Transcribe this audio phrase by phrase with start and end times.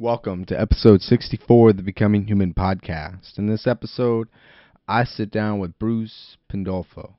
[0.00, 3.36] Welcome to episode 64 of the Becoming Human podcast.
[3.36, 4.28] In this episode,
[4.88, 7.16] I sit down with Bruce Pandolfo.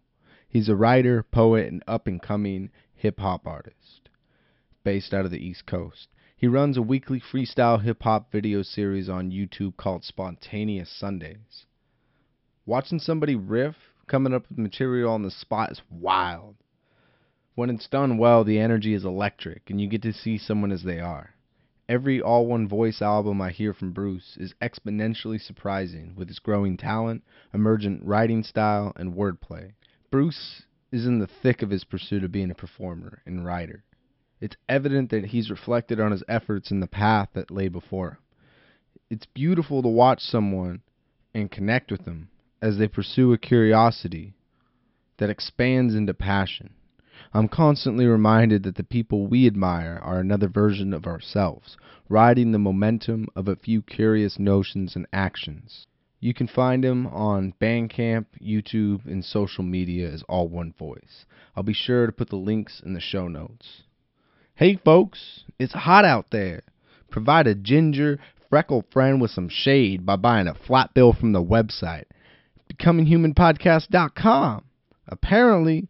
[0.49, 4.09] He's a writer, poet, and up and coming hip hop artist
[4.83, 6.07] based out of the East Coast.
[6.35, 11.67] He runs a weekly freestyle hip hop video series on YouTube called Spontaneous Sundays.
[12.65, 13.75] Watching somebody riff,
[14.07, 16.55] coming up with material on the spot is wild.
[17.53, 20.81] When it's done well, the energy is electric, and you get to see someone as
[20.81, 21.35] they are.
[21.91, 26.77] Every all one voice album I hear from Bruce is exponentially surprising with his growing
[26.77, 27.21] talent,
[27.53, 29.73] emergent writing style, and wordplay.
[30.09, 30.61] Bruce
[30.93, 33.83] is in the thick of his pursuit of being a performer and writer.
[34.39, 38.17] It's evident that he's reflected on his efforts in the path that lay before him.
[39.09, 40.83] It's beautiful to watch someone
[41.33, 42.29] and connect with them
[42.61, 44.33] as they pursue a curiosity
[45.17, 46.69] that expands into passion.
[47.33, 51.77] I'm constantly reminded that the people we admire are another version of ourselves,
[52.09, 55.85] riding the momentum of a few curious notions and actions.
[56.19, 61.25] You can find him on Bandcamp, YouTube, and social media as all one voice.
[61.55, 63.83] I'll be sure to put the links in the show notes.
[64.53, 66.61] Hey folks, it's hot out there.
[67.09, 68.19] Provide a ginger,
[68.49, 72.05] freckle friend with some shade by buying a flat bill from the website,
[72.71, 74.65] becominghumanpodcast.com.
[75.07, 75.87] Apparently,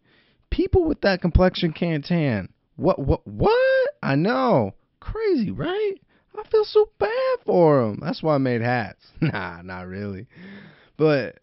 [0.52, 2.50] people with that complexion can't tan.
[2.76, 3.90] What, what, what?
[4.02, 4.74] I know.
[5.00, 5.94] Crazy, right?
[6.38, 7.98] I feel so bad for them.
[8.00, 9.04] That's why I made hats.
[9.20, 10.26] Nah, not really.
[10.96, 11.38] But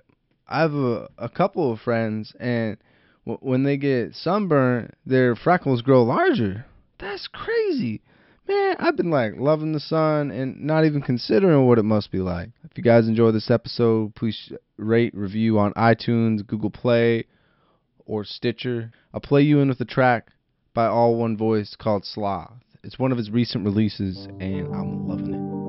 [0.48, 2.78] I have a, a couple of friends, and
[3.26, 6.66] w- when they get sunburned, their freckles grow larger.
[7.00, 8.02] That's crazy.
[8.48, 12.20] Man, I've been like loving the sun and not even considering what it must be
[12.20, 12.50] like.
[12.64, 17.26] If you guys enjoy this episode, please rate, review on iTunes, Google Play,
[18.10, 18.92] or Stitcher.
[19.14, 20.32] I'll play you in with a track
[20.74, 22.52] by All One Voice called Sloth.
[22.84, 25.69] It's one of his recent releases, and I'm loving it.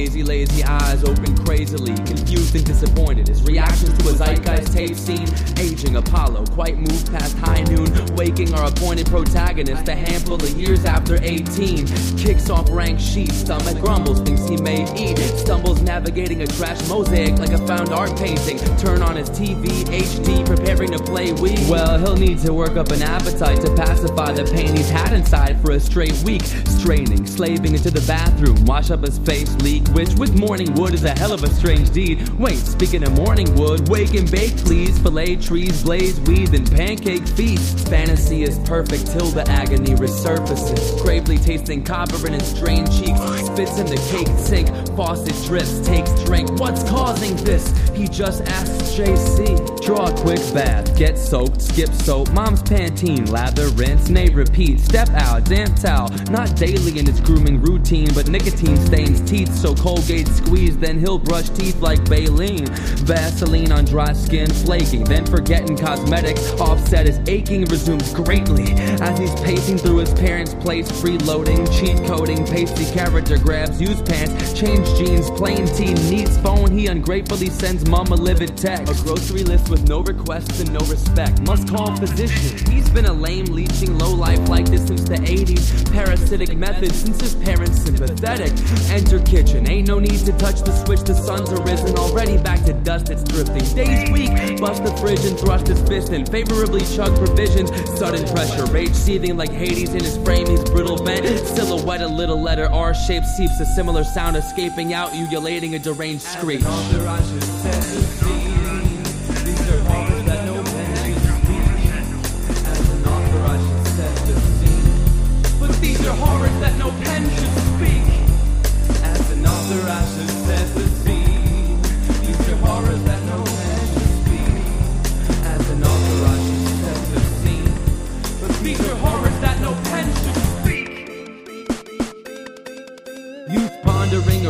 [0.00, 3.28] Hazy, lazy eyes open crazily, confused and disappointed.
[3.28, 5.28] His reactions to a zeitgeist tape scene,
[5.58, 10.86] aging Apollo, quite moved past high noon, waking our appointed protagonist a handful of years
[10.86, 11.86] after 18.
[12.16, 17.38] Kicks off rank sheet, stomach grumbles, thinks he may eat, stumbles navigating a trash mosaic
[17.38, 18.56] like a found art painting.
[18.78, 21.68] Turn on his TV, HD, preparing to play Wii.
[21.68, 25.60] Well, he'll need to work up an appetite to pacify the pain he's had inside
[25.60, 26.44] for a straight week.
[26.64, 31.04] Straining, slaving into the bathroom, wash up his face leak, which with morning wood is
[31.04, 32.28] a hell of a strange deed.
[32.30, 34.98] Wait, speaking of morning wood, wake and bake, please.
[34.98, 37.88] Fillet trees, blaze weed, and pancake feast.
[37.88, 41.02] Fantasy is perfect till the agony resurfaces.
[41.02, 44.68] Gravely tasting copper in his strained cheeks, spits in the cake sink.
[44.96, 46.50] Faucet drips, takes drink.
[46.58, 47.70] What's causing this?
[47.90, 49.80] He just asks JC.
[49.84, 52.30] Draw a quick bath, get soaked, skip soap.
[52.32, 54.80] Mom's Pantene, lather, rinse, nay, repeat.
[54.80, 56.08] Step out, damp towel.
[56.30, 60.76] Not daily in his grooming routine, but nicotine stains teeth, so Colgate squeeze.
[60.78, 62.66] Then he'll brush teeth like Baleen.
[63.04, 65.04] Vaseline on dry skin, flaking.
[65.04, 70.90] Then forgetting cosmetics, offset his aching resumes greatly as he's pacing through his parents' place,
[70.90, 76.70] freeloading, cheat coding, pasty character grabs, use pants, change jeans, plain tea, needs phone.
[76.70, 79.00] He ungratefully sends mom a livid text.
[79.00, 81.40] A grocery list with no requests and no respect.
[81.42, 82.72] Must call physician.
[82.72, 85.92] He's been a lame, leeching low life like this since the 80s.
[85.92, 88.52] Parasitic method since his parents sympathetic.
[88.90, 91.00] Enter kitchen, ain't no need to touch the switch.
[91.00, 93.10] The sun's arisen, already back to dust.
[93.10, 93.64] It's drifting.
[93.74, 96.26] Days weak, bust the fridge and thrust his fist in.
[96.26, 100.46] Favorably chug provisions, sudden pressure, rage seething like Hades in his frame.
[100.46, 104.36] He's brittle bent, silhouette a little letter R shape seeps a similar sound
[104.70, 106.62] escaping out, ululating a deranged screech.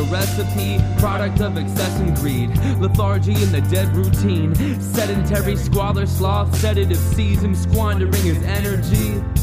[0.00, 2.50] A recipe, product of excess and greed.
[2.78, 4.54] Lethargy in the dead routine.
[4.80, 9.39] Sedentary squalor, sloth, sedative season, squandering his energy.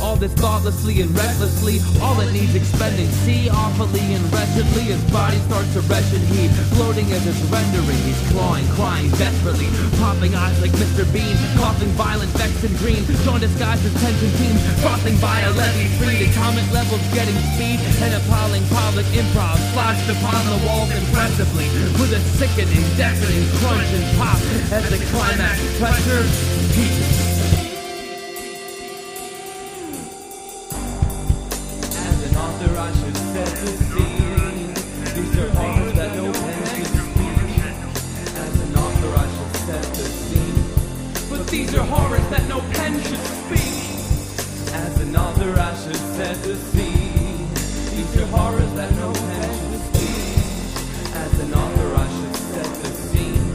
[0.00, 3.06] All this thoughtlessly and recklessly, all it needs expending.
[3.22, 6.48] See, awfully and wretchedly, his body starts to wretched heat.
[6.72, 9.68] Floating as it's rendering, he's clawing, crying desperately.
[10.00, 11.04] Popping eyes like Mr.
[11.12, 13.04] Bean, coughing violent, vexed and green.
[13.28, 16.24] Sean disguises tension teams, crossing by a levee free.
[16.32, 21.68] Atomic levels getting speed, and appalling public improv slashed upon the walls impressively.
[22.00, 24.40] With a sickening, deafening crunch and pop
[24.72, 26.24] as the climax pressure
[26.72, 27.29] peaks.
[42.50, 44.74] No pen should speak.
[44.74, 47.46] As an author, I should set the scene.
[47.94, 51.14] These are horrors that no pen should speak.
[51.14, 53.52] As an author, I should set the scene.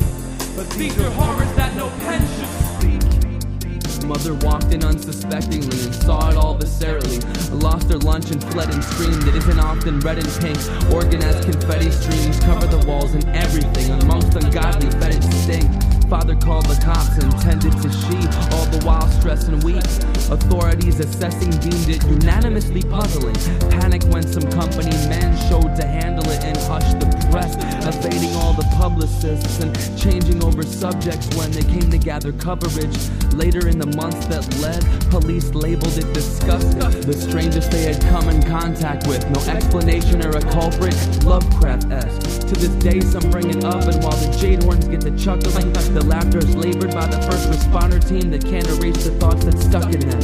[0.56, 4.06] But these are horrors that no pen should speak.
[4.06, 7.20] Mother walked in unsuspectingly and saw it all viscerally.
[7.62, 9.28] Lost her lunch and fled and screamed.
[9.28, 10.58] It isn't often red and pink.
[10.94, 13.92] Organized confetti streams cover the walls and everything.
[14.04, 15.95] Amongst ungodly fetid stink.
[16.10, 18.16] Father called the cops and tended to she,
[18.54, 19.84] all the while stressed and weak.
[20.30, 23.36] Authorities assessing deemed it unanimously puzzling.
[23.72, 27.56] Panic when some company men showed to handle it and hushed the press,
[27.86, 32.98] evading all the publicists and changing over subjects when they came to gather coverage.
[33.34, 36.80] Later in the months that led, police labeled it disgusting.
[37.02, 42.48] The strangest they had come in contact with, no explanation or a culprit, Lovecraft-esque.
[42.48, 45.74] To this day, some bring it up, and while the jade horns get the chuckling,
[45.96, 49.58] the laughter is labored by the first responder team that can't erase the thoughts that
[49.58, 50.22] stuck in them.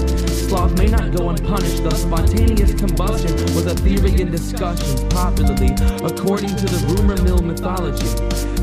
[0.52, 5.72] Sloth may not go unpunished, the spontaneous combustion was a theory in discussions popularly,
[6.04, 8.12] according to the rumor mill mythology.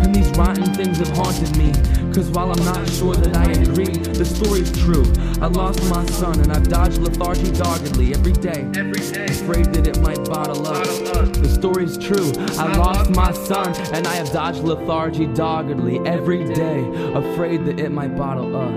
[0.04, 1.72] And these rotten things have haunted me,
[2.12, 5.04] cause while I'm not sure that I agree, the story's true.
[5.40, 9.24] I lost my son, and I've dodged lethargy doggedly every day, Every day.
[9.24, 10.84] afraid that it might bottle up.
[10.84, 11.32] Bottle up.
[11.32, 12.32] The story's true.
[12.58, 16.84] I lost my son, and I have dodged lethargy doggedly every day,
[17.16, 18.72] afraid that it might bottle up.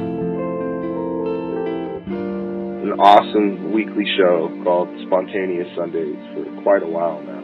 [2.81, 7.39] an awesome weekly show called Spontaneous Sundays for quite a while now.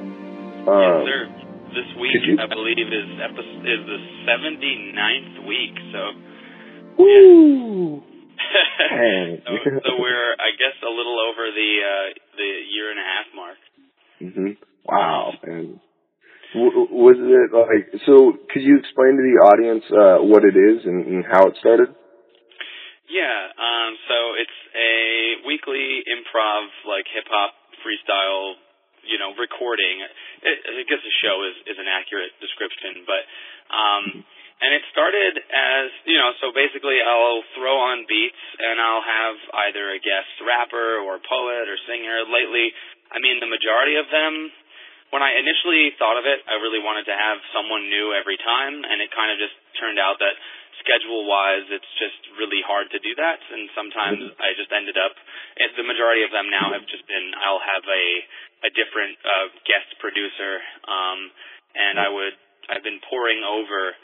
[0.67, 1.21] Um, yes, sir.
[1.77, 5.75] This week, you- I believe, is episode, is the 79th week.
[5.93, 6.01] So,
[6.97, 8.01] Woo!
[8.89, 9.41] Hey.
[9.45, 9.51] so,
[9.85, 13.57] so we're, I guess, a little over the uh, the year and a half mark.
[14.21, 14.49] Mm-hmm.
[14.85, 15.33] Wow.
[15.43, 15.79] And
[16.91, 18.33] was it like so?
[18.49, 21.93] Could you explain to the audience uh, what it is and, and how it started?
[23.07, 23.37] Yeah.
[23.55, 23.91] Um.
[24.09, 24.95] So it's a
[25.45, 27.53] weekly improv, like hip hop
[27.85, 28.57] freestyle,
[29.05, 30.03] you know, recording.
[30.43, 33.23] It, I guess a show is is an accurate description, but
[33.71, 34.25] um.
[34.57, 39.37] And it started as, you know, so basically I'll throw on beats and I'll have
[39.69, 42.25] either a guest rapper or poet or singer.
[42.25, 42.73] Lately,
[43.13, 44.49] I mean, the majority of them,
[45.09, 48.83] when I initially thought of it, I really wanted to have someone new every time,
[48.83, 50.35] and it kind of just turned out that
[50.83, 55.15] schedule wise, it's just really hard to do that, and sometimes I just ended up,
[55.57, 58.05] and the majority of them now have just been, I'll have a,
[58.67, 61.19] a different uh, guest producer, um,
[61.75, 62.35] and I would,
[62.67, 63.95] I've been poring over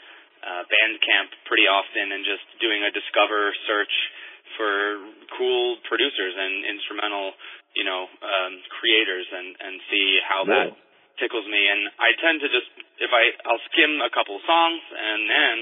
[0.44, 3.94] uh, Bandcamp pretty often and just doing a discover search
[4.60, 5.00] for
[5.36, 7.32] cool producers and instrumental,
[7.74, 10.76] you know, um, creators and and see how that.
[11.18, 11.62] Tickles me.
[11.68, 12.70] And I tend to just
[13.00, 15.54] if I I'll skim a couple songs and then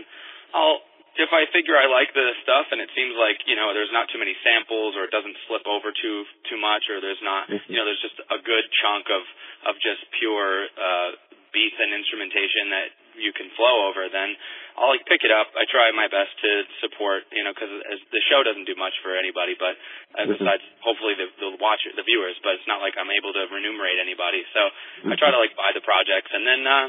[0.54, 0.80] I'll
[1.12, 4.08] if I figure I like the stuff and it seems like you know there's not
[4.08, 7.76] too many samples or it doesn't slip over too too much or there's not you
[7.76, 9.24] know there's just a good chunk of
[9.68, 11.10] of just pure uh,
[11.52, 14.34] beats and instrumentation that you can flow over, then
[14.76, 15.52] I'll like pick it up.
[15.52, 16.50] I try my best to
[16.80, 17.72] support, you know, because
[18.08, 19.76] the show doesn't do much for anybody, but
[20.16, 22.36] uh, besides hopefully the the watcher, the viewers.
[22.40, 24.44] But it's not like I'm able to remunerate anybody.
[24.56, 24.60] So
[25.08, 26.88] I try to like buy the projects and then uh,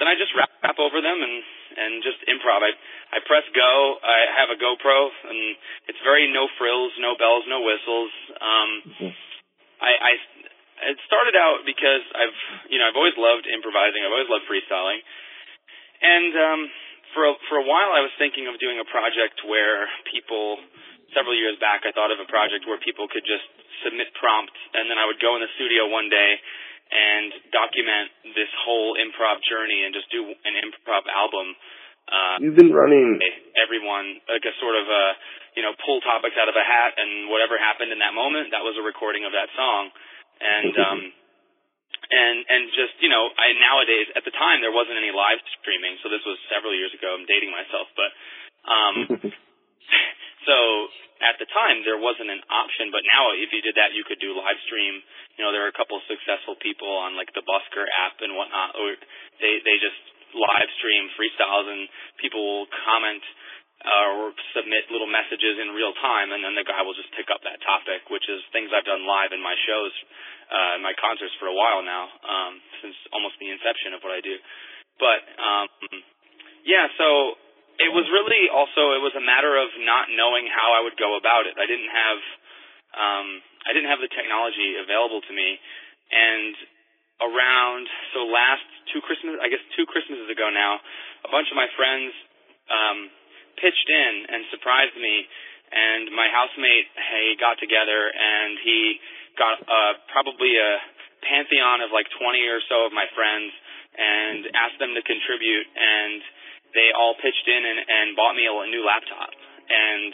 [0.00, 1.36] then I just rap, rap over them and
[1.72, 2.60] and just improv.
[2.60, 2.72] I
[3.12, 3.72] I press go.
[4.04, 4.98] I have a GoPro
[5.28, 5.56] and
[5.88, 8.12] it's very no frills, no bells, no whistles.
[8.40, 8.70] Um,
[9.80, 10.12] I, I
[10.82, 12.38] it started out because I've
[12.70, 14.02] you know I've always loved improvising.
[14.02, 15.00] I've always loved freestyling,
[16.02, 16.60] and um,
[17.14, 20.58] for a, for a while I was thinking of doing a project where people.
[21.12, 23.44] Several years back, I thought of a project where people could just
[23.84, 26.40] submit prompts, and then I would go in the studio one day
[26.88, 31.52] and document this whole improv journey and just do an improv album.
[32.08, 33.20] Uh, You've been running.
[33.60, 35.04] everyone like a sort of a
[35.52, 38.64] you know pull topics out of a hat and whatever happened in that moment that
[38.64, 39.92] was a recording of that song
[40.40, 41.00] and um
[42.12, 45.96] and and just you know I nowadays at the time there wasn't any live streaming
[46.04, 48.10] so this was several years ago I'm dating myself but
[48.68, 48.96] um
[50.48, 50.56] so
[51.22, 54.18] at the time there wasn't an option, but now if you did that, you could
[54.18, 54.98] do live stream.
[55.38, 58.34] You know, there are a couple of successful people on like the Busker app and
[58.34, 58.98] whatnot, or
[59.38, 59.98] they they just
[60.34, 61.86] live stream freestyles and
[62.18, 63.22] people will comment
[63.82, 67.28] uh, or submit little messages in real time, and then the guy will just pick
[67.34, 69.92] up that topic, which is things I've done live in my shows,
[70.50, 74.14] uh, in my concerts for a while now, um, since almost the inception of what
[74.14, 74.38] I do.
[75.02, 75.68] But um,
[76.62, 77.34] yeah, so
[77.82, 81.16] it was really also it was a matter of not knowing how I would go
[81.16, 81.56] about it.
[81.56, 82.20] I didn't have
[82.94, 83.28] um
[83.66, 85.58] I didn't have the technology available to me
[86.12, 86.54] and
[87.22, 90.78] around so last two Christmas I guess two Christmases ago now,
[91.24, 92.12] a bunch of my friends
[92.68, 92.98] um
[93.58, 95.26] pitched in and surprised me
[95.72, 99.00] and my housemate he got together and he
[99.40, 100.72] got uh probably a
[101.24, 103.52] pantheon of like 20 or so of my friends
[103.96, 106.20] and asked them to contribute and
[106.72, 109.32] they all pitched in and, and bought me a new laptop.
[109.68, 110.10] And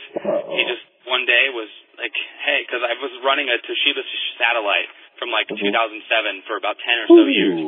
[0.55, 2.15] he just one day was like,
[2.45, 4.03] "Hey," because I was running a Toshiba
[4.37, 5.73] satellite from like mm-hmm.
[5.73, 7.31] 2007 for about 10 or so Ooh.
[7.31, 7.59] years.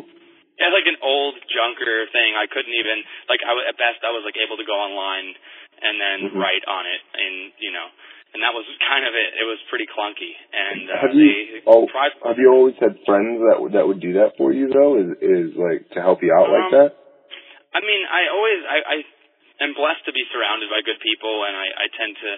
[0.61, 2.37] It was like an old junker thing.
[2.37, 3.00] I couldn't even
[3.33, 5.33] like I at best I was like able to go online
[5.81, 6.37] and then mm-hmm.
[6.37, 7.88] write on it, and you know,
[8.37, 9.40] and that was kind of it.
[9.40, 10.37] It was pretty clunky.
[10.52, 11.88] And uh, have you oh,
[12.29, 15.00] have you always had friends that would that would do that for you though?
[15.00, 16.90] Is is like to help you out um, like that?
[17.73, 18.97] I mean, I always I, I
[19.64, 22.31] am blessed to be surrounded by good people, and I, I tend to,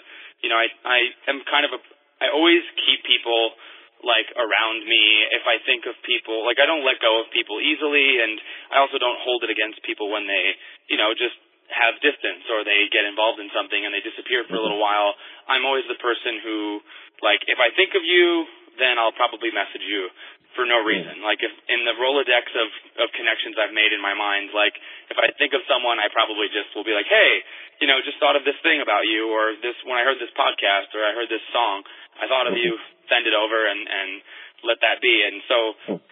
[0.46, 1.80] you know, I I am kind of a
[2.22, 3.58] I always keep people
[4.02, 7.62] like around me if I think of people like I don't let go of people
[7.62, 8.38] easily and
[8.74, 10.58] I also don't hold it against people when they
[10.90, 11.38] you know just
[11.72, 15.16] have distance or they get involved in something and they disappear for a little while.
[15.48, 16.84] I'm always the person who
[17.24, 20.08] like if I think of you then I'll probably message you
[20.54, 21.24] for no reason.
[21.24, 22.68] Like if in the Rolodex of
[23.02, 24.76] of connections I've made in my mind, like
[25.08, 27.32] if I think of someone, I probably just will be like, hey,
[27.80, 30.32] you know, just thought of this thing about you, or this when I heard this
[30.36, 31.84] podcast, or I heard this song,
[32.20, 32.76] I thought of mm-hmm.
[32.76, 33.00] you.
[33.10, 34.10] Send it over and and
[34.62, 35.10] let that be.
[35.26, 35.56] And so,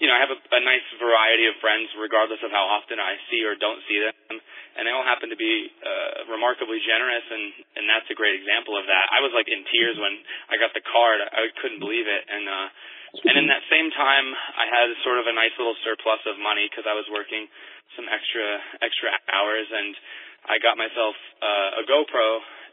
[0.03, 3.19] you know, I have a, a nice variety of friends, regardless of how often I
[3.31, 4.39] see or don't see them,
[4.79, 7.45] and they all happen to be uh, remarkably generous, and
[7.79, 9.05] and that's a great example of that.
[9.11, 10.15] I was like in tears when
[10.51, 12.47] I got the card; I couldn't believe it, and.
[12.47, 12.69] uh
[13.11, 16.71] and in that same time, I had sort of a nice little surplus of money
[16.71, 17.51] because I was working
[17.99, 18.47] some extra
[18.87, 19.99] extra hours, and
[20.47, 22.29] I got myself uh, a GoPro,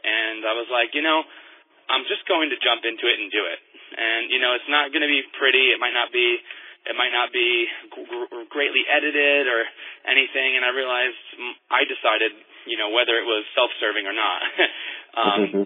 [0.06, 1.26] and I was like, you know,
[1.90, 3.58] I'm just going to jump into it and do it.
[3.94, 5.72] And you know, it's not going to be pretty.
[5.72, 6.40] It might not be.
[6.88, 9.60] It might not be g- greatly edited or
[10.08, 10.56] anything.
[10.56, 12.32] And I realized mm, I decided,
[12.64, 14.40] you know, whether it was self-serving or not.
[15.20, 15.64] um, mm-hmm.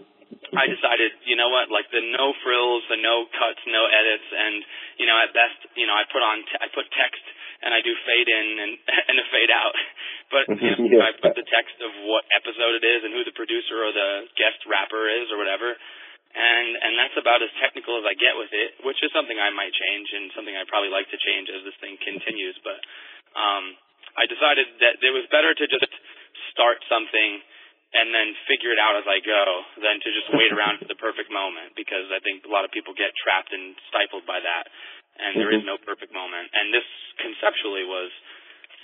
[0.57, 4.65] I decided, you know what, like the no frills, the no cuts, no edits, and
[4.99, 7.25] you know, at best, you know, I put on, t- I put text
[7.63, 8.73] and I do fade in and
[9.09, 9.75] and a fade out,
[10.35, 11.09] but you know, yeah.
[11.09, 11.25] I mm-hmm.
[11.25, 14.61] put the text of what episode it is and who the producer or the guest
[14.67, 15.79] rapper is or whatever,
[16.33, 19.53] and and that's about as technical as I get with it, which is something I
[19.53, 22.81] might change and something I'd probably like to change as this thing continues, but
[23.37, 23.77] um,
[24.17, 25.89] I decided that it was better to just
[26.53, 27.41] start something
[27.93, 29.45] and then figure it out as I go
[29.77, 32.73] than to just wait around for the perfect moment because I think a lot of
[32.73, 34.65] people get trapped and stifled by that.
[35.21, 35.77] And there is mm-hmm.
[35.77, 36.49] no perfect moment.
[36.57, 36.89] And this
[37.21, 38.09] conceptually was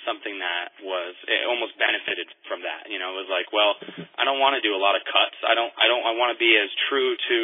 [0.08, 3.12] something that was it almost benefited from that you know?
[3.12, 3.76] It was like well
[4.16, 5.36] I don't want to do a lot of cuts.
[5.44, 7.38] I don't I don't I want to be as true to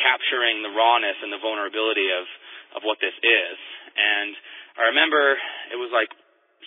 [0.00, 2.24] capturing the rawness and the vulnerability of
[2.72, 3.56] of what this is.
[3.92, 4.32] And
[4.80, 5.36] I remember
[5.68, 6.08] it was like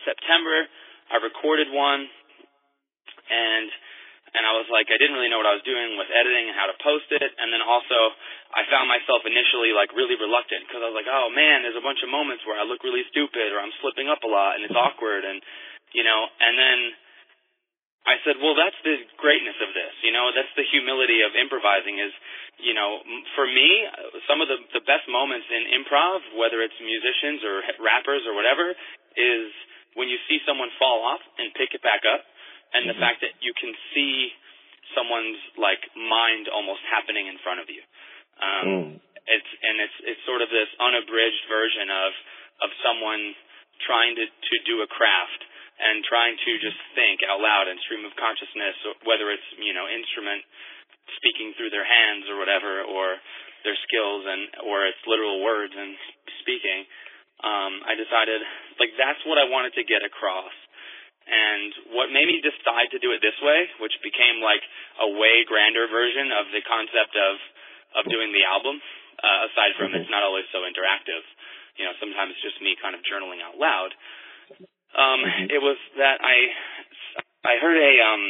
[0.06, 0.70] September
[1.10, 2.06] I recorded one
[3.28, 3.68] and
[4.32, 6.56] and I was like, I didn't really know what I was doing with editing and
[6.56, 7.32] how to post it.
[7.36, 8.16] And then also,
[8.56, 11.84] I found myself initially like really reluctant because I was like, oh man, there's a
[11.84, 14.64] bunch of moments where I look really stupid or I'm slipping up a lot and
[14.64, 15.44] it's awkward and,
[15.92, 16.80] you know, and then
[18.08, 22.02] I said, well, that's the greatness of this, you know, that's the humility of improvising
[22.02, 22.10] is,
[22.58, 23.04] you know,
[23.38, 23.86] for me,
[24.26, 28.74] some of the, the best moments in improv, whether it's musicians or rappers or whatever,
[29.20, 29.54] is
[29.94, 32.24] when you see someone fall off and pick it back up
[32.74, 32.96] and mm-hmm.
[32.96, 34.32] the fact that you can see
[34.96, 37.84] someone's like mind almost happening in front of you.
[38.40, 38.92] Um, mm.
[39.28, 42.12] It's and it's it's sort of this unabridged version of
[42.66, 43.38] of someone
[43.86, 45.42] trying to to do a craft
[45.82, 49.86] and trying to just think out loud and stream of consciousness, whether it's you know
[49.88, 50.42] instrument
[51.18, 53.18] speaking through their hands or whatever, or
[53.62, 55.94] their skills and or it's literal words and
[56.42, 56.86] speaking.
[57.42, 58.42] Um, I decided
[58.82, 60.54] like that's what I wanted to get across
[61.32, 64.62] and what made me decide to do it this way, which became like
[65.00, 67.34] a way grander version of the concept of
[67.92, 68.80] of doing the album,
[69.20, 71.24] uh, aside from it's not always so interactive.
[71.80, 73.92] You know, sometimes it's just me kind of journaling out loud.
[74.92, 75.48] Um, mm-hmm.
[75.48, 76.52] it was that I
[77.48, 78.24] I heard a um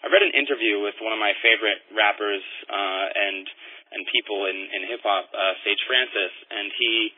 [0.00, 3.44] I I read an interview with one of my favorite rappers uh, and
[3.92, 7.12] and people in in hip hop, uh, Sage Francis, and he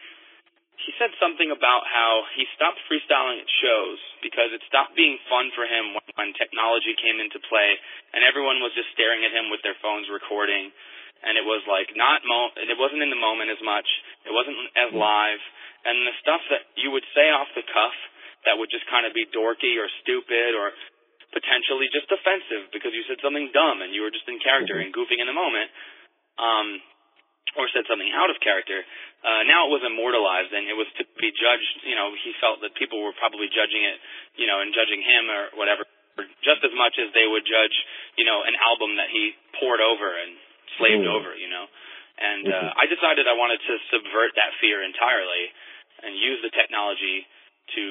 [0.78, 5.50] he said something about how he stopped freestyling at shows because it stopped being fun
[5.52, 7.74] for him when, when technology came into play
[8.14, 10.70] and everyone was just staring at him with their phones recording.
[11.26, 13.90] And it was like not mo it wasn't in the moment as much.
[14.22, 15.42] It wasn't as live.
[15.82, 17.96] And the stuff that you would say off the cuff
[18.46, 20.70] that would just kind of be dorky or stupid or
[21.34, 24.94] potentially just offensive because you said something dumb and you were just in character and
[24.94, 25.68] goofing in the moment
[26.38, 26.80] um
[27.56, 28.84] or said something out of character.
[29.24, 31.86] Uh, now it was immortalized and it was to be judged.
[31.86, 33.98] You know, he felt that people were probably judging it,
[34.36, 35.88] you know, and judging him or whatever,
[36.44, 37.74] just as much as they would judge,
[38.18, 40.36] you know, an album that he poured over and
[40.76, 41.14] slaved mm.
[41.14, 41.66] over, you know.
[42.18, 42.82] And uh, mm-hmm.
[42.82, 45.54] I decided I wanted to subvert that fear entirely
[46.02, 47.26] and use the technology
[47.78, 47.84] to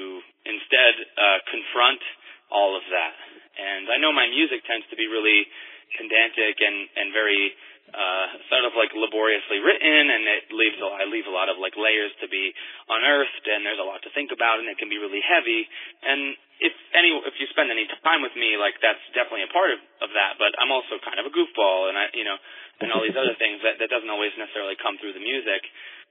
[0.43, 2.03] instead uh, confront
[2.51, 3.15] all of that.
[3.57, 5.47] And I know my music tends to be really
[5.95, 7.55] pedantic and and very
[7.88, 11.56] uh, sort of like laboriously written, and it leaves a, I leave a lot of
[11.56, 12.51] like layers to be
[12.91, 15.63] unearthed, and there's a lot to think about, and it can be really heavy.
[16.03, 19.72] And if any, if you spend any time with me, like that's definitely a part
[19.72, 20.36] of, of that.
[20.36, 22.36] But I'm also kind of a goofball, and I, you know,
[22.84, 25.63] and all these other things that that doesn't always necessarily come through the music.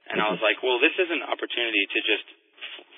[0.07, 2.27] And I was like, well, this is an opportunity to just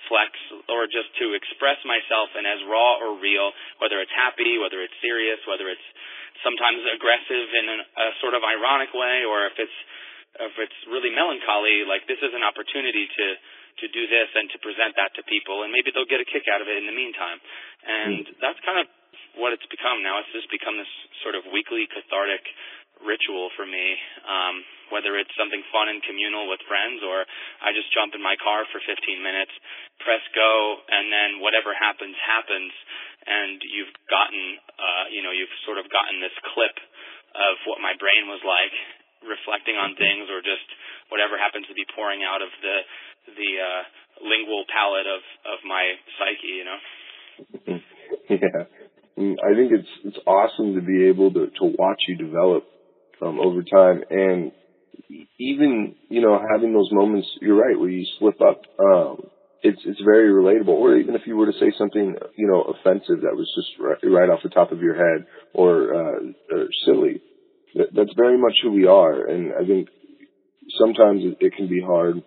[0.09, 0.33] flex
[0.67, 4.97] or just to express myself and as raw or real, whether it's happy, whether it's
[4.99, 5.87] serious, whether it's
[6.41, 9.79] sometimes aggressive in a sort of ironic way, or if it's
[10.39, 13.27] if it's really melancholy, like this is an opportunity to
[13.79, 16.51] to do this and to present that to people, and maybe they'll get a kick
[16.51, 17.39] out of it in the meantime.
[17.87, 18.35] And mm.
[18.43, 18.91] that's kind of
[19.39, 20.19] what it's become now.
[20.19, 20.91] It's just become this
[21.23, 22.43] sort of weekly cathartic
[22.99, 23.95] ritual for me.
[24.27, 24.55] Um,
[24.89, 27.25] whether it's something fun and communal with friends, or
[27.61, 29.53] I just jump in my car for 15 minutes,
[30.01, 32.73] press go, and then whatever happens happens
[33.25, 34.43] and you've gotten,
[34.79, 36.75] uh, you know, you've sort of gotten this clip
[37.35, 38.73] of what my brain was like,
[39.21, 40.65] reflecting on things, or just
[41.11, 42.77] whatever happens to be pouring out of the
[43.35, 43.81] the uh,
[44.23, 45.83] lingual palette of of my
[46.15, 46.79] psyche, you know.
[48.39, 48.61] yeah,
[49.19, 52.65] mm, I think it's it's awesome to be able to to watch you develop
[53.21, 54.51] um, over time, and
[55.39, 57.27] even you know having those moments.
[57.41, 58.61] You're right where you slip up.
[58.79, 59.29] Um,
[59.61, 60.69] it's it's very relatable.
[60.69, 63.97] Or even if you were to say something you know offensive that was just right,
[64.03, 66.19] right off the top of your head or, uh,
[66.51, 67.21] or silly,
[67.75, 69.27] that, that's very much who we are.
[69.27, 69.89] And I think
[70.79, 72.17] sometimes it, it can be hard,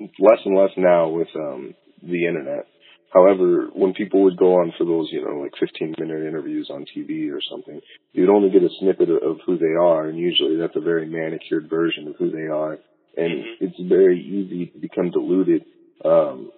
[0.00, 2.66] less and less now with um, the internet.
[3.14, 6.84] However, when people would go on for those, you know, like 15 minute interviews on
[6.84, 7.80] TV or something,
[8.12, 11.70] you'd only get a snippet of who they are, and usually that's a very manicured
[11.70, 12.78] version of who they are.
[13.16, 13.64] And mm-hmm.
[13.64, 15.64] it's very easy to become deluded
[16.04, 16.50] um,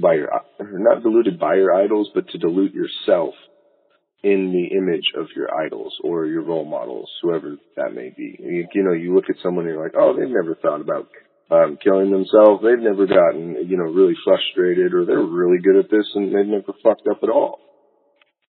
[0.00, 3.34] by your not diluted by your idols, but to dilute yourself
[4.22, 8.38] in the image of your idols or your role models, whoever that may be.
[8.38, 11.08] You, you know, you look at someone and you're like, oh, they've never thought about
[11.50, 12.62] um, killing themselves.
[12.62, 16.46] They've never gotten, you know, really frustrated, or they're really good at this and they've
[16.46, 17.60] never fucked up at all.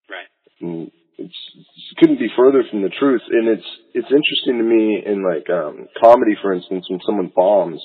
[0.08, 0.28] Right.
[0.60, 3.22] And it's it couldn't be further from the truth.
[3.30, 7.80] And it's it's interesting to me in like um, comedy, for instance, when someone bombs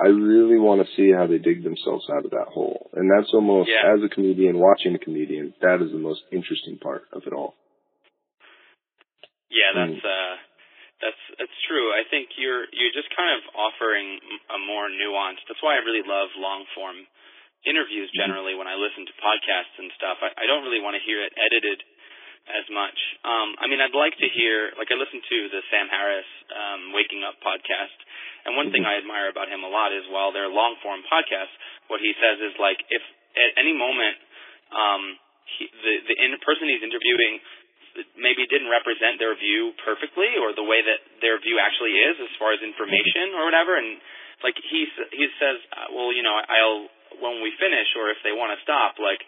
[0.00, 2.88] I really want to see how they dig themselves out of that hole.
[2.94, 3.92] And that's almost, yeah.
[3.92, 7.54] as a comedian, watching a comedian, that is the most interesting part of it all.
[9.50, 10.08] Yeah, that's, mm.
[10.08, 10.36] uh,
[11.00, 11.92] that's, that's true.
[11.92, 14.20] I think you're, you're just kind of offering
[14.52, 17.08] a more nuanced, that's why I really love long form
[17.64, 18.20] interviews mm-hmm.
[18.24, 20.20] generally when I listen to podcasts and stuff.
[20.24, 21.80] I, I don't really want to hear it edited
[22.48, 22.96] as much.
[23.22, 26.96] Um, I mean, I'd like to hear, like I listened to the Sam Harris, um,
[26.96, 27.98] Waking Up podcast,
[28.48, 28.96] and one thing mm-hmm.
[28.96, 31.52] I admire about him a lot is while they're long form podcasts,
[31.92, 33.04] what he says is like if
[33.36, 34.16] at any moment
[34.72, 35.02] um,
[35.58, 37.38] he, the the in, person he's interviewing
[38.14, 42.32] maybe didn't represent their view perfectly or the way that their view actually is as
[42.38, 43.98] far as information or whatever, and
[44.42, 48.32] like he he says, uh, well, you know, I'll when we finish or if they
[48.32, 49.20] want to stop, like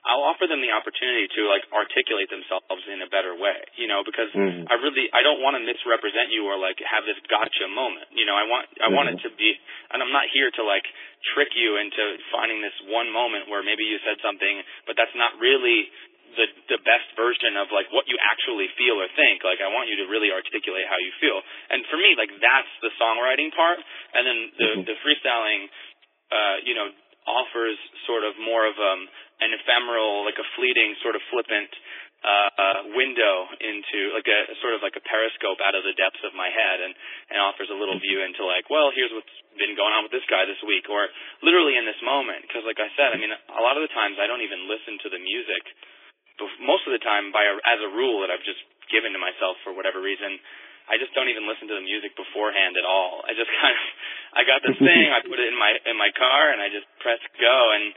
[0.00, 4.00] I'll offer them the opportunity to like articulate themselves in a better way, you know,
[4.00, 4.64] because mm-hmm.
[4.64, 8.08] I really I don't want to misrepresent you or like have this gotcha moment.
[8.16, 8.96] You know, I want I mm-hmm.
[8.96, 9.52] want it to be
[9.92, 10.88] and I'm not here to like
[11.36, 15.36] trick you into finding this one moment where maybe you said something but that's not
[15.36, 15.92] really
[16.36, 19.42] the the best version of like what you actually feel or think.
[19.42, 21.38] Like I want you to really articulate how you feel.
[21.70, 23.78] And for me, like that's the songwriting part
[24.14, 24.82] and then the mm-hmm.
[24.86, 25.70] the freestyling
[26.30, 26.88] uh, you know,
[27.26, 29.06] offers sort of more of um
[29.40, 31.72] an ephemeral, like a fleeting, sort of flippant
[32.20, 36.36] uh, window into like a sort of like a periscope out of the depths of
[36.36, 36.92] my head, and
[37.32, 40.26] and offers a little view into like, well, here's what's been going on with this
[40.28, 41.08] guy this week, or
[41.40, 42.44] literally in this moment.
[42.44, 45.00] Because like I said, I mean, a lot of the times I don't even listen
[45.02, 45.64] to the music
[46.62, 49.56] most of the time by a, as a rule that I've just given to myself
[49.62, 50.40] for whatever reason.
[50.90, 53.22] I just don't even listen to the music beforehand at all.
[53.22, 53.86] I just kind of
[54.34, 56.86] I got this thing, I put it in my in my car and I just
[56.98, 57.94] press go and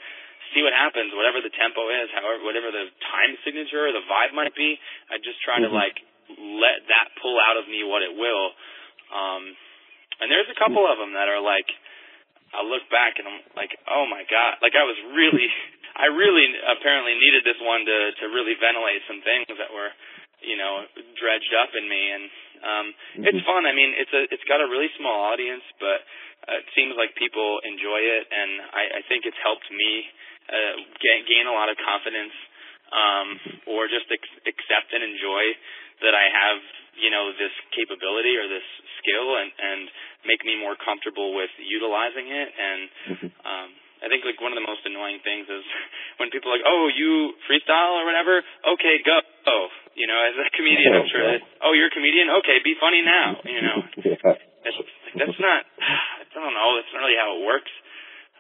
[0.54, 4.38] see what happens, whatever the tempo is, however whatever the time signature or the vibe
[4.38, 4.78] might be.
[5.10, 5.74] I just try mm-hmm.
[5.74, 5.98] to like
[6.38, 8.54] let that pull out of me what it will.
[9.10, 9.58] Um
[10.22, 11.68] and there's a couple of them that are like
[12.54, 15.50] I look back and I'm like, "Oh my god." Like I was really
[15.96, 19.94] I really apparently needed this one to to really ventilate some things that were
[20.44, 20.84] you know
[21.18, 22.24] dredged up in me and
[22.62, 23.24] um mm-hmm.
[23.32, 26.04] it's fun i mean it's a it's got a really small audience but
[26.46, 30.04] uh, it seems like people enjoy it and i i think it's helped me
[30.52, 32.36] uh gain, gain a lot of confidence
[32.92, 33.28] um
[33.72, 35.44] or just ex- accept and enjoy
[36.04, 36.60] that i have
[37.00, 38.68] you know this capability or this
[39.02, 39.82] skill and and
[40.28, 42.82] make me more comfortable with utilizing it and
[43.16, 43.30] mm-hmm.
[43.48, 43.70] um
[44.04, 45.64] I think like one of the most annoying things is
[46.20, 48.44] when people are like, "Oh, you freestyle or whatever?
[48.76, 49.16] Okay, go."
[49.48, 52.28] Oh, you know, as a comedian, I'm sure that, "Oh, you're a comedian?
[52.44, 53.78] Okay, be funny now." You know,
[54.68, 54.80] that's
[55.16, 55.64] that's not.
[56.20, 56.70] I don't know.
[56.76, 57.72] That's not really how it works.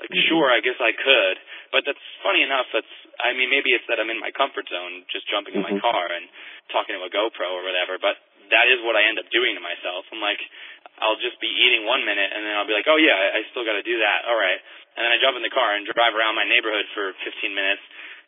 [0.01, 0.25] Like, mm-hmm.
[0.27, 1.37] sure, I guess I could,
[1.69, 2.65] but that's funny enough.
[2.73, 2.89] That's
[3.21, 5.85] I mean, maybe it's that I'm in my comfort zone, just jumping in my mm-hmm.
[5.85, 6.25] car and
[6.73, 8.01] talking to a GoPro or whatever.
[8.01, 8.17] But
[8.49, 10.03] that is what I end up doing to myself.
[10.11, 10.41] I'm like,
[11.01, 13.65] I'll just be eating one minute, and then I'll be like, oh yeah, I still
[13.65, 14.29] got to do that.
[14.29, 14.61] All right
[14.93, 17.81] and then I jump in the car and drive around my neighborhood for 15 minutes,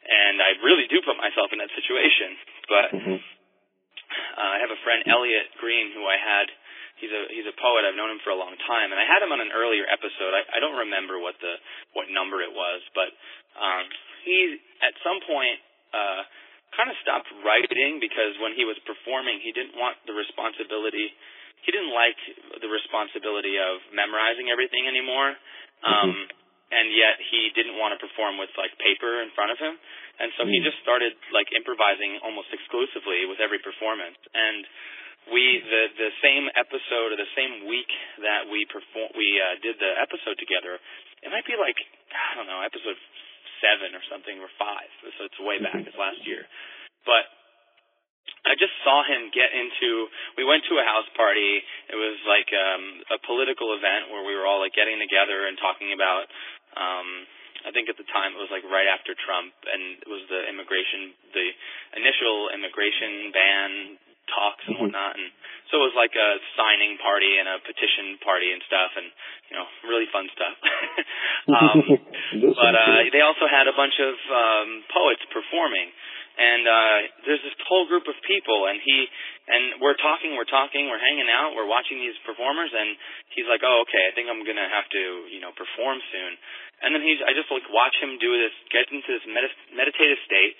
[0.06, 2.30] and I really do put myself in that situation.
[2.66, 3.18] But mm-hmm.
[3.22, 6.50] uh, I have a friend Elliot Green who I had.
[6.96, 7.84] He's a he's a poet.
[7.84, 10.32] I've known him for a long time, and I had him on an earlier episode.
[10.32, 11.60] I, I don't remember what the
[11.94, 13.12] what number it was, but
[13.60, 13.86] um,
[14.24, 15.60] he at some point
[15.92, 16.24] uh,
[16.74, 21.12] kind of stopped writing because when he was performing, he didn't want the responsibility.
[21.64, 22.20] He didn't like
[22.60, 25.38] the responsibility of memorizing everything anymore.
[25.86, 29.58] Um, mm-hmm and yet he didn't want to perform with like paper in front of
[29.62, 29.78] him
[30.18, 30.66] and so he mm.
[30.66, 34.66] just started like improvising almost exclusively with every performance and
[35.30, 37.90] we the the same episode or the same week
[38.22, 40.82] that we perform we uh, did the episode together
[41.22, 41.78] it might be like
[42.14, 42.98] i don't know episode
[43.62, 45.90] 7 or something or 5 so it's way back mm-hmm.
[45.90, 46.50] it's last year
[47.06, 47.30] but
[48.46, 50.06] I just saw him get into.
[50.38, 51.66] We went to a house party.
[51.90, 55.58] It was like um, a political event where we were all like getting together and
[55.58, 56.30] talking about.
[56.78, 57.26] Um,
[57.66, 60.46] I think at the time it was like right after Trump, and it was the
[60.46, 61.48] immigration, the
[61.98, 63.98] initial immigration ban
[64.30, 64.94] talks and mm-hmm.
[64.94, 65.34] whatnot, and
[65.74, 69.10] so it was like a signing party and a petition party and stuff, and
[69.50, 70.56] you know, really fun stuff.
[71.58, 71.78] um,
[72.62, 75.90] but uh, they also had a bunch of um, poets performing
[76.36, 79.08] and uh there's this whole group of people and he
[79.48, 82.96] and we're talking we're talking we're hanging out we're watching these performers and
[83.32, 86.36] he's like oh okay i think i'm to have to you know perform soon.
[86.84, 90.20] And then he's i just like watch him do this get into this medit- meditative
[90.28, 90.56] state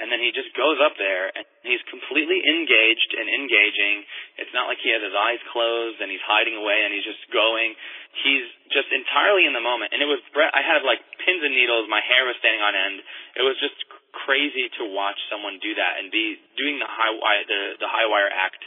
[0.00, 4.08] and then he just goes up there and he's completely engaged and engaging.
[4.40, 7.20] It's not like he has his eyes closed and he's hiding away and he's just
[7.28, 7.76] going.
[8.24, 9.92] He's just entirely in the moment.
[9.92, 11.84] And it was i had like pins and needles.
[11.92, 13.04] My hair was standing on end.
[13.36, 13.76] It was just
[14.12, 18.06] crazy to watch someone do that and be doing the high wire the the high
[18.06, 18.62] wire act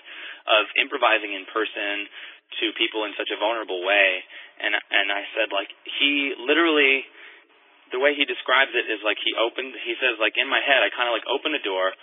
[0.48, 2.08] of improvising in person
[2.60, 4.24] to people in such a vulnerable way.
[4.60, 7.06] And and I said like he literally
[7.92, 10.82] the way he describes it is like he opened he says like in my head
[10.82, 11.94] I kind of like open a door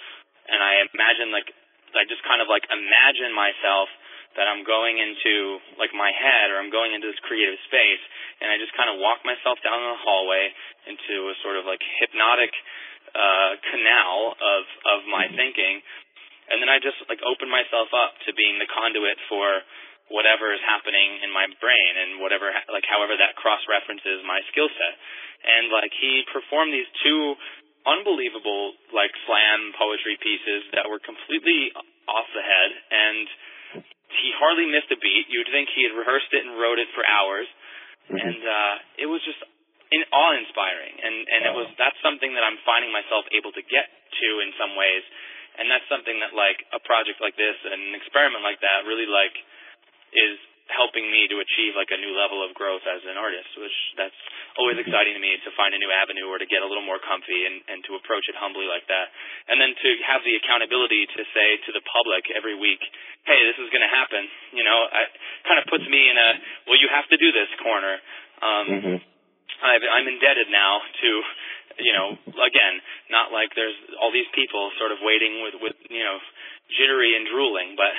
[0.48, 1.50] and I imagine like
[1.94, 3.90] I just kind of like imagine myself
[4.38, 8.02] that I'm going into like my head or I'm going into this creative space.
[8.38, 10.54] And I just kind of walk myself down the hallway
[10.86, 12.54] into a sort of like hypnotic
[13.14, 14.62] uh, canal of
[14.98, 15.82] of my thinking,
[16.50, 19.62] and then I just like open myself up to being the conduit for
[20.10, 24.66] whatever is happening in my brain and whatever like however that cross references my skill
[24.66, 24.94] set.
[25.46, 27.38] And like he performed these two
[27.86, 31.72] unbelievable like slam poetry pieces that were completely
[32.10, 33.24] off the head and
[34.10, 35.30] he hardly missed a beat.
[35.30, 37.46] You'd think he had rehearsed it and wrote it for hours.
[38.10, 38.18] Mm-hmm.
[38.18, 39.40] And uh it was just
[39.90, 41.50] in, awe-inspiring, and and wow.
[41.50, 45.02] it was that's something that I'm finding myself able to get to in some ways,
[45.58, 49.10] and that's something that like a project like this and an experiment like that really
[49.10, 49.34] like
[50.14, 50.38] is
[50.70, 54.14] helping me to achieve like a new level of growth as an artist, which that's
[54.54, 54.86] always mm-hmm.
[54.86, 57.46] exciting to me to find a new avenue or to get a little more comfy
[57.46, 59.10] and, and to approach it humbly like that.
[59.50, 62.80] And then to have the accountability to say to the public every week,
[63.26, 64.22] hey, this is going to happen,
[64.54, 65.10] you know, it
[65.44, 66.28] kind of puts me in a,
[66.70, 67.94] well, you have to do this corner.
[68.40, 68.96] Um, mm-hmm.
[69.62, 71.10] I've, I'm indebted now to,
[71.84, 72.74] you know, again,
[73.12, 76.18] not like there's all these people sort of waiting with, with, you know,
[76.72, 77.94] jittery and drooling, but,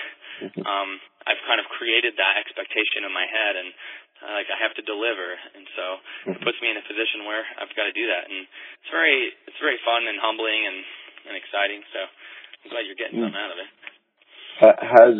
[0.65, 3.69] um, I've kind of created that expectation in my head and,
[4.21, 5.85] uh, like I have to deliver, and so
[6.29, 9.33] it puts me in a position where I've got to do that, and it's very,
[9.49, 10.77] it's very fun and humbling, and
[11.25, 11.81] and exciting.
[11.89, 13.69] So I'm glad you're getting something out of it.
[14.61, 15.15] Has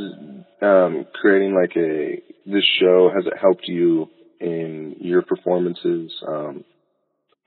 [0.62, 4.06] um, creating like a this show has it helped you
[4.42, 6.66] in your performances um,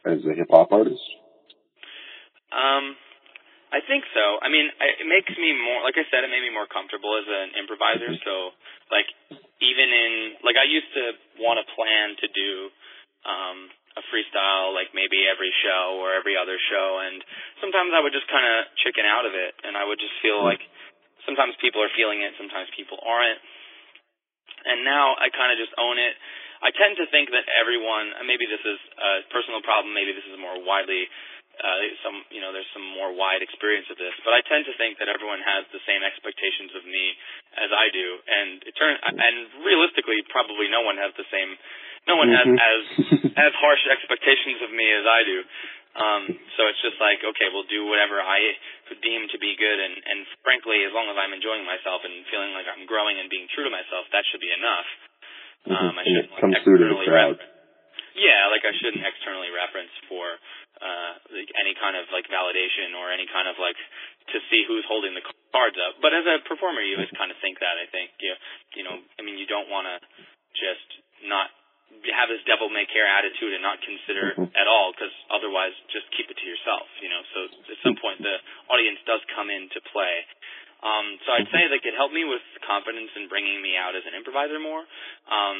[0.06, 1.02] as a hip hop artist?
[2.54, 2.94] Um,
[3.74, 4.38] I think so.
[4.38, 7.26] I mean, it makes me more, like I said, it made me more comfortable as
[7.26, 8.14] an improviser.
[8.14, 8.22] Mm-hmm.
[8.22, 8.54] So,
[8.94, 9.10] like,
[9.58, 10.12] even in,
[10.46, 12.50] like, I used to want to plan to do,
[13.26, 13.58] um,
[13.94, 17.22] a freestyle, like maybe every show or every other show, and
[17.62, 20.42] sometimes I would just kind of chicken out of it, and I would just feel
[20.42, 20.50] mm-hmm.
[20.50, 20.62] like
[21.22, 23.38] sometimes people are feeling it, sometimes people aren't.
[24.66, 26.14] And now I kind of just own it.
[26.64, 30.40] I tend to think that everyone, maybe this is a personal problem, maybe this is
[30.40, 31.06] more widely
[31.60, 34.74] uh, some you know there's some more wide experience of this, but I tend to
[34.74, 37.14] think that everyone has the same expectations of me
[37.54, 41.54] as I do, and it turn and realistically probably no one has the same,
[42.10, 42.58] no one mm-hmm.
[42.58, 42.82] has
[43.30, 45.38] as as harsh expectations of me as I do.
[45.94, 46.22] Um,
[46.58, 48.58] so it's just like okay, we'll do whatever I
[48.98, 52.50] deem to be good, and and frankly, as long as I'm enjoying myself and feeling
[52.50, 54.88] like I'm growing and being true to myself, that should be enough.
[55.64, 55.72] Mm-hmm.
[55.72, 57.40] Um, I shouldn't comes through to the crowd.
[57.40, 57.52] Rep-
[58.14, 60.38] yeah, like I shouldn't externally reference for
[60.78, 63.78] uh, like any kind of like validation or any kind of like
[64.30, 65.98] to see who's holding the cards up.
[65.98, 67.74] But as a performer, you always kind of think that.
[67.74, 68.32] I think you
[68.78, 69.96] you know, I mean, you don't want to
[70.54, 70.88] just
[71.26, 71.50] not
[72.12, 74.50] have this devil may care attitude and not consider mm-hmm.
[74.56, 77.38] at all because otherwise just keep it to yourself you know so
[77.70, 80.26] at some point the audience does come into play
[80.84, 84.04] um so i'd say that it helped me with confidence in bringing me out as
[84.06, 84.84] an improviser more
[85.32, 85.58] um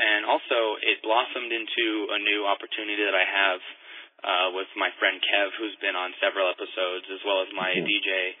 [0.00, 3.60] and also it blossomed into a new opportunity that i have
[4.20, 7.88] uh, with my friend Kev, who's been on several episodes, as well as my mm-hmm.
[7.88, 8.36] DJ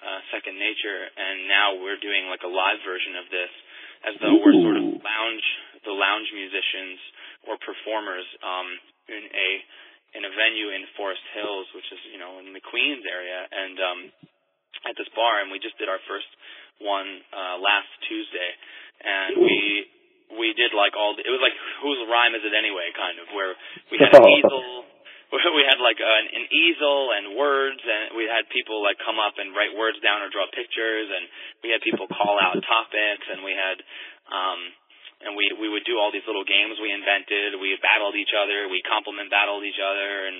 [0.00, 3.52] uh, Second Nature, and now we're doing like a live version of this,
[4.08, 4.44] as though Ooh.
[4.44, 5.46] we're sort of lounge
[5.84, 7.00] the lounge musicians
[7.48, 8.68] or performers um,
[9.08, 9.48] in a
[10.10, 13.76] in a venue in Forest Hills, which is you know in the Queens area, and
[13.76, 14.00] um,
[14.88, 16.28] at this bar, and we just did our first
[16.80, 18.50] one uh, last Tuesday,
[19.04, 19.86] and we
[20.30, 23.26] we did like all the, it was like whose rhyme is it anyway kind of
[23.34, 23.52] where
[23.90, 24.86] we had an easel
[25.54, 29.38] we had like an, an easel and words, and we had people like come up
[29.38, 31.30] and write words down or draw pictures, and
[31.62, 33.78] we had people call out topics, and we had
[34.30, 34.60] um,
[35.20, 37.60] and we we would do all these little games we invented.
[37.60, 40.38] We battled each other, we compliment battled each other, and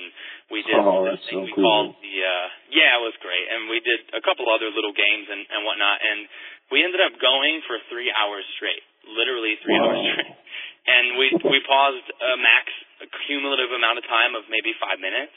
[0.48, 1.64] we did oh, this thing so we cool.
[1.64, 5.28] called the uh, yeah, it was great, and we did a couple other little games
[5.28, 6.24] and and whatnot, and
[6.72, 9.92] we ended up going for three hours straight, literally three wow.
[9.92, 10.32] hours straight,
[10.96, 12.72] and we we paused a max
[13.04, 15.32] a cumulative amount of time of maybe five minutes.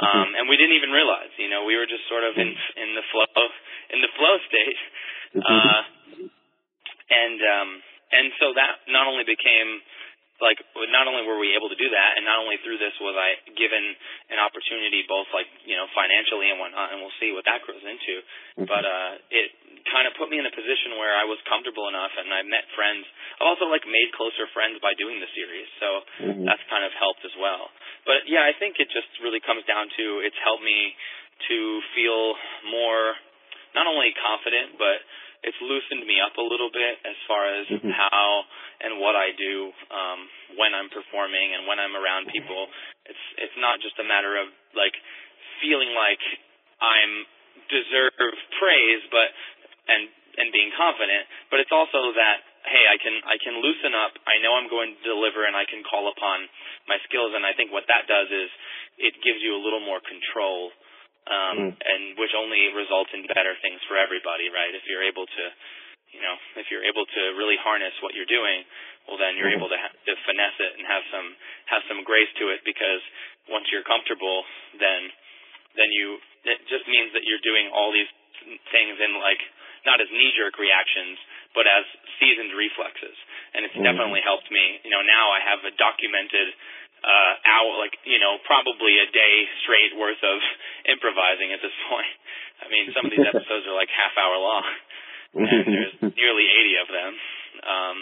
[0.00, 0.08] Mm-hmm.
[0.08, 2.96] Um, and we didn't even realize, you know, we were just sort of in in
[2.96, 3.44] the flow
[3.92, 4.80] in the flow state,
[5.36, 5.44] mm-hmm.
[5.44, 5.82] uh,
[7.12, 7.68] and um,
[8.10, 9.80] and so that not only became
[10.40, 10.56] like
[10.88, 13.36] not only were we able to do that, and not only through this was I
[13.54, 13.84] given
[14.32, 17.84] an opportunity, both like you know financially and whatnot, and we'll see what that grows
[17.84, 18.24] into.
[18.56, 18.66] Mm-hmm.
[18.66, 19.52] But uh, it
[19.92, 22.64] kind of put me in a position where I was comfortable enough, and I met
[22.72, 23.04] friends.
[23.38, 25.88] I've also like made closer friends by doing the series, so
[26.24, 26.44] mm-hmm.
[26.48, 27.68] that's kind of helped as well.
[28.08, 30.96] But yeah, I think it just really comes down to it's helped me
[31.52, 31.58] to
[31.92, 32.36] feel
[32.72, 33.16] more
[33.76, 35.04] not only confident, but
[35.42, 37.92] it's loosened me up a little bit as far as mm-hmm.
[37.92, 38.44] how
[38.84, 40.20] and what I do um
[40.60, 42.68] when I'm performing and when I'm around people.
[43.08, 44.94] It's it's not just a matter of like
[45.64, 46.20] feeling like
[46.80, 47.24] I'm
[47.68, 49.28] deserve praise but
[49.88, 54.12] and and being confident, but it's also that hey, I can I can loosen up.
[54.28, 56.44] I know I'm going to deliver and I can call upon
[56.84, 58.48] my skills and I think what that does is
[59.00, 60.68] it gives you a little more control
[61.28, 61.72] um, mm.
[61.76, 64.72] and which only results in better things for everybody, right?
[64.72, 65.44] If you're able to,
[66.16, 68.64] you know, if you're able to really harness what you're doing,
[69.04, 69.58] well, then you're mm.
[69.58, 71.28] able to, ha- to finesse it and have some
[71.68, 73.02] have some grace to it because
[73.50, 74.44] once you're comfortable,
[74.78, 75.10] then
[75.76, 78.10] then you it just means that you're doing all these
[78.72, 79.40] things in like
[79.84, 81.16] not as knee jerk reactions,
[81.56, 81.84] but as
[82.20, 83.16] seasoned reflexes,
[83.56, 83.84] and it's mm.
[83.84, 84.80] definitely helped me.
[84.84, 86.52] You know, now I have a documented
[87.00, 90.38] uh hour like you know probably a day straight worth of
[90.88, 92.14] improvising at this point.
[92.60, 94.66] I mean some of these episodes are like half hour long.
[95.36, 97.12] And there's nearly 80 of them.
[97.60, 97.96] Um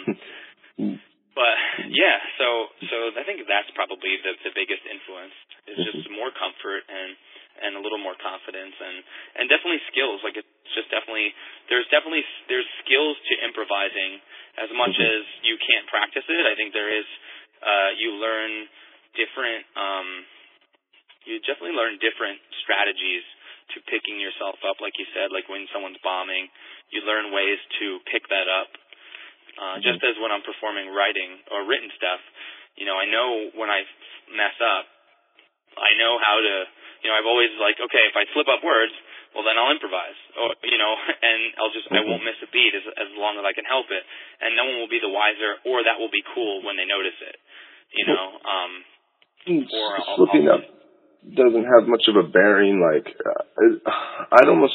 [1.35, 1.55] but
[1.93, 5.35] yeah so so i think that's probably the the biggest influence
[5.69, 7.15] is just more comfort and
[7.59, 9.03] and a little more confidence and
[9.35, 10.23] and definitely skills.
[10.23, 11.35] Like it's just definitely
[11.67, 14.23] there's definitely there's skills to improvising.
[14.59, 17.07] As much as you can't practice it i think there is
[17.63, 18.67] uh you learn
[19.17, 20.07] different um
[21.27, 23.25] you definitely learn different strategies
[23.75, 26.49] to picking yourself up like you said like when someone's bombing
[26.89, 28.69] you learn ways to pick that up
[29.57, 29.85] uh mm-hmm.
[29.85, 32.21] just as when I'm performing writing or written stuff
[32.77, 33.85] you know I know when I
[34.33, 34.85] mess up
[35.77, 36.55] I know how to
[37.03, 38.91] you know, I've always like, okay, if I slip up words,
[39.31, 40.93] well then I'll improvise, or you know,
[41.29, 43.87] and I'll just I won't miss a beat as as long as I can help
[43.87, 44.03] it,
[44.43, 47.17] and no one will be the wiser, or that will be cool when they notice
[47.23, 47.37] it,
[47.95, 48.25] you know.
[48.43, 48.71] Um,
[50.15, 50.61] slipping up
[51.35, 52.79] doesn't have much of a bearing.
[52.79, 53.91] Like uh,
[54.31, 54.73] I'd almost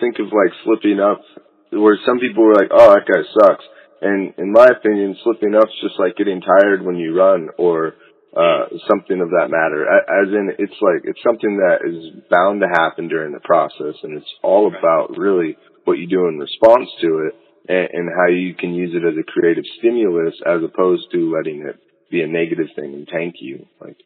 [0.00, 1.22] think of like slipping up,
[1.70, 3.64] where some people were like, "Oh, that guy sucks,"
[4.02, 7.94] and in my opinion, slipping up's just like getting tired when you run, or
[8.36, 9.86] uh something of that matter.
[9.86, 14.16] As in, it's like it's something that is bound to happen during the process, and
[14.16, 17.34] it's all about really what you do in response to it,
[17.68, 21.60] and, and how you can use it as a creative stimulus, as opposed to letting
[21.60, 21.78] it
[22.14, 23.66] be a negative thing and tank you.
[23.82, 23.98] Like,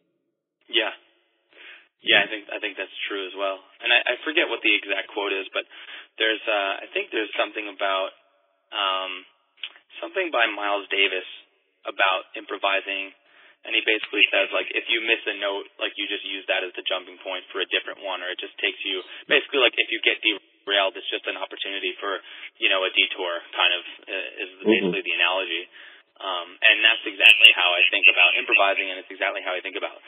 [0.65, 0.93] Yeah.
[1.99, 3.59] Yeah, I think I think that's true as well.
[3.83, 5.67] And I, I forget what the exact quote is, but
[6.15, 8.15] there's uh I think there's something about
[8.71, 9.27] um
[9.99, 11.27] something by Miles Davis
[11.83, 13.11] about improvising
[13.67, 16.63] and he basically says like if you miss a note like you just use that
[16.63, 19.75] as the jumping point for a different one or it just takes you basically like
[19.75, 22.19] if you get derailed it's just an opportunity for
[22.59, 25.63] you know a detour kind of uh, is basically the analogy
[26.19, 29.79] um and that's exactly how I think about improvising and it's exactly how I think
[29.79, 29.99] about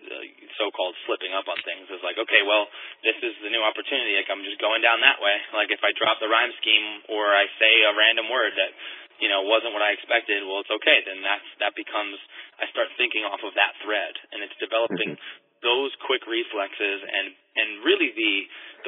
[0.00, 0.24] uh,
[0.56, 2.68] so-called slipping up on things is like, okay, well,
[3.04, 4.16] this is the new opportunity.
[4.16, 5.36] Like I'm just going down that way.
[5.52, 8.72] Like if I drop the rhyme scheme or I say a random word that
[9.20, 11.04] you know wasn't what I expected, well, it's okay.
[11.04, 12.16] Then that's that becomes
[12.56, 15.20] I start thinking off of that thread, and it's developing
[15.60, 18.34] those quick reflexes and and really the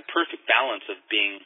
[0.01, 1.41] the perfect balance of being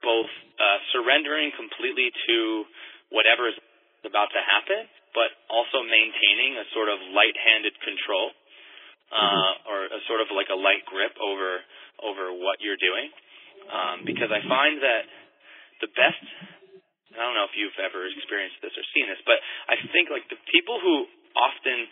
[0.00, 2.64] both uh, surrendering completely to
[3.12, 3.56] whatever is
[4.06, 8.34] about to happen, but also maintaining a sort of light-handed control
[9.12, 11.60] uh, or a sort of like a light grip over
[12.02, 13.12] over what you're doing.
[13.68, 15.04] Um, because I find that
[15.84, 16.22] the best
[17.12, 19.36] I don't know if you've ever experienced this or seen this, but
[19.68, 21.04] I think like the people who
[21.36, 21.84] often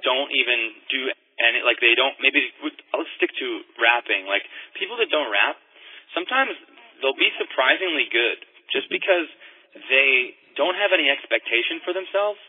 [0.00, 1.00] don't even do
[1.38, 4.24] any like they don't maybe let's stick to rapping.
[4.24, 4.42] Like
[4.80, 5.60] people that don't rap,
[6.16, 6.56] sometimes
[7.04, 8.40] they'll be surprisingly good
[8.72, 9.28] just because
[9.92, 12.40] they don't have any expectation for themselves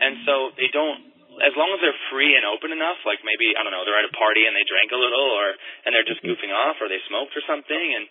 [0.00, 3.64] and so they don't as long as they're free and open enough, like maybe I
[3.64, 5.56] don't know, they're at a party and they drank a little, or
[5.88, 8.04] and they're just goofing off, or they smoked or something, and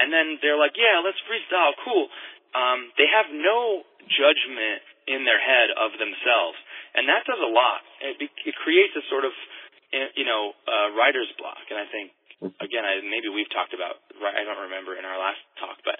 [0.00, 2.08] and then they're like, yeah, let's freestyle, cool.
[2.56, 6.56] Um, they have no judgment in their head of themselves,
[6.96, 7.84] and that does a lot.
[8.00, 9.36] It, it creates a sort of
[10.16, 12.16] you know uh, writer's block, and I think
[12.60, 14.00] again, I, maybe we've talked about.
[14.14, 15.96] I don't remember in our last talk, but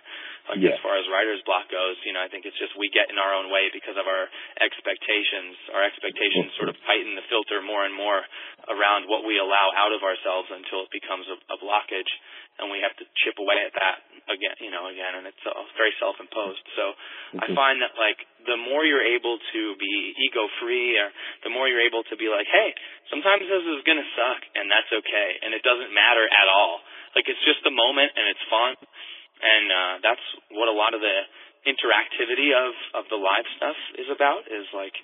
[0.48, 0.76] like Yeah.
[0.76, 3.16] as far as writer's block goes, you know, I think it's just we get in
[3.18, 4.28] our own way because of our
[4.60, 5.56] expectations.
[5.72, 8.20] Our expectations sort of tighten the filter more and more
[8.68, 12.10] around what we allow out of ourselves until it becomes a, a blockage,
[12.60, 13.96] and we have to chip away at that
[14.28, 16.64] again, you know, again, and it's uh, very self-imposed.
[16.76, 16.84] So
[17.40, 19.94] I find that like the more you're able to be
[20.28, 21.08] ego-free, or
[21.44, 22.72] the more you're able to be like, hey,
[23.12, 26.80] sometimes this is gonna suck, and that's okay, and it doesn't matter at all.
[27.16, 28.72] Like it's just a moment, and it's fun,
[29.40, 31.18] and uh, that's what a lot of the
[31.64, 34.48] interactivity of of the live stuff is about.
[34.48, 34.96] Is like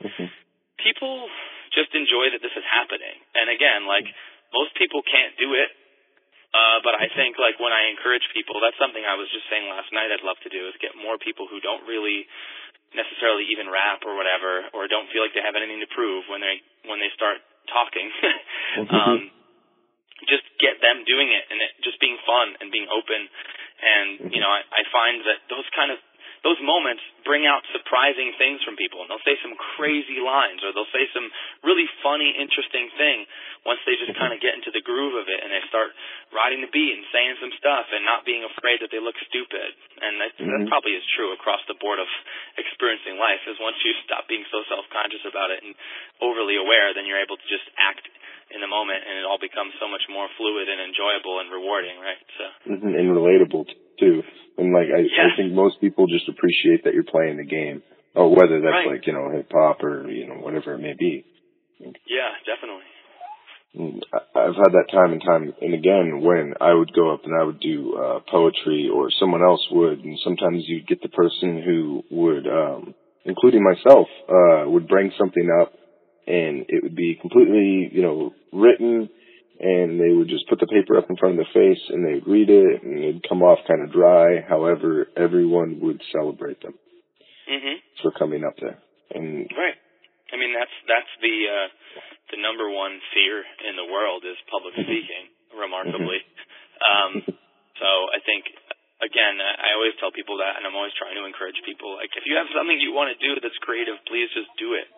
[0.81, 1.29] people
[1.77, 4.09] just enjoy that this is happening, and again, like
[4.53, 5.71] most people can't do it.
[6.51, 9.71] Uh, but I think like when I encourage people, that's something I was just saying
[9.71, 10.11] last night.
[10.11, 12.27] I'd love to do is get more people who don't really
[12.91, 16.43] necessarily even rap or whatever, or don't feel like they have anything to prove when
[16.43, 16.59] they
[16.91, 17.39] when they start
[17.71, 18.11] talking.
[18.91, 19.31] um,
[20.27, 23.31] just get them doing it and it just being fun and being open.
[23.81, 26.03] And you know, I, I find that those kind of
[26.41, 30.73] those moments bring out surprising things from people, and they'll say some crazy lines, or
[30.73, 31.29] they'll say some
[31.61, 33.29] really funny, interesting thing
[33.69, 35.93] once they just kind of get into the groove of it and they start
[36.33, 39.77] riding the beat and saying some stuff and not being afraid that they look stupid.
[40.01, 40.69] And that, that Mhm.
[40.73, 42.09] probably is true across the board of
[42.57, 43.45] experiencing life.
[43.45, 45.77] Is once you stop being so self-conscious about it and
[46.25, 48.09] overly aware, then you're able to just act
[48.51, 52.01] in the moment, and it all becomes so much more fluid and enjoyable and rewarding,
[52.01, 52.19] right?
[52.39, 52.45] So.
[52.67, 53.69] Mhm, and relatable
[54.01, 54.23] too.
[54.59, 55.29] And like I, Yeah.
[55.33, 57.83] I think most people just appreciate that you're playing the game,
[58.15, 58.91] or whether that's Right.
[58.99, 61.25] like you know hip hop or you know whatever it may be.
[61.79, 62.85] Yeah, definitely.
[63.79, 64.03] Mm,
[64.35, 67.45] I've had that time and time and again when I would go up and I
[67.45, 72.03] would do uh, poetry or someone else would, and sometimes you'd get the person who
[72.11, 75.73] would, um, including myself, uh, would bring something up,
[76.27, 79.09] and it would be completely, you know, written,
[79.61, 82.27] and they would just put the paper up in front of their face and they'd
[82.27, 84.41] read it, and it'd come off kind of dry.
[84.41, 86.75] However, everyone would celebrate them
[87.49, 87.77] Mhm.
[88.03, 88.79] for coming up there,
[89.15, 89.77] and Right.
[90.33, 91.69] I mean, that's that's the uh,
[92.31, 95.29] the number one fear in the world is public speaking.
[95.53, 96.23] Remarkably,
[96.89, 97.23] um,
[97.79, 98.45] so I think
[99.01, 101.97] again, I always tell people that, and I'm always trying to encourage people.
[101.97, 104.89] Like, if you have something you want to do that's creative, please just do it.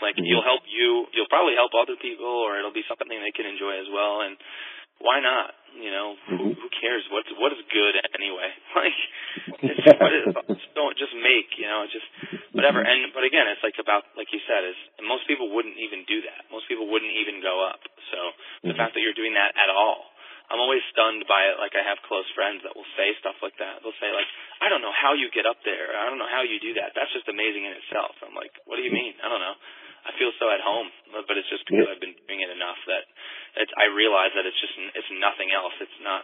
[0.00, 0.28] Like, Mhm.
[0.28, 1.08] you'll help you.
[1.16, 4.20] You'll probably help other people, or it'll be something they can enjoy as well.
[4.22, 4.36] And
[4.98, 5.54] why not?
[5.76, 6.36] You know, Mhm.
[6.36, 7.04] who, who cares?
[7.12, 8.52] What's what is good anyway?
[8.76, 8.98] Like,
[9.62, 11.56] it's, what is, just don't just make.
[11.56, 12.04] You know, just
[12.52, 12.80] whatever.
[12.80, 16.20] And but again, it's like about like you said, is most people wouldn't even do
[16.28, 16.48] that.
[16.52, 17.80] Most people wouldn't even go up.
[18.12, 18.18] So
[18.64, 18.76] the Mhm.
[18.76, 20.12] fact that you're doing that at all,
[20.46, 21.58] I'm always stunned by it.
[21.58, 23.82] Like I have close friends that will say stuff like that.
[23.82, 24.28] They'll say like,
[24.62, 25.94] I don't know how you get up there.
[25.98, 26.94] I don't know how you do that.
[26.94, 28.14] That's just amazing in itself.
[28.22, 29.18] I'm like, what do you mean?
[29.18, 29.58] I don't know.
[30.06, 30.86] I feel so at home,
[31.26, 33.10] but it's just because I've been doing it enough that
[33.58, 35.74] it's, I realize that it's just it's nothing else.
[35.82, 36.22] It's not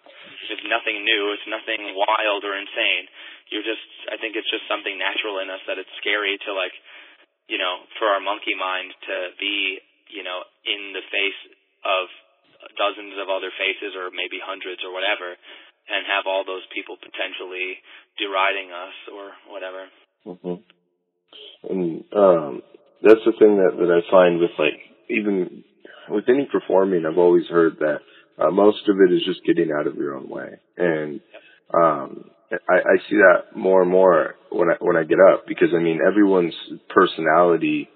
[0.54, 1.34] it's nothing new.
[1.34, 3.10] It's nothing wild or insane.
[3.50, 6.70] You're just I think it's just something natural in us that it's scary to like
[7.50, 9.82] you know for our monkey mind to be
[10.14, 11.42] you know in the face
[11.82, 12.06] of
[12.78, 15.36] dozens of other faces or maybe hundreds or whatever
[15.88, 17.78] and have all those people potentially
[18.18, 19.82] deriding us or whatever.
[20.24, 20.62] hmm
[21.66, 22.62] And um,
[23.02, 24.78] that's the thing that that I find with like
[25.10, 25.64] even
[26.08, 28.00] with any performing, I've always heard that
[28.38, 31.20] uh, most of it is just getting out of your own way, and
[31.74, 32.30] um,
[32.68, 35.82] I, I see that more and more when I when I get up because I
[35.82, 36.54] mean everyone's
[36.88, 37.88] personality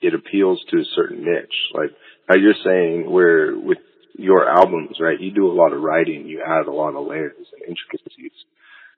[0.00, 1.90] it appeals to a certain niche, like
[2.28, 3.78] how you're saying where with
[4.16, 5.18] your albums, right?
[5.20, 8.32] You do a lot of writing, you add a lot of layers and intricacies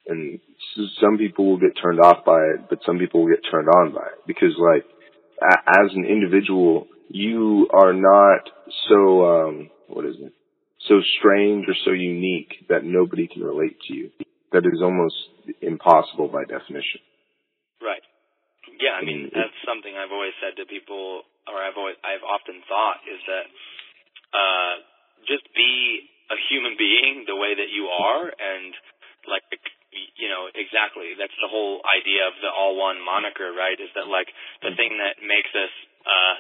[0.06, 0.38] and
[0.76, 3.68] s- some people will get turned off by it, but some people will get turned
[3.68, 4.84] on by it because, like,
[5.40, 8.50] a- as an individual, you are not
[8.88, 10.32] so um, what is it?
[10.88, 14.10] So strange or so unique that nobody can relate to you.
[14.52, 15.16] That is almost
[15.62, 17.00] impossible by definition.
[17.80, 18.02] Right.
[18.80, 22.60] Yeah, I mean that's something I've always said to people, or I've always I've often
[22.68, 23.46] thought is that
[24.34, 24.74] uh,
[25.28, 28.72] just be a human being the way that you are, and
[29.28, 29.44] like
[29.92, 31.14] you know exactly.
[31.16, 33.76] That's the whole idea of the all one moniker, right?
[33.76, 34.28] Is that like
[34.64, 35.72] the thing that makes us
[36.04, 36.34] uh,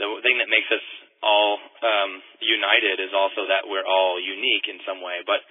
[0.00, 0.84] the thing that makes us
[1.20, 5.44] all um, united is also that we're all unique in some way, but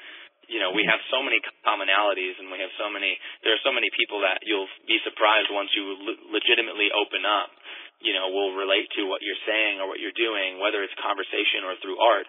[0.49, 3.13] you know, we have so many commonalities and we have so many,
[3.45, 7.53] there are so many people that you'll be surprised once you le- legitimately open up,
[8.01, 11.63] you know, will relate to what you're saying or what you're doing, whether it's conversation
[11.69, 12.25] or through art.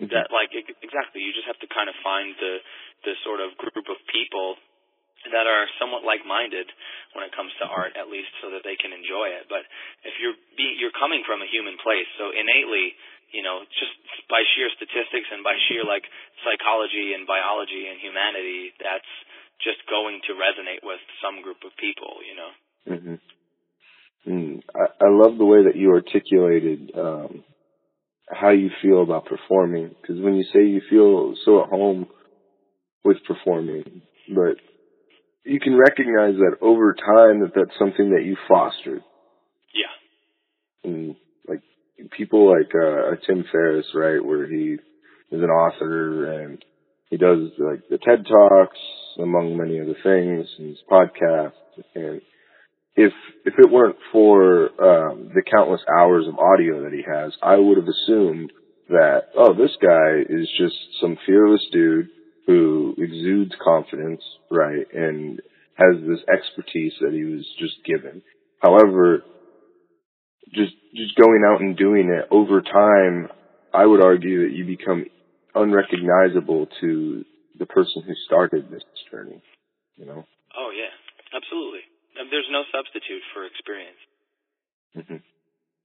[0.00, 0.08] Mm-hmm.
[0.08, 2.64] That like, exactly, you just have to kind of find the,
[3.04, 4.56] the sort of group of people
[5.28, 6.64] that are somewhat like-minded
[7.12, 7.76] when it comes to mm-hmm.
[7.76, 9.52] art, at least so that they can enjoy it.
[9.52, 9.68] But
[10.08, 12.96] if you're be, you're coming from a human place, so innately,
[13.32, 13.94] you know, just
[14.28, 16.04] by sheer statistics and by sheer like
[16.42, 19.12] psychology and biology and humanity, that's
[19.62, 22.52] just going to resonate with some group of people, you know.
[22.88, 23.16] Mm-hmm.
[24.26, 27.44] Mm, I, I love the way that you articulated um,
[28.28, 29.94] how you feel about performing.
[30.00, 32.06] Because when you say you feel so at home
[33.04, 34.56] with performing, but
[35.44, 39.02] you can recognize that over time that that's something that you fostered.
[39.74, 40.90] Yeah.
[40.90, 41.16] And like
[42.16, 44.76] people like uh, Tim Ferriss, right, where he
[45.30, 46.64] is an author and
[47.10, 48.78] he does like the TED Talks
[49.18, 51.52] among many other things and his podcast
[51.94, 52.20] and
[52.96, 53.12] if
[53.44, 57.78] if it weren't for um, the countless hours of audio that he has, I would
[57.78, 58.52] have assumed
[58.88, 62.08] that oh, this guy is just some fearless dude
[62.46, 65.40] who exudes confidence, right, and
[65.74, 68.22] has this expertise that he was just given.
[68.60, 69.22] However,
[70.52, 73.28] just just going out and doing it over time,
[73.72, 75.06] I would argue that you become
[75.54, 77.24] unrecognizable to
[77.58, 79.42] the person who started this journey.
[79.96, 80.24] You know.
[80.56, 80.90] Oh yeah,
[81.36, 81.84] absolutely.
[82.30, 84.00] There's no substitute for experience.
[84.94, 85.22] hmm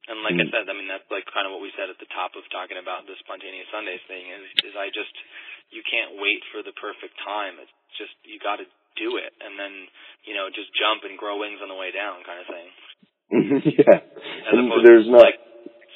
[0.07, 0.51] And like I Mm.
[0.53, 2.77] said, I mean that's like kind of what we said at the top of talking
[2.77, 5.13] about the spontaneous Sundays thing is is I just
[5.69, 7.57] you can't wait for the perfect time.
[7.61, 9.87] It's just you got to do it and then,
[10.23, 12.69] you know, just jump and grow wings on the way down kind of thing.
[13.33, 13.99] yeah.
[14.05, 15.21] As And opposed there's to not.
[15.25, 15.39] like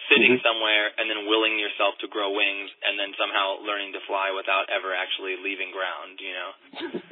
[0.10, 0.44] sitting Mhm.
[0.44, 4.66] somewhere and then willing yourself to grow wings and then somehow learning to fly without
[4.74, 6.52] ever actually leaving ground, you know.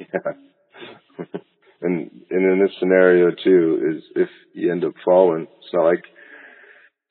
[0.02, 0.32] yeah.
[1.82, 6.02] and and in this scenario too is if you end up falling, it's not like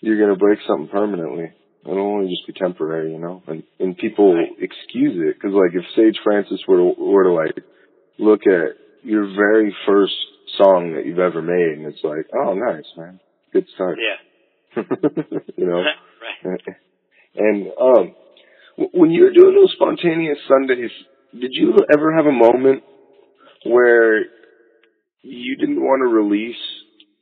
[0.01, 1.51] you're gonna break something permanently.
[1.85, 3.41] It'll only just be temporary, you know.
[3.47, 4.51] And and people Right.
[4.59, 7.55] excuse it because like if Sage Francis were to, were to like
[8.19, 10.15] look at your very first
[10.57, 13.19] song that you've ever made, and it's like, oh, nice, man,
[13.53, 13.97] good start.
[13.97, 14.83] Yeah.
[15.57, 15.83] you know.
[16.45, 16.61] right.
[17.37, 18.15] And um,
[18.93, 20.89] when you were doing those spontaneous Sundays,
[21.33, 22.83] did you ever have a moment
[23.63, 24.25] where
[25.21, 26.55] you didn't want to release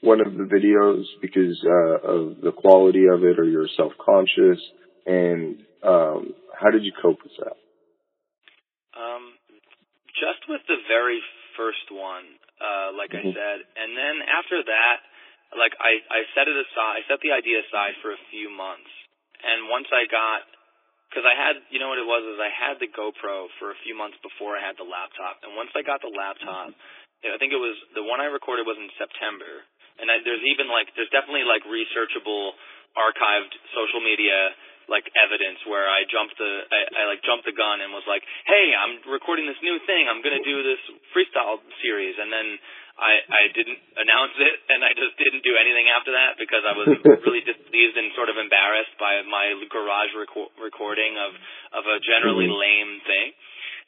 [0.02, 4.62] one of the videos because uh, of the quality of it, or you're self-conscious?
[5.06, 7.58] And um, how did you cope with that?
[8.96, 9.34] Um,
[10.16, 11.20] just with the very
[11.58, 12.24] first one,
[12.62, 13.34] uh, like I Mhm.
[13.34, 14.98] said, and then after that,
[15.56, 18.90] like I, I set it aside, I set the idea aside for a few months,
[19.44, 20.44] and once I got
[21.10, 23.78] because I had, you know what it was is I had the GoPro for a
[23.88, 26.74] few months before I had the laptop, and once I got the laptop,
[27.24, 29.64] I think it was the one I recorded was in September,
[30.02, 32.52] and I, there's even like there's definitely like researchable
[33.00, 34.52] archived social media
[34.88, 38.22] like evidence where I jumped the I, I like jumped the gun and was like,
[38.46, 40.08] "Hey, I'm recording this new thing.
[40.10, 40.82] I'm going to do this
[41.14, 42.48] freestyle series." And then
[42.96, 46.74] I I didn't announce it and I just didn't do anything after that because I
[46.78, 46.88] was
[47.28, 51.32] really displeased and sort of embarrassed by my garage reco- recording of
[51.76, 52.56] of a generally Mhm.
[52.60, 53.28] lame thing.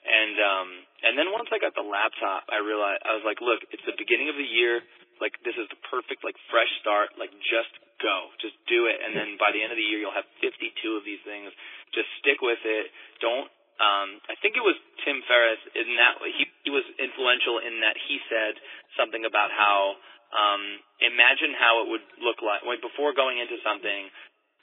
[0.08, 0.70] And um
[1.03, 3.97] and then once I got the laptop, I realized I was like, "Look, it's the
[3.99, 4.82] beginning of the year.
[5.20, 7.14] Like this is the perfect like fresh start.
[7.20, 10.16] Like just go, just do it, and then by the end of the year you'll
[10.16, 11.51] have 52 of these things.
[11.91, 12.89] Just stick with it.
[13.20, 13.49] Don't.
[13.78, 14.74] Um, I think it was
[15.05, 18.58] Tim Ferriss in that he he was influential in that he said
[18.97, 19.97] something about how
[20.34, 20.62] um,
[20.99, 24.10] imagine how it would look like before going into something.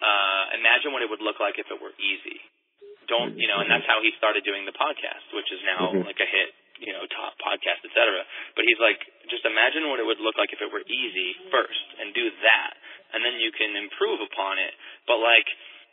[0.03, 2.43] Uh, imagine what it would look like if it were easy.
[3.07, 3.61] Don't you know?
[3.61, 6.07] And that's how he started doing the podcast, which is now Mhm.
[6.07, 8.25] like a hit, you know, top podcast, etc.
[8.57, 11.87] But he's like, just imagine what it would look like if it were easy first,
[12.01, 12.73] and do that,
[13.13, 14.75] and then you can improve upon it.
[15.07, 15.49] But like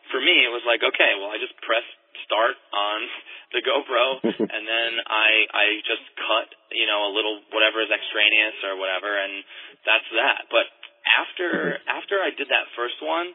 [0.09, 1.85] for me, it was like, okay, well, I just press
[2.25, 2.99] start on
[3.55, 4.19] the GoPro,
[4.55, 9.15] and then I I just cut, you know, a little whatever is extraneous or whatever,
[9.17, 9.43] and
[9.85, 10.47] that's that.
[10.49, 10.67] But
[11.17, 13.33] after after I did that first one,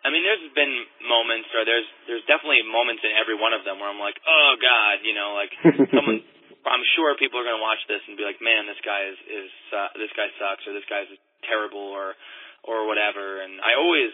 [0.00, 0.74] I mean, there's been
[1.04, 4.52] moments, or there's there's definitely moments in every one of them where I'm like, oh
[4.56, 5.52] God, you know, like
[5.96, 6.24] someone.
[6.60, 9.16] I'm sure people are going to watch this and be like, man, this guy is
[9.24, 11.08] is uh, this guy sucks, or this guy's
[11.48, 12.12] terrible, or
[12.64, 13.40] or whatever.
[13.40, 14.12] And I always,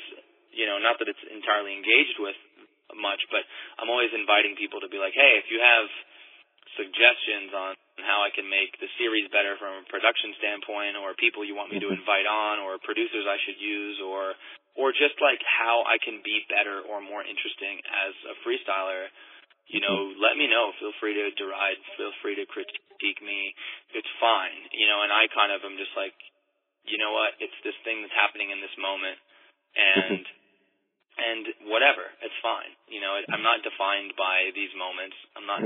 [0.55, 2.39] you know, not that it's entirely engaged with
[2.95, 3.43] much, but
[3.83, 5.87] I'm always inviting people to be like, hey, if you have
[6.79, 7.75] suggestions on
[8.05, 11.73] how I can make the series better from a production standpoint, or people you want
[11.73, 14.39] me to invite on, or producers I should use, or
[14.77, 19.09] or just like how I can be better or more interesting as a freestyler,
[19.67, 20.23] you know, mm-hmm.
[20.23, 20.71] let me know.
[20.79, 23.57] Feel free to deride, feel free to critique me.
[23.97, 25.03] It's fine, you know.
[25.03, 26.15] And I kind of am just like,
[26.87, 27.35] you know what?
[27.43, 29.19] It's this thing that's happening in this moment,
[29.75, 30.15] mm-hmm.
[30.15, 30.23] and
[31.17, 32.73] and whatever, it's fine.
[32.93, 35.17] You know, I'm not defined by these moments.
[35.33, 35.65] I'm not,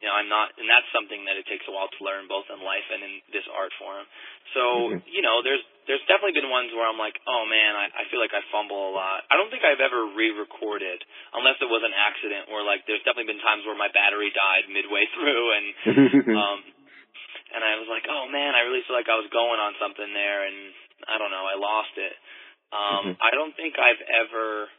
[0.00, 2.48] you know, I'm not, and that's something that it takes a while to learn, both
[2.52, 4.04] in life and in this art form.
[4.52, 5.02] So, Mhm.
[5.08, 8.20] you know, there's there's definitely been ones where I'm like, oh man, I, I feel
[8.20, 9.24] like I fumble a lot.
[9.32, 11.02] I don't think I've ever re-recorded,
[11.34, 14.68] unless it was an accident, or like there's definitely been times where my battery died
[14.70, 15.66] midway through, and
[16.40, 16.58] um,
[17.56, 20.12] and I was like, oh man, I really feel like I was going on something
[20.12, 20.58] there, and
[21.08, 22.14] I don't know, I lost it.
[22.70, 23.16] Um, Mhm.
[23.18, 24.70] I don't think I've ever.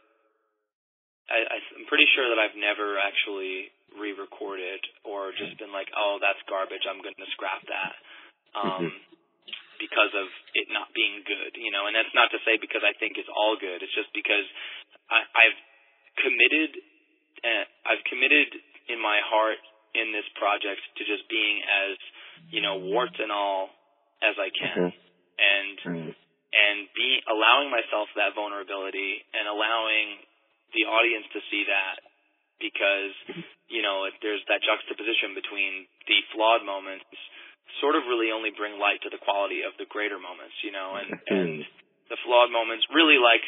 [1.32, 6.40] I, I'm pretty sure that I've never actually re-recorded or just been like, oh, that's
[6.48, 6.84] garbage.
[6.84, 7.94] I'm going to scrap that.
[8.52, 8.92] Um, Mhm.
[9.80, 12.94] because of it not being good, you know, and that's not to say because I
[13.02, 13.82] think it's all good.
[13.82, 14.46] It's just because
[15.10, 15.58] I, I've
[16.22, 16.70] committed,
[17.42, 19.58] uh, I've committed in my heart
[19.98, 21.98] in this project to just being as,
[22.54, 23.74] you know, warts and all
[24.22, 24.92] as I can, Mhm.
[25.42, 26.14] and Mhm.
[26.52, 30.20] and be allowing myself that vulnerability and allowing
[30.72, 32.00] the audience to see that
[32.60, 33.14] because
[33.68, 37.06] you know if there's that juxtaposition between the flawed moments
[37.80, 40.96] sort of really only bring light to the quality of the greater moments you know
[40.98, 41.34] and hmm.
[41.34, 41.52] and
[42.10, 43.42] the flawed moments really like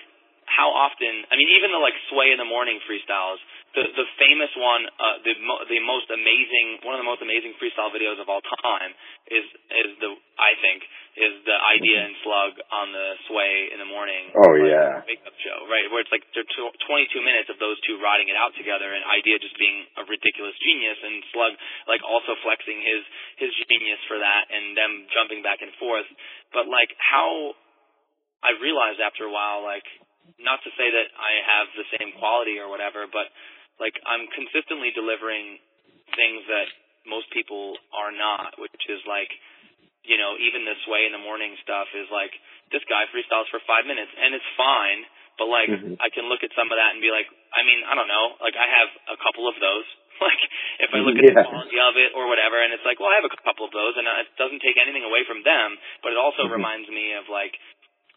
[0.47, 3.41] how often I mean even the like sway in the morning freestyles
[3.75, 7.57] the the famous one uh the mo- the most amazing one of the most amazing
[7.59, 8.93] freestyle videos of all time
[9.33, 10.85] is is the I think
[11.15, 14.99] is the Eyedea and slug on the sway in the morning Oh, like, yeah.
[15.07, 17.99] wake up show right where it's like there are tw- 22 minutes of those two
[18.03, 21.55] riding it out together and Eyedea just being a ridiculous genius and slug
[21.91, 23.03] like also flexing his
[23.43, 26.07] his genius for that and them jumping back and forth
[26.53, 27.55] but like how
[28.45, 29.87] I realized after a while like
[30.41, 33.31] not to say that I have the same quality or whatever but
[33.81, 35.59] like I'm consistently delivering
[36.15, 36.69] things that
[37.09, 39.31] most people are not which is like
[40.05, 42.33] you know, even this way in the morning stuff is like
[42.69, 45.01] this guy freestyles for five minutes and it's fine,
[45.41, 45.97] but like Mhm.
[45.99, 48.37] I can look at some of that and be like, I mean, I don't know,
[48.41, 49.89] like I have a couple of those.
[50.15, 50.39] Like
[50.79, 51.43] if I look at Yeah.
[51.43, 53.75] the quality of it or whatever, and it's like, well, I have a couple of
[53.75, 55.75] those, and it doesn't take anything away from them,
[56.07, 56.55] but it also Mhm.
[56.55, 57.59] reminds me of like,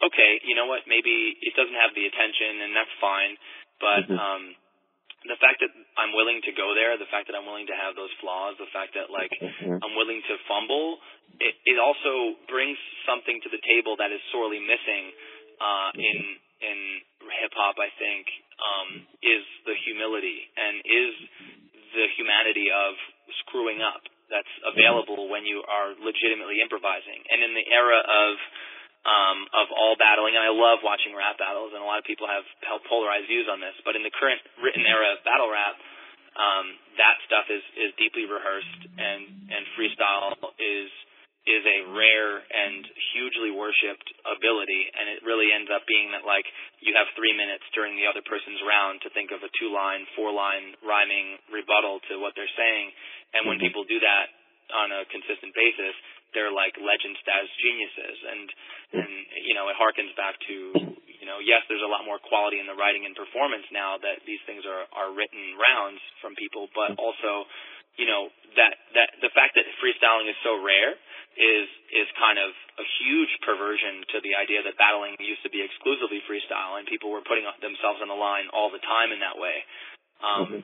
[0.03, 3.33] okay, you know what, maybe it doesn't have the attention, and that's fine,
[3.79, 4.19] but Mhm.
[4.19, 4.43] um
[5.25, 7.97] the fact that I'm willing to go there, the fact that I'm willing to have
[7.97, 9.79] those flaws, the fact that like Mhm.
[9.83, 11.01] I'm willing to fumble,
[11.39, 15.11] it, it also brings something to the table that is sorely missing
[15.59, 16.17] uh, in
[16.61, 16.77] in
[17.41, 17.75] hip hop.
[17.79, 18.29] I think
[18.61, 21.13] um, is the humility and is
[21.93, 22.95] the humanity of
[23.45, 27.23] screwing up that's available when you are legitimately improvising.
[27.31, 28.31] And in the era of
[29.07, 32.27] um, of all battling, and I love watching rap battles, and a lot of people
[32.27, 33.73] have held polarized views on this.
[33.87, 35.79] But in the current written era of battle rap,
[36.35, 40.91] um, that stuff is is deeply rehearsed, and and freestyle is
[41.47, 42.83] is a rare and
[43.15, 46.43] hugely worshipped ability, and it really ends up being that like
[46.83, 50.03] you have three minutes during the other person's round to think of a two line,
[50.19, 52.91] four line rhyming rebuttal to what they're saying,
[53.31, 53.71] and when mm-hmm.
[53.71, 54.27] people do that
[54.75, 55.95] on a consistent basis,
[56.37, 58.45] they're like legend status geniuses, and
[59.01, 59.11] and
[59.41, 60.55] you know it harkens back to
[61.09, 64.21] you know yes, there's a lot more quality in the writing and performance now that
[64.29, 67.49] these things are are written rounds from people, but also
[67.97, 70.93] you know that that the fact that freestyling is so rare
[71.37, 75.61] is is kind of a huge perversion to the idea that battling used to be
[75.61, 79.37] exclusively freestyle and people were putting themselves on the line all the time in that
[79.37, 79.57] way,
[80.21, 80.61] um, mm-hmm.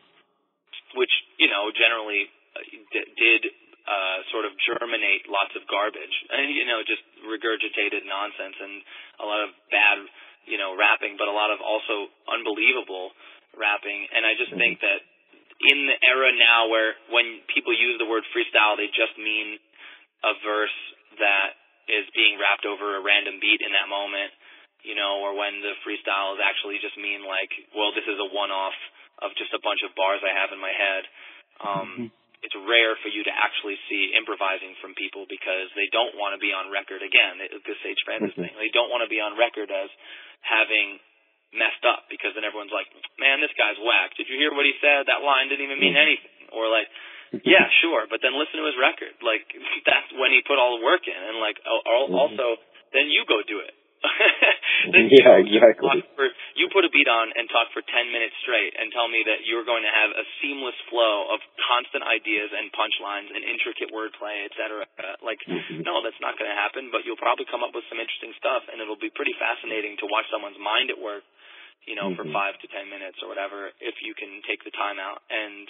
[0.97, 2.61] which you know generally uh,
[2.93, 3.41] d- did
[3.83, 8.79] uh, sort of germinate lots of garbage and you know just regurgitated nonsense and
[9.19, 10.03] a lot of bad
[10.47, 13.15] you know rapping, but a lot of also unbelievable
[13.55, 14.07] rapping.
[14.11, 14.59] And I just mm-hmm.
[14.59, 14.99] think that
[15.63, 19.59] in the era now where when people use the word freestyle, they just mean
[20.23, 20.79] a verse
[21.19, 21.55] that
[21.87, 24.31] is being rapped over a random beat in that moment,
[24.83, 28.29] you know, or when the freestyle is actually just mean like, well, this is a
[28.31, 28.75] one-off
[29.19, 31.03] of just a bunch of bars I have in my head.
[31.59, 32.22] Um, mm-hmm.
[32.43, 36.39] It's rare for you to actually see improvising from people because they don't want to
[36.43, 37.39] be on record again.
[37.39, 38.51] The Sage Francis mm-hmm.
[38.51, 38.53] thing.
[38.59, 39.87] They don't want to be on record as
[40.43, 40.99] having
[41.55, 42.89] messed up because then everyone's like,
[43.21, 44.17] man, this guy's whack.
[44.19, 45.07] Did you hear what he said?
[45.07, 46.05] That line didn't even mean mm-hmm.
[46.05, 46.51] anything.
[46.51, 46.89] Or like,
[47.41, 49.15] yeah, sure, but then listen to his record.
[49.23, 49.47] Like
[49.89, 52.13] that's when he put all the work in, and like mm-hmm.
[52.13, 52.59] also
[52.93, 53.73] then you go do it.
[55.15, 56.03] yeah, exactly.
[56.03, 56.27] You, for,
[56.59, 59.47] you put a beat on and talk for ten minutes straight, and tell me that
[59.47, 61.39] you're going to have a seamless flow of
[61.71, 64.83] constant ideas and punchlines and intricate wordplay, et cetera.
[65.23, 65.87] Like, mm-hmm.
[65.87, 66.91] no, that's not going to happen.
[66.91, 70.05] But you'll probably come up with some interesting stuff, and it'll be pretty fascinating to
[70.11, 71.23] watch someone's mind at work.
[71.87, 72.19] You know, mm-hmm.
[72.19, 75.67] for five to ten minutes or whatever, if you can take the time out and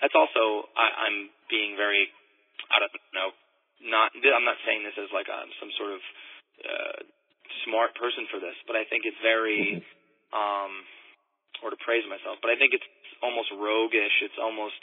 [0.00, 1.18] that's also I, I'm
[1.52, 2.08] being very
[2.72, 3.30] I don't know
[3.84, 6.00] not I'm not saying this as like a, some sort of
[6.60, 6.98] uh,
[7.66, 10.34] smart person for this, but I think it's very mm-hmm.
[10.34, 10.72] um
[11.60, 12.86] or to praise myself, but I think it's
[13.20, 14.14] almost roguish.
[14.24, 14.78] It's almost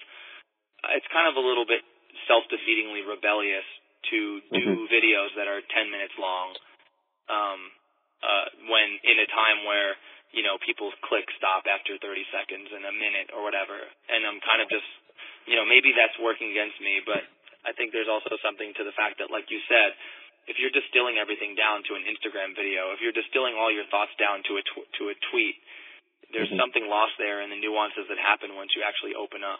[0.93, 1.81] it's kind of a little bit
[2.29, 3.65] self-defeatingly rebellious
[4.13, 4.19] to
[4.53, 4.87] do mm-hmm.
[4.93, 6.55] videos that are 10 minutes long
[7.27, 7.59] um
[8.23, 9.99] uh when in a time where
[10.31, 13.75] you know people click stop after 30 seconds and a minute or whatever
[14.07, 14.87] and I'm kind of just
[15.47, 17.23] you know, maybe that's working against me, but
[17.63, 19.95] I think there's also something to the fact that, like you said,
[20.47, 24.15] if you're distilling everything down to an Instagram video, if you're distilling all your thoughts
[24.15, 25.59] down to a tw- to a tweet,
[26.31, 26.59] there's mm-hmm.
[26.59, 29.59] something lost there in the nuances that happen once you actually open up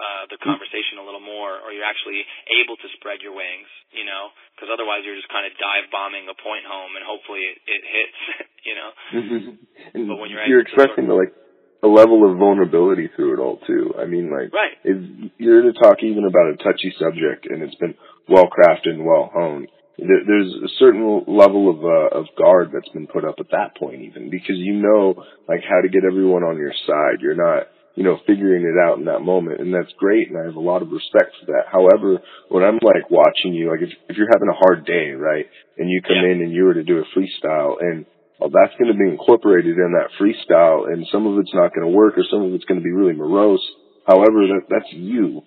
[0.00, 2.24] uh, the conversation a little more, or you're actually
[2.56, 6.24] able to spread your wings, you know, because otherwise you're just kind of dive bombing
[6.24, 8.20] a point home and hopefully it, it hits,
[8.68, 8.90] you know.
[9.12, 10.08] Mm-hmm.
[10.08, 11.36] but when you're you're expressing the like
[11.82, 13.94] a level of vulnerability through it all too.
[13.96, 14.76] I mean, like, right.
[14.84, 14.96] if
[15.38, 17.94] you're going to talk even about a touchy subject and it's been
[18.28, 19.68] well crafted and well honed,
[20.00, 23.76] there, there's a certain level of uh, of guard that's been put up at that
[23.76, 25.14] point, even because you know
[25.48, 27.20] like how to get everyone on your side.
[27.20, 30.44] You're not you know figuring it out in that moment, and that's great, and I
[30.44, 31.68] have a lot of respect for that.
[31.70, 35.46] However, when I'm like watching you, like if if you're having a hard day, right,
[35.78, 36.32] and you come yeah.
[36.32, 38.06] in and you were to do a freestyle and
[38.40, 41.86] well, that's going to be incorporated in that freestyle, and some of it's not going
[41.86, 43.60] to work, or some of it's going to be really morose.
[44.06, 45.42] However, that that's you,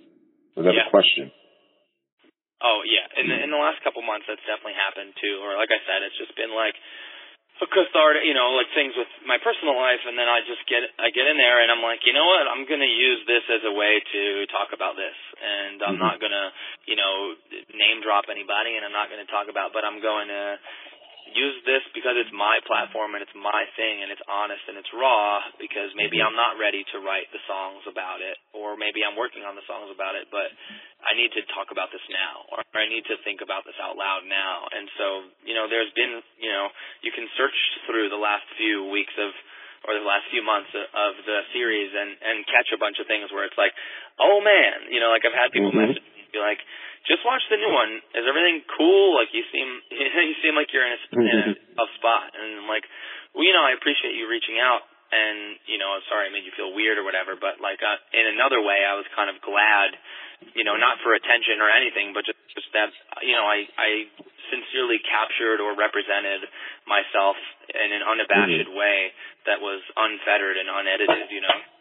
[0.56, 0.86] without yeah.
[0.88, 1.32] a question.
[2.64, 5.44] Oh yeah, in the, in the last couple months, that's definitely happened too.
[5.44, 6.76] Or like I said, it's just been like
[7.64, 10.84] a cathartic, you know, like things with my personal life, and then I just get
[11.00, 13.46] I get in there and I'm like, you know what, I'm going to use this
[13.48, 16.04] as a way to talk about this, and I'm mm-hmm.
[16.04, 16.48] not going to,
[16.90, 17.40] you know,
[17.72, 20.60] name drop anybody, and I'm not going to talk about, but I'm going to
[21.32, 24.92] use this because it's my platform and it's my thing and it's honest and it's
[24.92, 26.28] raw because maybe mm-hmm.
[26.28, 29.64] I'm not ready to write the songs about it or maybe I'm working on the
[29.64, 30.52] songs about it but
[31.00, 33.96] I need to talk about this now or I need to think about this out
[33.96, 36.68] loud now and so you know there's been you know
[37.08, 37.56] you can search
[37.88, 39.32] through the last few weeks of
[39.88, 43.32] or the last few months of the series and and catch a bunch of things
[43.32, 43.72] where it's like
[44.20, 45.96] oh man you know like I've had people mm-hmm.
[45.96, 46.60] message me be like
[47.04, 48.00] just watch the new one.
[48.16, 49.16] Is everything cool?
[49.20, 52.70] Like you seem you seem like you're in a, in a tough spot, and I'm
[52.72, 52.88] like,
[53.36, 56.48] well, you know, I appreciate you reaching out, and you know, I'm sorry I made
[56.48, 59.38] you feel weird or whatever, but like uh, in another way, I was kind of
[59.44, 60.00] glad,
[60.56, 63.90] you know, not for attention or anything, but just, just that you know, I I
[64.48, 66.48] sincerely captured or represented
[66.88, 67.36] myself
[67.68, 68.80] in an unabashed mm-hmm.
[68.80, 69.12] way
[69.44, 71.73] that was unfettered and unedited, you know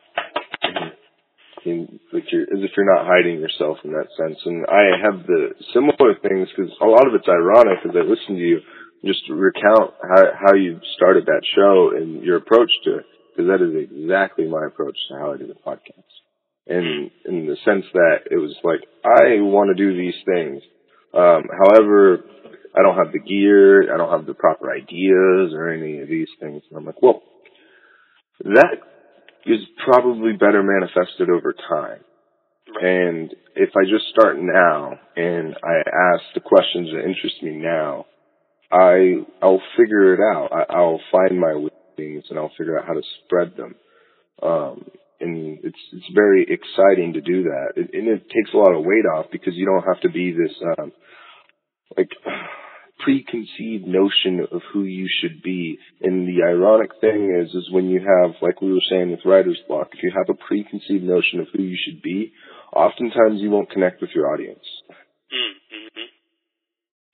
[1.65, 4.39] seem like you're as if you're not hiding yourself in that sense.
[4.45, 8.37] And I have the similar things because a lot of it's ironic as I listen
[8.37, 8.61] to you
[9.05, 13.65] just recount how how you started that show and your approach to it because that
[13.65, 16.13] is exactly my approach to how I do the podcast.
[16.67, 20.63] And in the sense that it was like I want to do these things.
[21.13, 22.25] Um, however,
[22.75, 26.29] I don't have the gear, I don't have the proper ideas or any of these
[26.41, 26.63] things.
[26.71, 27.23] And I'm like, well,
[28.45, 28.79] that
[29.47, 32.01] is probably better manifested over time.
[32.75, 32.85] Right.
[32.85, 38.07] And if I just start now and I ask the questions that interest me now,
[38.71, 40.51] I I'll figure it out.
[40.53, 43.75] I, I'll find my wings and I'll figure out how to spread them.
[44.43, 44.85] Um,
[45.21, 48.85] and it's it's very exciting to do that, it, and it takes a lot of
[48.85, 50.93] weight off because you don't have to be this um,
[51.97, 52.11] like
[53.05, 55.79] preconceived notion of who you should be.
[56.01, 59.61] And the ironic thing is, is when you have, like we were saying with writer's
[59.69, 62.33] block, if you have a preconceived notion of who you should be,
[62.73, 64.65] oftentimes you won't connect with your audience.
[65.33, 66.09] Mm-hmm.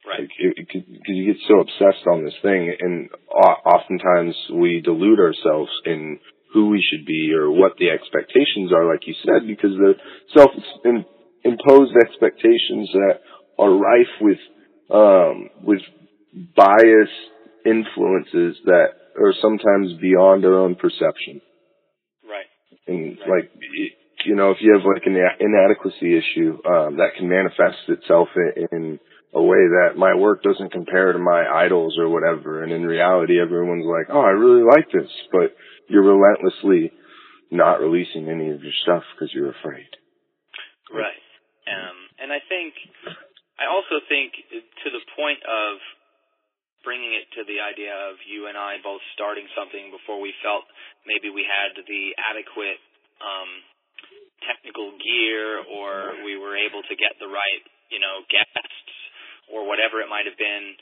[0.08, 0.28] Right.
[0.56, 6.18] Because you get so obsessed on this thing, and oftentimes we delude ourselves in
[6.54, 9.94] who we should be or what the expectations are, like you said, because the
[10.34, 13.20] self-imposed expectations that
[13.58, 14.38] are rife with
[14.90, 15.80] um, with
[16.56, 17.10] bias
[17.64, 18.88] influences that
[19.20, 21.40] are sometimes beyond our own perception.
[22.24, 22.46] Right.
[22.86, 23.44] And right.
[23.44, 23.50] like,
[24.24, 28.68] you know, if you have like an inadequacy issue, um, that can manifest itself in,
[28.72, 29.00] in
[29.34, 32.62] a way that my work doesn't compare to my idols or whatever.
[32.62, 35.54] And in reality, everyone's like, oh, I really like this, but
[35.88, 36.92] you're relentlessly
[37.50, 39.88] not releasing any of your stuff because you're afraid.
[40.92, 41.24] Right.
[41.68, 42.74] Um, and I think
[43.58, 44.32] I also think
[44.88, 45.76] to the point of
[46.80, 50.64] bringing it to the idea of you and I both starting something before we felt
[51.04, 52.80] maybe we had the adequate
[53.20, 53.50] um,
[54.48, 57.62] technical gear or we were able to get the right,
[57.92, 58.96] you know, guests
[59.52, 60.72] or whatever it might have been.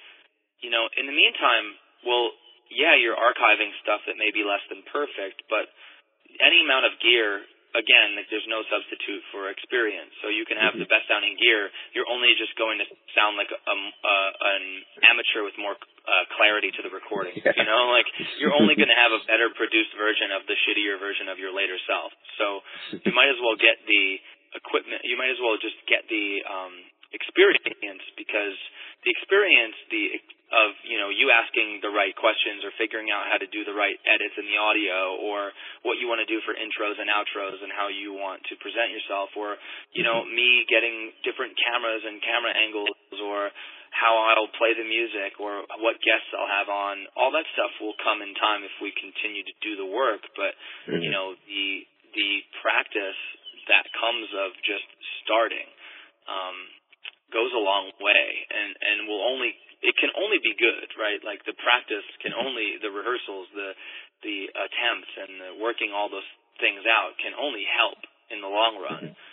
[0.63, 1.75] You know, in the meantime,
[2.07, 2.31] well,
[2.71, 5.67] yeah, you're archiving stuff that may be less than perfect, but
[6.39, 7.43] any amount of gear
[7.77, 10.11] again, like there's no substitute for experience.
[10.25, 10.85] So you can have mm-hmm.
[10.85, 11.69] the best sounding gear.
[11.93, 14.17] You're only just going to sound like a, a
[14.57, 14.65] an
[15.13, 17.37] amateur with more uh, clarity to the recording.
[17.37, 17.53] Yeah.
[17.55, 18.09] You know, like
[18.41, 21.53] you're only going to have a better produced version of the shittier version of your
[21.53, 22.11] later self.
[22.41, 22.65] So
[23.05, 24.19] you might as well get the
[24.57, 25.05] equipment.
[25.05, 26.75] You might as well just get the um,
[27.17, 28.57] experience because
[29.05, 30.21] the experience, the
[30.55, 33.75] of you know you asking the right questions or figuring out how to do the
[33.75, 35.51] right edits in the audio or
[35.83, 38.95] what you want to do for intros and outros and how you want to present
[38.95, 39.59] yourself or
[39.91, 42.95] you know me getting different cameras and camera angles
[43.27, 43.51] or
[43.91, 47.99] how I'll play the music or what guests I'll have on all that stuff will
[47.99, 50.55] come in time if we continue to do the work but
[50.87, 51.03] mm-hmm.
[51.03, 51.67] you know the
[52.15, 52.31] the
[52.63, 53.19] practice
[53.67, 54.87] that comes of just
[55.27, 55.67] starting
[56.31, 56.71] um
[57.33, 59.55] goes a long way and and will only
[59.85, 61.21] it can only be good, right?
[61.21, 63.77] Like the practice can only the rehearsals, the
[64.25, 66.27] the attempts, and the working all those
[66.59, 68.01] things out can only help
[68.33, 69.13] in the long run.
[69.13, 69.25] Mm-hmm.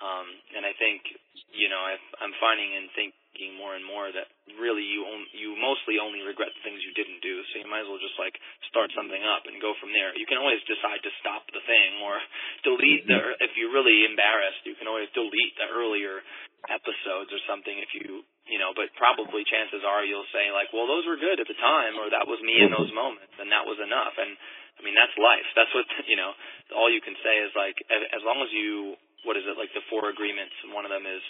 [0.00, 1.04] Um, and I think
[1.52, 1.94] you know i
[2.24, 2.88] I'm finding and
[3.30, 4.26] thinking more and more that
[4.58, 7.38] really you on, you mostly only regret the things you didn't do.
[7.50, 8.34] So you might as well just like
[8.66, 10.10] start something up and go from there.
[10.18, 12.18] You can always decide to stop the thing or
[12.66, 13.46] delete the mm-hmm.
[13.46, 14.66] if you're really embarrassed.
[14.66, 16.20] You can always delete the earlier
[16.68, 20.90] episodes or something if you you know, but probably chances are you'll say like, well,
[20.90, 23.62] those were good at the time, or that was me in those moments, and that
[23.62, 24.10] was enough.
[24.18, 24.34] And
[24.74, 25.46] I mean, that's life.
[25.54, 26.34] That's what you know.
[26.74, 29.86] All you can say is like, as long as you, what is it like the
[29.86, 30.54] four agreements?
[30.74, 31.22] One of them is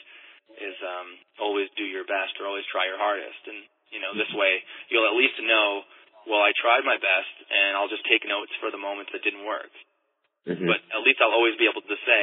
[0.59, 4.31] is um, always do your best or always try your hardest, and you know, this
[4.35, 5.87] way you'll at least know.
[6.29, 9.49] Well, I tried my best, and I'll just take notes for the moments that didn't
[9.49, 9.73] work.
[10.49, 10.65] Mm-hmm.
[10.65, 12.23] But at least I'll always be able to say,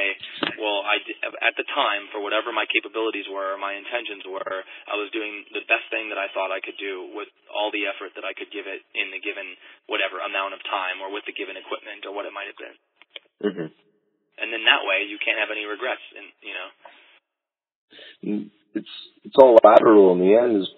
[0.58, 0.98] well, I
[1.46, 4.58] at the time, for whatever my capabilities were, my intentions were,
[4.90, 7.86] I was doing the best thing that I thought I could do with all the
[7.86, 9.54] effort that I could give it in the given
[9.86, 12.76] whatever amount of time, or with the given equipment, or what it might have been.
[13.38, 13.68] Mm-hmm.
[13.70, 16.68] And then that way, you can't have any regrets, and you know.
[18.22, 18.88] It's
[19.24, 20.68] it's all lateral in the end as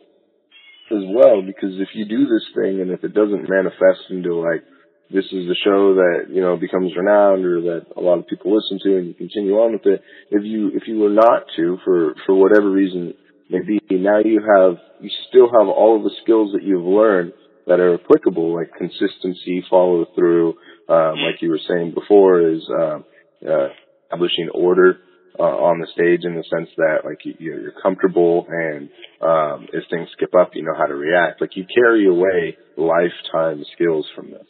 [0.90, 4.64] as well because if you do this thing and if it doesn't manifest into like
[5.10, 8.54] this is the show that you know becomes renowned or that a lot of people
[8.54, 11.78] listen to and you continue on with it if you if you were not to
[11.84, 13.14] for for whatever reason
[13.48, 17.32] maybe now you have you still have all of the skills that you've learned
[17.66, 20.54] that are applicable like consistency follow through
[20.88, 23.04] um like you were saying before is um
[23.46, 23.68] uh
[24.06, 24.98] establishing order
[25.38, 28.88] uh, on the stage in the sense that like you, you're comfortable and
[29.20, 33.64] um if things skip up you know how to react like you carry away lifetime
[33.74, 34.46] skills from this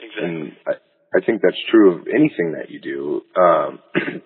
[0.00, 0.24] Exactly.
[0.24, 0.72] And I,
[1.16, 3.22] I think that's true of anything that you do.
[3.40, 3.78] Um,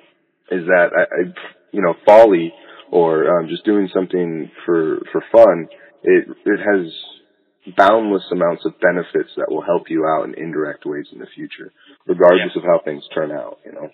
[0.51, 1.35] is that I, I,
[1.72, 2.53] you know, folly
[2.91, 5.68] or um, just doing something for for fun.
[6.03, 6.93] It it has
[7.76, 11.72] boundless amounts of benefits that will help you out in indirect ways in the future,
[12.07, 12.62] regardless yeah.
[12.62, 13.59] of how things turn out.
[13.64, 13.89] You know.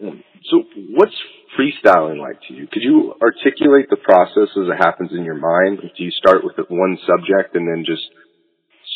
[0.00, 0.62] So,
[0.94, 1.14] what's
[1.58, 2.68] freestyling like to you?
[2.70, 5.80] Could you articulate the process as it happens in your mind?
[5.82, 8.06] Do you start with one subject and then just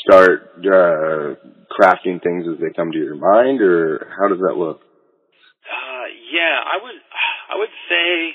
[0.07, 1.35] start uh,
[1.71, 4.81] crafting things as they come to your mind, or how does that look?
[5.67, 6.99] Uh, yeah, I would,
[7.51, 8.35] I would say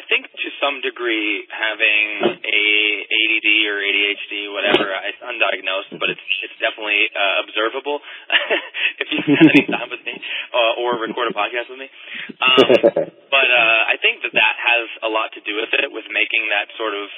[0.00, 2.64] I think to some degree having a
[3.04, 8.00] ADD or ADHD, whatever, it's undiagnosed, but it's it's definitely uh, observable.
[9.04, 10.16] if you spend any time with me
[10.56, 11.92] uh, or record a podcast with me,
[12.40, 16.08] um, but uh, I think that that has a lot to do with it, with
[16.08, 17.12] making that sort of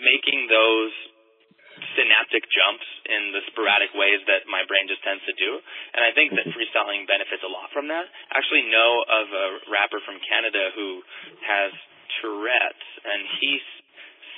[0.00, 0.92] making those
[1.94, 5.58] synaptic jumps in the sporadic ways that my brain just tends to do.
[5.94, 8.06] And I think that freestyling benefits a lot from that.
[8.30, 11.02] I actually know of a rapper from Canada who
[11.46, 11.70] has
[12.20, 13.58] Tourette's, and he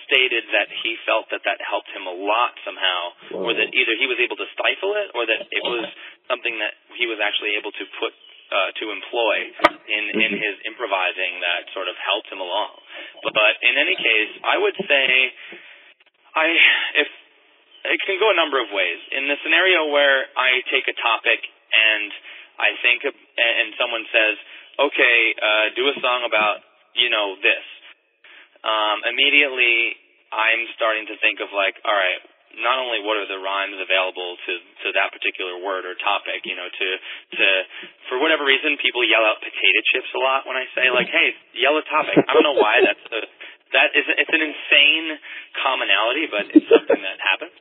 [0.07, 4.07] stated that he felt that that helped him a lot somehow, or that either he
[4.07, 5.83] was able to stifle it, or that it was
[6.31, 8.15] something that he was actually able to put
[8.47, 9.51] uh, to employ
[9.91, 12.79] in in his improvising that sort of helped him along.
[13.27, 15.07] But, but in any case, I would say
[16.39, 16.47] I
[17.03, 17.09] if
[17.93, 19.01] it can go a number of ways.
[19.13, 21.41] In the scenario where I take a topic
[21.73, 22.11] and
[22.57, 24.35] I think, and someone says,
[24.79, 26.65] "Okay, uh, do a song about
[26.97, 27.67] you know this,"
[28.65, 29.97] um, immediately
[30.33, 32.23] I'm starting to think of like, all right,
[32.57, 34.53] not only what are the rhymes available to
[34.85, 36.89] to that particular word or topic, you know, to
[37.37, 37.47] to
[38.09, 41.37] for whatever reason people yell out potato chips a lot when I say like, hey,
[41.61, 42.17] yell a topic.
[42.17, 43.23] I don't know why that's the
[43.75, 45.19] that is it's an insane
[45.59, 47.55] commonality, but it's something that happens.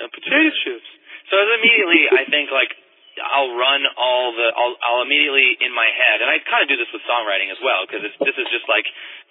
[0.00, 0.88] Uh, potato chips.
[1.30, 2.74] So immediately I think like
[3.20, 6.80] I'll run all the I'll I'll immediately in my head, and I kind of do
[6.80, 8.88] this with songwriting as well because this is just like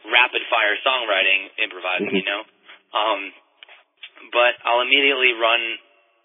[0.07, 2.41] rapid fire songwriting improvising, you know.
[2.93, 3.21] Um,
[4.29, 5.61] but I'll immediately run.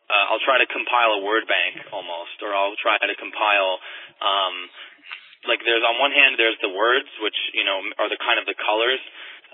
[0.06, 3.80] Uh, I'll try to compile a word bank almost, or I'll try to compile.
[4.22, 4.54] Um,
[5.48, 8.44] like there's on one hand there's the words, which you know are the kind of
[8.44, 9.00] the colors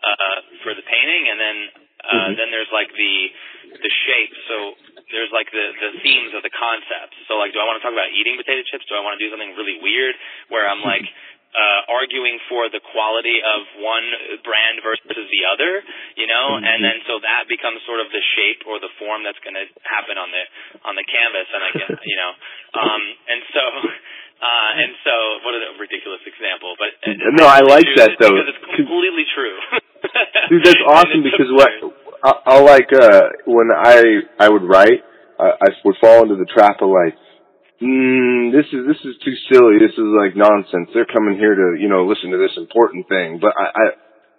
[0.03, 1.57] uh, for the painting, and then
[2.03, 2.33] uh, mm-hmm.
[2.35, 3.15] then there's like the
[3.79, 4.35] the shape.
[4.51, 4.75] So
[5.15, 7.15] there's like the the themes of the concepts.
[7.31, 8.83] So like, do I want to talk about eating potato chips?
[8.91, 10.19] Do I want to do something really weird
[10.51, 11.07] where I'm like
[11.55, 15.87] uh, arguing for the quality of one brand versus the other?
[16.19, 16.67] You know, mm-hmm.
[16.67, 19.71] and then so that becomes sort of the shape or the form that's going to
[19.87, 20.45] happen on the
[20.83, 22.33] on the canvas, and I get you know,
[22.83, 23.65] um, and so.
[24.43, 25.15] Uh, and so,
[25.47, 26.91] what a ridiculous example, but
[27.39, 29.55] no, I like that though because it's completely true.
[30.51, 31.71] Dude, that's awesome because what
[32.23, 35.03] I, I like uh when I I would write,
[35.39, 37.19] I, I would fall into the trap of like,
[37.83, 39.83] mm, this is this is too silly.
[39.83, 40.91] This is like nonsense.
[40.95, 43.39] They're coming here to you know listen to this important thing.
[43.41, 43.87] But I I,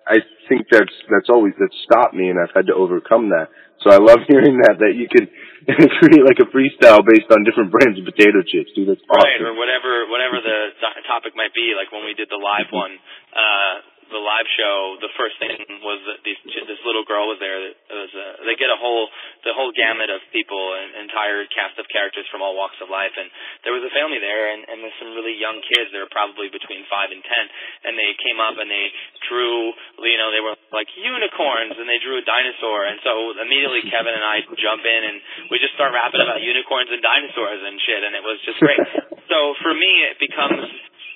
[0.03, 3.51] I think that's that's always that stopped me, and I've had to overcome that.
[3.83, 5.27] So I love hearing that that you can
[5.99, 8.87] create like a freestyle based on different brands of potato chips, dude.
[8.87, 9.27] That's awesome.
[9.27, 10.75] Right, or whatever whatever the
[11.07, 11.75] topic might be.
[11.75, 12.95] Like when we did the live one,
[13.35, 13.73] uh,
[14.13, 17.57] the live show, the first thing was that these, this little girl was there.
[17.57, 19.09] That was uh, they get a whole
[19.43, 23.11] the whole gamut of people, an entire cast of characters from all walks of life,
[23.17, 23.27] and
[23.65, 25.89] there was a family there, and, and there's some really young kids.
[25.89, 27.45] They were probably between five and ten,
[27.89, 28.93] and they came up and they
[29.27, 29.73] drew,
[30.05, 34.13] you know, they were like unicorns, and they drew a dinosaur, and so immediately Kevin
[34.13, 35.17] and I jump in and
[35.49, 38.79] we just start rapping about unicorns and dinosaurs and shit, and it was just great.
[39.31, 40.69] so for me, it becomes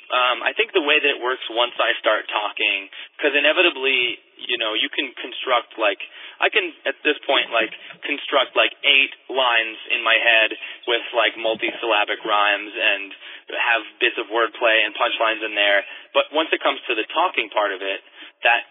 [0.07, 2.87] um, I think the way that it works once I start talking,
[3.19, 5.99] because inevitably, you know, you can construct like
[6.39, 7.75] I can at this point like
[8.07, 10.55] construct like eight lines in my head
[10.87, 13.11] with like multi-syllabic rhymes and
[13.51, 15.83] have bits of wordplay and punchlines in there.
[16.15, 17.99] But once it comes to the talking part of it,
[18.47, 18.63] that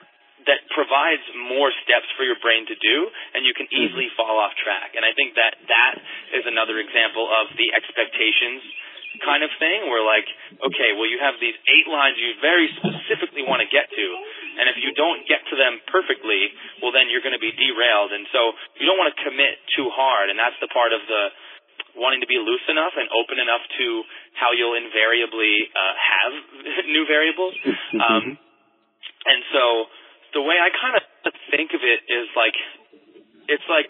[0.49, 2.97] that provides more steps for your brain to do,
[3.34, 4.20] and you can easily mm-hmm.
[4.20, 4.95] fall off track.
[4.95, 5.95] And I think that that
[6.32, 8.62] is another example of the expectations
[9.23, 10.27] kind of thing where like,
[10.61, 14.07] okay, well you have these eight lines you very specifically want to get to,
[14.61, 18.12] and if you don't get to them perfectly, well then you're going to be derailed,
[18.12, 21.23] and so you don't want to commit too hard, and that's the part of the
[21.97, 23.87] wanting to be loose enough and open enough to
[24.37, 26.33] how you'll invariably uh, have
[26.95, 27.57] new variables.
[27.97, 28.37] Um,
[29.25, 29.64] and so
[30.37, 31.05] the way I kind of
[31.49, 32.57] think of it is like,
[33.49, 33.89] it's like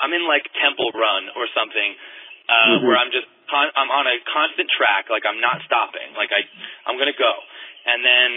[0.00, 1.90] I'm in like Temple Run or something,
[2.46, 2.86] uh, mm-hmm.
[2.86, 6.42] where I'm just con- I'm on a constant track, like I'm not stopping, like I
[6.86, 7.34] I'm gonna go,
[7.86, 8.30] and then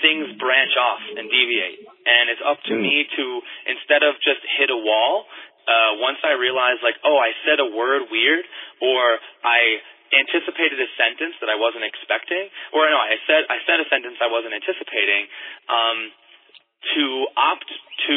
[0.00, 2.82] things branch off and deviate, and it's up to mm.
[2.82, 3.24] me to
[3.68, 5.28] instead of just hit a wall.
[5.68, 8.42] Uh, once I realize, like, oh, I said a word weird,
[8.82, 9.78] or I
[10.10, 14.18] anticipated a sentence that I wasn't expecting, or no, I said I said a sentence
[14.18, 15.28] I wasn't anticipating.
[15.68, 16.10] Um,
[16.80, 17.04] to
[17.36, 17.68] opt
[18.08, 18.16] to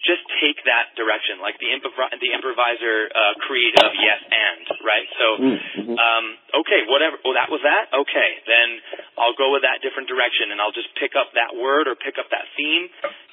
[0.00, 5.08] just take that direction, like the improv the improviser uh, creed of yes and right.
[5.20, 5.96] So, Mm-hmm.
[5.96, 6.24] um,
[6.64, 7.16] okay, whatever.
[7.24, 7.88] Well, that was that.
[7.94, 8.68] Okay, then
[9.16, 12.16] I'll go with that different direction, and I'll just pick up that word or pick
[12.20, 12.88] up that theme,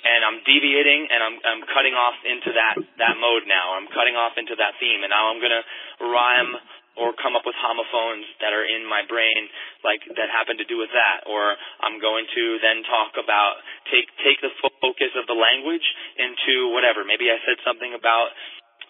[0.06, 3.76] and I'm deviating and I'm I'm cutting off into that that mode now.
[3.76, 5.64] I'm cutting off into that theme, and now I'm gonna
[6.04, 6.52] rhyme
[6.98, 9.48] or come up with homophones that are in my brain
[9.86, 11.30] like that happen to do with that.
[11.30, 11.54] Or
[11.86, 13.62] I'm going to then talk about
[13.94, 15.86] take take the focus of the language
[16.18, 17.06] into whatever.
[17.06, 18.34] Maybe I said something about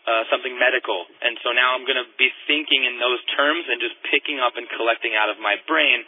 [0.08, 1.04] uh, something medical.
[1.20, 4.56] And so now I'm going to be thinking in those terms and just picking up
[4.56, 6.08] and collecting out of my brain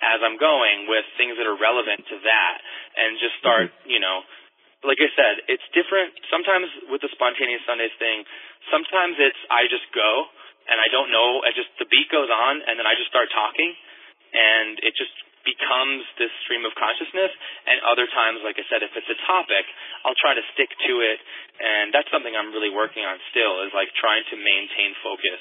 [0.00, 2.54] as I'm going with things that are relevant to that
[2.96, 4.22] and just start you know.
[4.80, 6.16] Like I said it's different.
[6.32, 8.24] Sometimes with the spontaneous Sundays thing
[8.68, 10.28] sometimes it's I just go
[10.70, 11.42] and I don't know.
[11.42, 13.74] I just the beat goes on, and then I just start talking,
[14.32, 15.12] and it just
[15.42, 17.32] becomes this stream of consciousness.
[17.64, 19.64] And other times, like I said, if it's a topic,
[20.04, 21.18] I'll try to stick to it,
[21.58, 25.40] and that's something I'm really working on still is like trying to maintain focus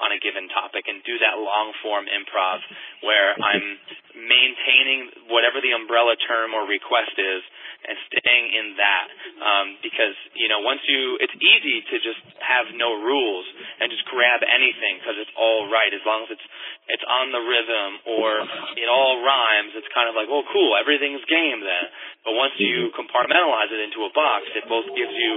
[0.00, 2.60] on a given topic and do that long form improv
[3.04, 3.76] where I'm
[4.16, 7.42] maintaining whatever the umbrella term or request is
[7.80, 9.06] and staying in that.
[9.40, 13.46] Um, because you know once you it's easy to just have no rules
[13.80, 15.92] and just grab anything because it's all right.
[15.92, 16.46] As long as it's
[16.90, 18.28] it's on the rhythm or
[18.76, 21.84] it all rhymes it's kind of like oh cool everything's game then
[22.20, 25.32] but once you compartmentalize it into a box it both gives you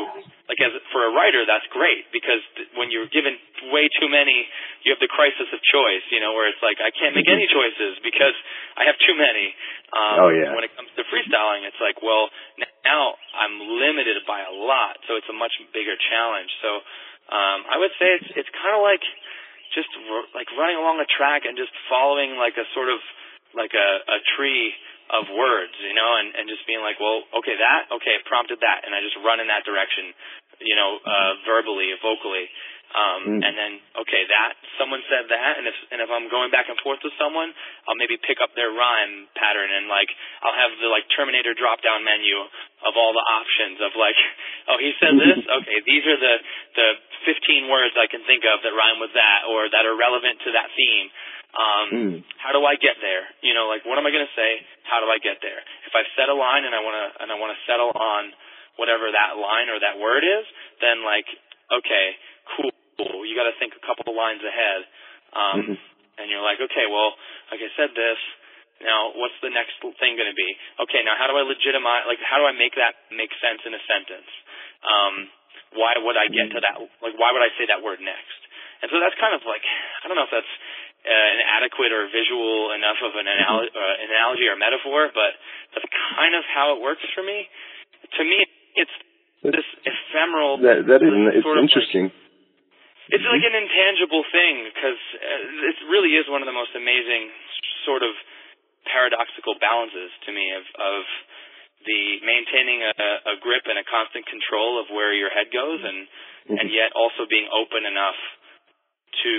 [0.51, 3.39] like as for a writer that's great because th- when you're given
[3.71, 4.43] way too many
[4.83, 7.47] you have the crisis of choice you know where it's like I can't make any
[7.47, 8.35] choices because
[8.75, 9.53] I have too many.
[9.93, 10.51] Um, Oh, yeah.
[10.57, 12.27] when it comes to freestyling it's like well
[12.83, 16.51] now I'm limited by a lot so it's a much bigger challenge.
[16.59, 16.83] So
[17.31, 18.99] um, I would say it's it's kind of like
[19.71, 22.99] just r- like running along a track and just following like a sort of
[23.55, 24.73] like a, a tree
[25.13, 28.57] of words, you know, and, and just being like, well, okay, that, okay, it prompted
[28.65, 30.09] that, and I just run in that direction,
[30.63, 32.49] you know, uh, verbally, vocally,
[32.93, 33.41] um, Mm.
[33.41, 33.71] and then,
[34.05, 37.13] okay, that, someone said that, and if, and if I'm going back and forth with
[37.17, 37.49] someone,
[37.89, 40.09] I'll maybe pick up their rhyme pattern, and like,
[40.45, 42.37] I'll have the like Terminator drop down menu
[42.85, 44.17] of all the options of like,
[44.69, 46.35] oh, he said this, okay, these are the,
[46.77, 46.87] the
[47.33, 50.53] 15 words I can think of that rhyme with that, or that are relevant to
[50.53, 51.09] that theme,
[51.53, 52.15] um, Mm.
[52.41, 53.29] how do I get there?
[53.45, 54.65] You know, like what am I going to say?
[54.89, 55.61] How do I get there?
[55.85, 58.33] If I've set a line and I want to and I want to settle on
[58.81, 60.45] whatever that line or that word is,
[60.81, 61.29] then like
[61.69, 62.05] okay,
[62.57, 62.73] cool.
[63.33, 64.85] You got to think a couple of lines ahead.
[65.33, 65.77] Um Mhm.
[66.21, 67.17] and you're like, okay, well,
[67.49, 68.21] like I said this,
[68.85, 70.49] now what's the next thing going to be?
[70.85, 73.73] Okay, now how do I legitimize like how do I make that make sense in
[73.73, 74.29] a sentence?
[74.85, 75.13] Um
[75.73, 78.39] why would I get to that like why would I say that word next?
[78.85, 79.65] And so that's kind of like
[80.05, 80.53] I don't know if that's
[81.03, 85.35] uh, an adequate or visual enough of an anal- uh, analogy or metaphor, but
[85.73, 87.49] that's kind of how it works for me.
[88.15, 88.95] To me, it's
[89.43, 90.63] this ephemeral.
[90.63, 92.07] That that is it's of interesting.
[92.07, 92.22] Like,
[93.13, 97.29] it's like an intangible thing because uh, it really is one of the most amazing
[97.85, 98.17] sort of
[98.89, 101.01] paradoxical balances to me of of
[101.85, 106.09] the maintaining a, a grip and a constant control of where your head goes and
[106.57, 108.17] and yet also being open enough
[109.21, 109.33] to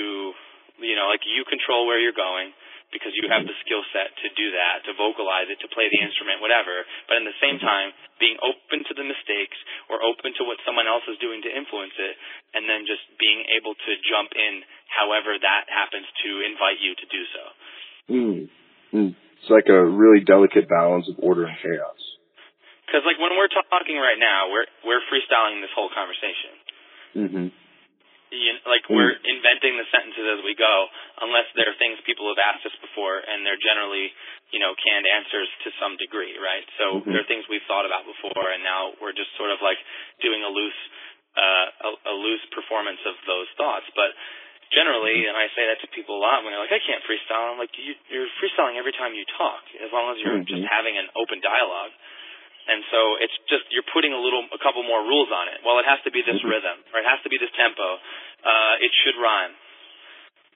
[0.79, 2.55] you know like you control where you're going
[2.95, 5.99] because you have the skill set to do that, to vocalize it, to play the
[5.99, 6.87] instrument, whatever.
[7.11, 7.91] But in the same time,
[8.23, 9.59] being open to the mistakes
[9.91, 12.15] or open to what someone else is doing to influence it,
[12.55, 17.07] and then just being able to jump in however that happens to invite you to
[17.11, 17.43] do so.
[18.15, 18.39] Mm.
[18.95, 19.11] Mm.
[19.43, 22.01] It's like a really delicate balance of order and chaos.
[22.87, 26.53] Because like when we're talking right now, we're we're freestyling this whole conversation.
[27.13, 27.64] hmm
[28.35, 28.99] you know, like Mm.
[28.99, 30.91] we're inventing the sentences as we go,
[31.23, 34.13] unless they're things people have asked us before, and they're generally,
[34.51, 36.67] you know, canned answers to some degree, right?
[36.77, 37.13] So Mhm.
[37.15, 39.79] they're things we've thought about before, and now we're just sort of like
[40.21, 40.81] doing a loose,
[41.37, 43.87] uh, a, a loose performance of those thoughts.
[43.95, 44.13] But
[44.71, 47.53] generally, and I say that to people a lot when they're like, "I can't freestyle,"
[47.55, 50.69] I'm like, you, "You're freestyling every time you talk, as long as you're just Mhm.
[50.69, 51.93] having an open dialogue."
[52.65, 55.61] And so it's just you're putting a little, a couple more rules on it.
[55.65, 56.49] Well, it has to be this Mhm.
[56.49, 58.01] rhythm, or it has to be this tempo.
[58.45, 59.53] Uh, it should rhyme.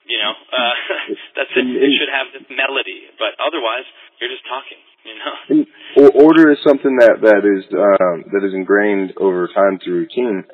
[0.08, 0.74] You know, uh,
[1.36, 1.66] that's it.
[1.68, 3.84] It should have this melody, but otherwise,
[4.20, 4.78] you're just talking.
[5.04, 5.34] You know.
[5.52, 5.66] And
[6.00, 10.44] or- order is something that that is um, that is ingrained over time through routine.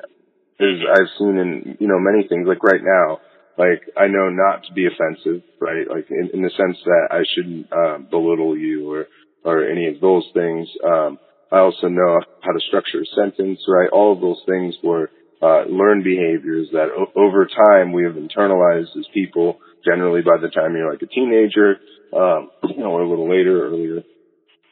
[0.59, 3.19] As I've seen in you know many things, like right now,
[3.57, 5.87] like I know not to be offensive, right?
[5.87, 9.07] Like in, in the sense that I shouldn't uh, belittle you or
[9.43, 10.67] or any of those things.
[10.83, 11.19] Um,
[11.51, 13.89] I also know how to structure a sentence, right?
[13.89, 15.09] All of those things were
[15.41, 19.59] uh, learned behaviors that o- over time we have internalized as people.
[19.85, 21.77] Generally, by the time you're like a teenager,
[22.13, 24.03] um, you know, or a little later, earlier.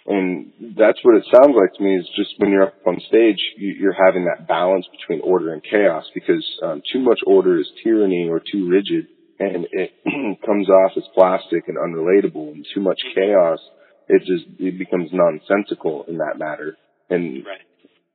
[0.05, 3.37] And that's what it sounds like to me is just when you're up on stage,
[3.57, 8.27] you're having that balance between order and chaos because um, too much order is tyranny
[8.29, 9.07] or too rigid
[9.39, 9.91] and it
[10.45, 13.59] comes off as plastic and unrelatable and too much chaos,
[14.07, 16.77] it just, it becomes nonsensical in that matter.
[17.09, 17.61] And right.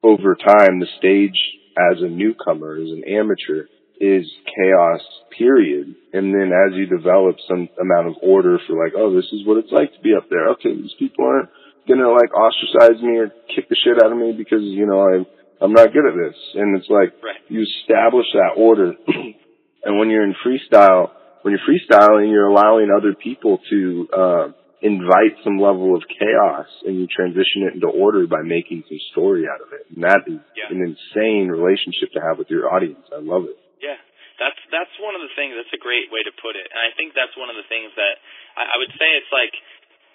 [0.03, 1.39] over time, the stage
[1.79, 3.67] as a newcomer, as an amateur,
[4.01, 5.01] is chaos,
[5.37, 5.95] period.
[6.13, 9.59] And then as you develop some amount of order for like, oh, this is what
[9.59, 10.51] it's like to be up there.
[10.55, 11.51] Okay, these people aren't
[11.89, 15.27] gonna like ostracize me or kick the shit out of me because, you know, I'm,
[15.61, 16.37] I'm not good at this.
[16.55, 17.43] And it's like, right.
[17.49, 18.95] you establish that order.
[19.85, 21.11] and when you're in freestyle,
[21.43, 26.95] when you're freestyling, you're allowing other people to, uh, invite some level of chaos and
[26.95, 29.91] you transition it into order by making some story out of it.
[29.91, 30.71] And that is yeah.
[30.71, 33.03] an insane relationship to have with your audience.
[33.11, 33.59] I love it.
[33.83, 33.99] Yeah.
[34.39, 36.71] That's that's one of the things that's a great way to put it.
[36.71, 38.23] And I think that's one of the things that
[38.55, 39.51] I, I would say it's like,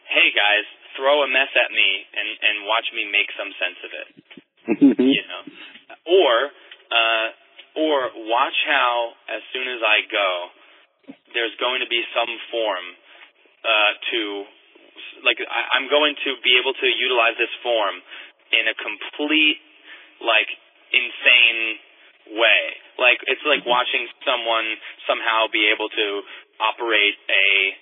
[0.08, 0.64] hey guys,
[0.96, 4.08] throw a mess at me and, and watch me make some sense of it.
[5.12, 5.44] you know.
[6.08, 6.34] Or
[6.88, 7.28] uh
[7.76, 7.98] or
[8.32, 10.30] watch how as soon as I go
[11.36, 12.86] there's going to be some form
[13.64, 14.20] uh, to
[15.24, 18.00] like I, I'm going to be able to utilize this form
[18.52, 19.60] in a complete
[20.22, 20.50] like
[20.94, 21.80] insane
[22.38, 22.64] way.
[23.00, 24.78] Like it's like watching someone
[25.10, 26.08] somehow be able to
[26.62, 27.76] operate a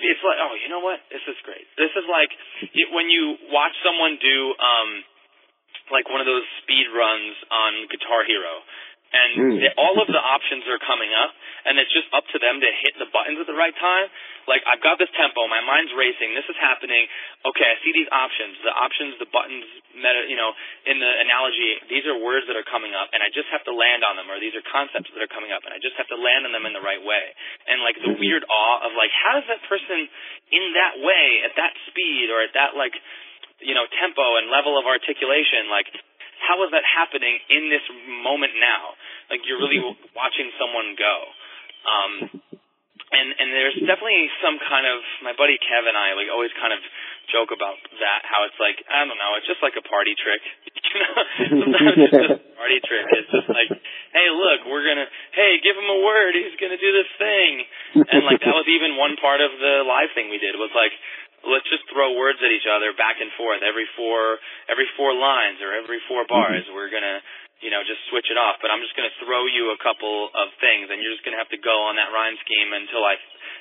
[0.00, 2.32] it's like oh you know what this is great this is like
[2.72, 4.90] it, when you watch someone do um
[5.92, 8.64] like one of those speed runs on guitar hero
[9.10, 9.58] and mm.
[9.58, 11.34] they, all of the options are coming up,
[11.66, 14.06] and it's just up to them to hit the buttons at the right time.
[14.46, 17.10] Like I've got this tempo, my mind's racing, this is happening.
[17.42, 20.54] Okay, I see these options, the options, the buttons, meta, you know,
[20.86, 23.74] in the analogy, these are words that are coming up, and I just have to
[23.74, 26.08] land on them, or these are concepts that are coming up, and I just have
[26.14, 27.24] to land on them in the right way.
[27.66, 30.06] And like the weird awe of like, how does that person
[30.50, 32.94] in that way, at that speed, or at that like,
[33.60, 35.90] you know, tempo and level of articulation, like
[36.50, 37.86] how is that happening in this
[38.26, 38.98] moment now?
[39.30, 39.78] Like you're really
[40.18, 41.14] watching someone go.
[41.86, 42.12] Um,
[43.10, 46.74] and and there's definitely some kind of my buddy Kev and I like always kind
[46.74, 46.82] of
[47.30, 50.42] joke about that how it's like I don't know it's just like a party trick.
[50.90, 51.22] You know?
[51.70, 53.06] Sometimes it's just a party trick.
[53.14, 53.70] It's just like
[54.10, 55.06] hey look we're gonna
[55.38, 56.34] hey give him a word.
[56.34, 57.62] He's gonna do this thing.
[57.94, 60.90] And like that was even one part of the live thing we did was like
[61.48, 65.60] let's just throw words at each other back and forth every four every four lines
[65.64, 66.64] or every four bars.
[66.64, 66.76] Mm-hmm.
[66.76, 67.20] We're gonna
[67.60, 70.48] you know just switch it off, but I'm just gonna throw you a couple of
[70.60, 73.16] things, and you're just gonna have to go on that rhyme scheme until I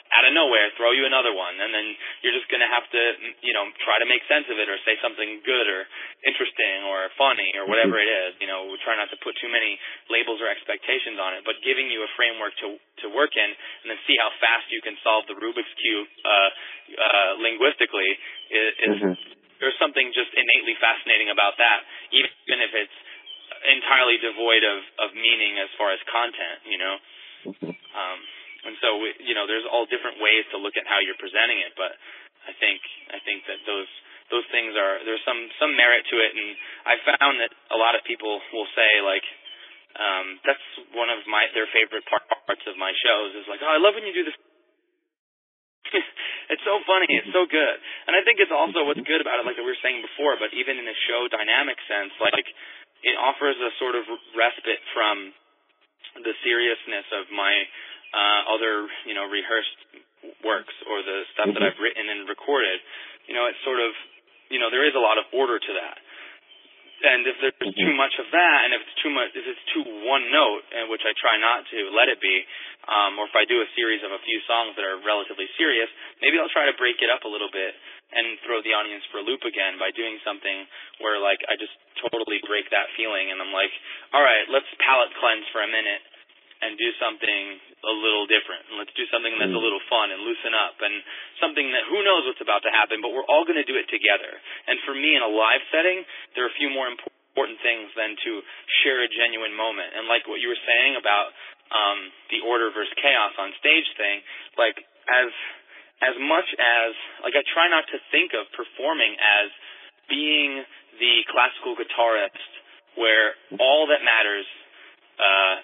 [0.09, 1.53] out of nowhere throw you another one.
[1.61, 1.93] And then
[2.25, 3.01] you're just going to have to
[3.45, 5.85] you know try to make sense of it or say something good or
[6.25, 8.41] interesting or funny or whatever it is.
[8.41, 9.77] You know we try not to put too many
[10.09, 13.87] labels or expectations on it but giving you a framework to to work in and
[13.87, 16.49] then see how fast you can solve the Rubik's cube uh
[16.97, 18.11] uh linguistically
[18.49, 19.13] is, is mm-hmm.
[19.61, 22.97] there's something just innately fascinating about that even if it's
[23.67, 26.95] entirely devoid of of meaning as far as content you know
[27.45, 27.73] mm-hmm.
[27.73, 28.19] um
[28.63, 31.63] and so we, you know, there's all different ways to look at how you're presenting
[31.63, 31.95] it, but
[32.43, 33.87] I think I think that those
[34.31, 36.49] those things are there's some some merit to it, and
[36.83, 39.23] I found that a lot of people will say like
[39.95, 43.79] um, that's one of my their favorite parts of my shows is like, oh, I
[43.79, 44.35] love when you do this.
[46.53, 49.47] it's so funny, it's so good, and I think it's also what's good about it,
[49.47, 50.35] like we were saying before.
[50.35, 52.45] But even in a show dynamic sense, like
[53.03, 54.03] it offers a sort of
[54.35, 55.31] respite from
[56.23, 57.53] the seriousness of my
[58.11, 59.79] uh, other you know rehearsed
[60.43, 61.63] works or the stuff that.
[61.63, 62.83] I've written and recorded,
[63.29, 63.91] you know, it's sort of
[64.51, 65.97] you know there is a lot of order to that.
[66.99, 67.79] And if there's mm-hmm.
[67.79, 70.91] too much of that, and if it's too much, if it's too one note, and
[70.91, 72.43] which I try not to let it be,
[72.91, 75.87] um, or if I do a series of a few songs that are relatively serious,
[76.19, 77.71] maybe I'll try to break it up a little bit
[78.09, 80.65] and throw the audience for a loop again by doing something
[81.01, 83.71] where like I just totally break that feeling, and I'm like,
[84.15, 86.01] all right, let's palate cleanse for a minute
[86.59, 87.43] and do something
[87.87, 88.67] a little different.
[88.67, 89.63] And let's do something that's a mm.
[89.63, 90.91] little fun and loosen up and
[91.39, 93.87] something that who knows what's about to happen, but we're all going to do it
[93.87, 94.31] together.
[94.67, 96.03] And for me in a live setting,
[96.35, 98.43] there are a few more important things than to
[98.83, 99.95] share a genuine moment.
[99.95, 101.31] And like what you were saying about
[101.69, 104.19] um the order versus chaos on stage thing,
[104.59, 104.75] like
[105.07, 105.31] as
[106.01, 106.91] as much as
[107.23, 109.51] like I try not to think of performing as
[110.07, 110.63] being
[110.97, 112.51] the classical guitarist
[112.97, 114.47] where all that matters
[115.19, 115.55] uh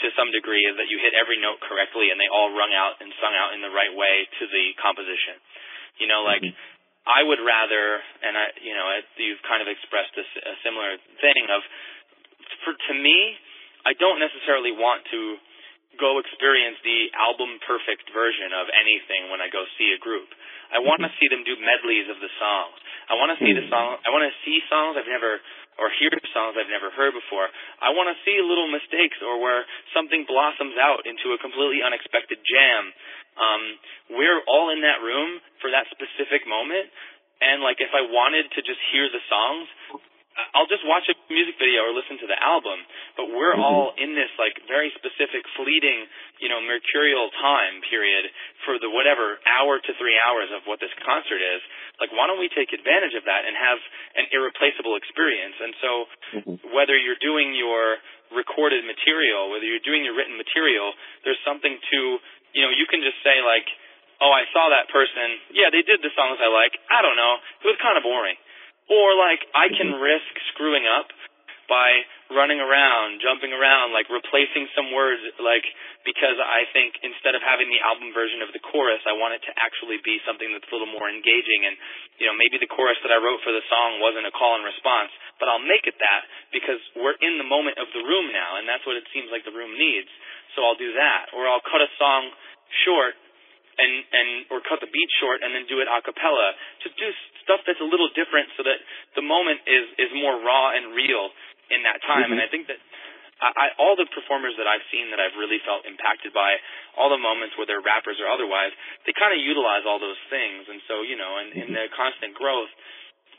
[0.00, 2.96] to some degree is that you hit every note correctly and they all rung out
[3.04, 5.36] and sung out in the right way to the composition.
[6.00, 6.56] You know, like mm-hmm.
[7.04, 8.88] I would rather, and I, you know,
[9.20, 11.60] you've kind of expressed a, a similar thing of,
[12.64, 13.36] for to me,
[13.84, 15.20] I don't necessarily want to
[16.00, 20.26] go experience the album perfect version of anything when I go see a group.
[20.72, 22.78] I want to see them do medleys of the songs.
[23.10, 24.00] I want to see the song.
[24.02, 25.42] I want to see songs I've never
[25.80, 27.48] or hear songs I've never heard before.
[27.80, 29.64] I want to see little mistakes or where
[29.96, 32.92] something blossoms out into a completely unexpected jam.
[33.40, 33.62] Um,
[34.12, 36.92] we're all in that room for that specific moment,
[37.40, 39.66] and like if I wanted to just hear the songs,
[40.56, 42.80] I'll just watch a music video or listen to the album.
[43.14, 43.64] But we're mm-hmm.
[43.64, 46.08] all in this like very specific, fleeting,
[46.40, 48.30] you know, mercurial time period
[48.64, 51.60] for the whatever hour to three hours of what this concert is.
[52.00, 53.80] Like, why don't we take advantage of that and have
[54.16, 55.56] an irreplaceable experience?
[55.60, 55.90] And so,
[56.40, 56.56] mm-hmm.
[56.72, 58.00] whether you're doing your
[58.32, 60.96] recorded material, whether you're doing your written material,
[61.26, 61.98] there's something to,
[62.56, 63.66] you know, you can just say like,
[64.24, 65.40] oh, I saw that person.
[65.52, 66.76] Yeah, they did the songs I like.
[66.88, 67.40] I don't know.
[67.64, 68.39] It was kind of boring
[68.90, 70.02] or like I can mm-hmm.
[70.02, 71.08] risk screwing up
[71.70, 72.02] by
[72.34, 75.62] running around, jumping around, like replacing some words, like
[76.02, 79.42] because I think instead of having the album version of the chorus, I want it
[79.46, 81.70] to actually be something that's a little more engaging.
[81.70, 81.78] And
[82.18, 84.66] you know, maybe the chorus that I wrote for the song wasn't a call and
[84.66, 88.58] response, but I'll make it that because we're in the moment of the room now,
[88.58, 90.10] and that's what it seems like the room needs.
[90.58, 92.34] So I'll do that, or I'll cut a song
[92.82, 93.14] short
[93.80, 96.54] and and or cut the beat short and then do it a cappella.
[96.84, 97.08] Just do
[97.42, 98.78] stuff that's a little different so that
[99.16, 101.32] the moment is is more raw and real
[101.72, 102.28] in that time.
[102.28, 102.38] Mm-hmm.
[102.38, 102.80] And I think that
[103.40, 106.60] I, I all the performers that I've seen that I've really felt impacted by,
[107.00, 108.70] all the moments where they're rappers or otherwise,
[109.08, 110.68] they kind of utilize all those things.
[110.68, 112.70] And so you know, in, in the constant growth,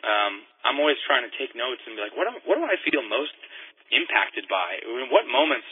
[0.01, 2.77] um, I'm always trying to take notes and be like, what am, what do I
[2.81, 3.37] feel most
[3.93, 4.81] impacted by?
[5.13, 5.67] What moments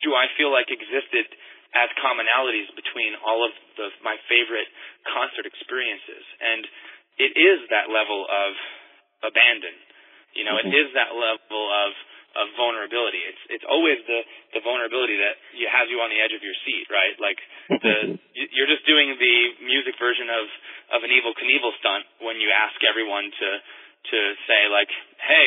[0.00, 1.28] do I feel like existed
[1.74, 4.66] as commonalities between all of the, my favorite
[5.06, 6.24] concert experiences.
[6.42, 6.66] And
[7.20, 8.50] it is that level of
[9.22, 9.76] abandon.
[10.34, 10.70] You know, mm-hmm.
[10.70, 11.92] it is that level of
[12.30, 13.18] of vulnerability.
[13.26, 14.22] It's it's always the
[14.54, 17.18] the vulnerability that you has you on the edge of your seat, right?
[17.18, 17.38] Like
[17.82, 18.14] the
[18.54, 19.36] you're just doing the
[19.66, 20.46] music version of
[20.94, 23.48] of an Evel Knievel stunt when you ask everyone to
[24.08, 24.18] to
[24.48, 24.90] say like,
[25.20, 25.46] "Hey,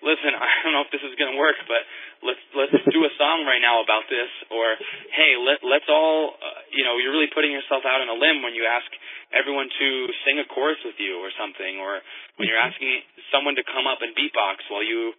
[0.00, 1.82] listen, I don't know if this is going to work, but
[2.24, 4.76] let's let's do a song right now about this or
[5.16, 8.44] hey let let's all uh, you know you're really putting yourself out on a limb
[8.44, 8.88] when you ask
[9.32, 9.88] everyone to
[10.24, 12.00] sing a chorus with you or something or
[12.36, 12.76] when you're mm-hmm.
[12.76, 13.00] asking
[13.32, 15.12] someone to come up and beatbox while you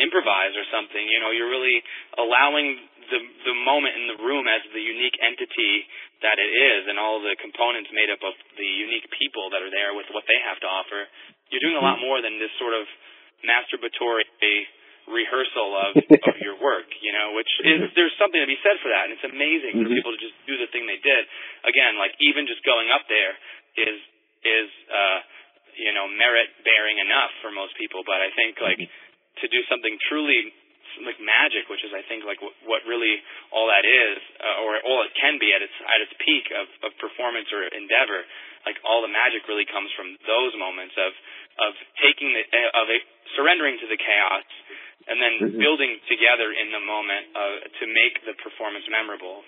[0.00, 1.84] improvise or something you know you're really
[2.18, 2.80] allowing
[3.12, 5.86] the the moment in the room as the unique entity
[6.24, 9.72] that it is and all the components made up of the unique people that are
[9.72, 11.04] there with what they have to offer
[11.50, 12.08] you're doing a lot mm-hmm.
[12.08, 12.86] more than this sort of
[13.42, 14.24] masturbatory
[15.10, 15.92] rehearsal of,
[16.30, 19.18] of your work, you know, which is there's something to be said for that, and
[19.18, 19.90] it's amazing mm-hmm.
[19.90, 21.26] for people to just do the thing they did.
[21.66, 23.34] Again, like even just going up there
[23.76, 23.98] is
[24.46, 25.18] is uh,
[25.76, 29.09] you know merit bearing enough for most people, but I think like mm-hmm.
[29.38, 30.50] To do something truly
[31.06, 33.22] like magic, which is I think like w- what really
[33.54, 36.66] all that is, uh, or all it can be at its at its peak of,
[36.82, 38.26] of performance or endeavor.
[38.66, 41.12] Like all the magic really comes from those moments of
[41.62, 42.42] of taking the
[42.74, 43.06] of it,
[43.38, 44.48] surrendering to the chaos
[45.08, 45.58] and then mm-hmm.
[45.58, 49.40] building together in the moment uh, to make the performance memorable.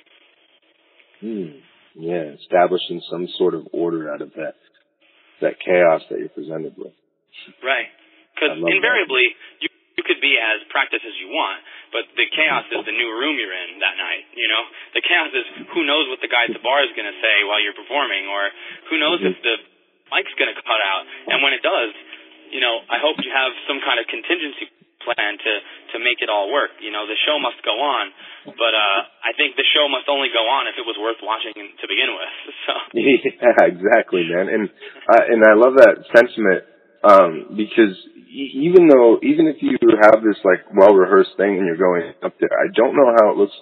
[1.20, 1.60] Hmm.
[1.92, 4.56] Yeah, establishing some sort of order out of that
[5.44, 6.94] that chaos that you're presented with.
[7.60, 7.90] Right,
[8.32, 9.60] because invariably that.
[9.60, 9.71] you you could be
[10.42, 11.62] as practiced as you want,
[11.94, 14.26] but the chaos is the new room you're in that night.
[14.34, 14.62] You know,
[14.98, 17.46] the chaos is who knows what the guy at the bar is going to say
[17.46, 18.50] while you're performing, or
[18.90, 19.32] who knows mm-hmm.
[19.32, 19.54] if the
[20.10, 21.06] mic's going to cut out.
[21.30, 21.94] And when it does,
[22.50, 24.68] you know, I hope you have some kind of contingency
[25.04, 25.52] plan to
[25.92, 26.78] to make it all work.
[26.78, 28.14] You know, the show must go on,
[28.54, 31.54] but uh, I think the show must only go on if it was worth watching
[31.54, 32.32] to begin with.
[32.62, 34.46] So yeah, exactly, man.
[34.46, 36.62] And uh, and I love that sentiment
[37.04, 37.96] um, because
[38.32, 42.34] even though even if you have this like well rehearsed thing and you're going up
[42.40, 43.56] there, I don't know how it looks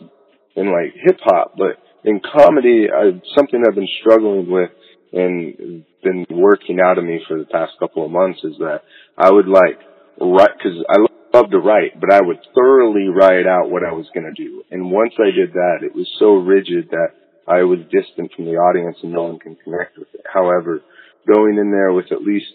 [0.57, 4.71] in like hip hop, but in comedy, I, something I've been struggling with
[5.13, 8.83] and been working out of me for the past couple of months is that
[9.19, 9.79] I would like
[10.21, 10.97] write because I
[11.37, 14.63] love to write, but I would thoroughly write out what I was going to do.
[14.71, 17.15] And once I did that, it was so rigid that
[17.49, 20.23] I was distant from the audience and no one can connect with it.
[20.33, 20.83] However,
[21.27, 22.53] going in there with at least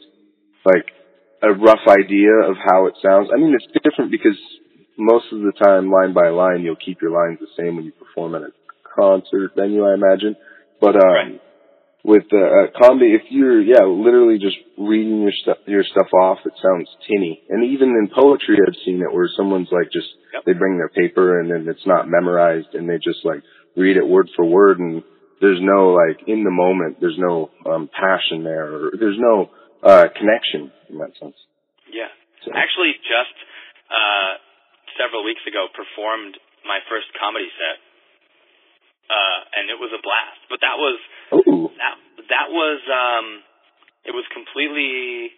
[0.65, 0.85] like
[1.43, 3.29] a rough idea of how it sounds.
[3.33, 4.37] I mean, it's different because
[4.97, 7.91] most of the time, line by line, you'll keep your lines the same when you
[7.91, 8.51] perform at a
[8.95, 10.35] concert venue, I imagine.
[10.79, 11.41] But um, right
[12.05, 16.53] with uh, comedy, if you're yeah, literally just reading your stuff your stuff off, it
[16.61, 17.41] sounds tinny.
[17.49, 20.43] And even in poetry, I've seen it where someone's like just yep.
[20.45, 23.41] they bring their paper and then it's not memorized, and they just like
[23.75, 25.01] read it word for word, and
[25.41, 29.49] there's no like in the moment, there's no um, passion there, or there's no
[29.85, 31.37] uh, connection in that sense.
[31.87, 32.09] Yeah,
[32.43, 32.51] so.
[32.51, 33.37] actually, just
[33.87, 34.41] uh,
[34.97, 36.35] several weeks ago, performed
[36.65, 37.77] my first comedy set
[39.09, 40.41] uh, and it was a blast.
[40.49, 40.97] But that was
[41.33, 41.69] Ooh.
[41.77, 41.95] that
[42.29, 43.27] that was um,
[44.05, 45.33] it was completely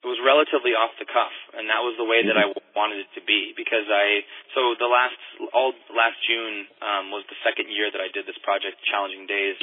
[0.00, 3.10] it was relatively off the cuff, and that was the way that I wanted it
[3.20, 4.24] to be because I
[4.56, 5.16] so the last
[5.52, 9.56] all last June um, was the second year that I did this project, Challenging Days,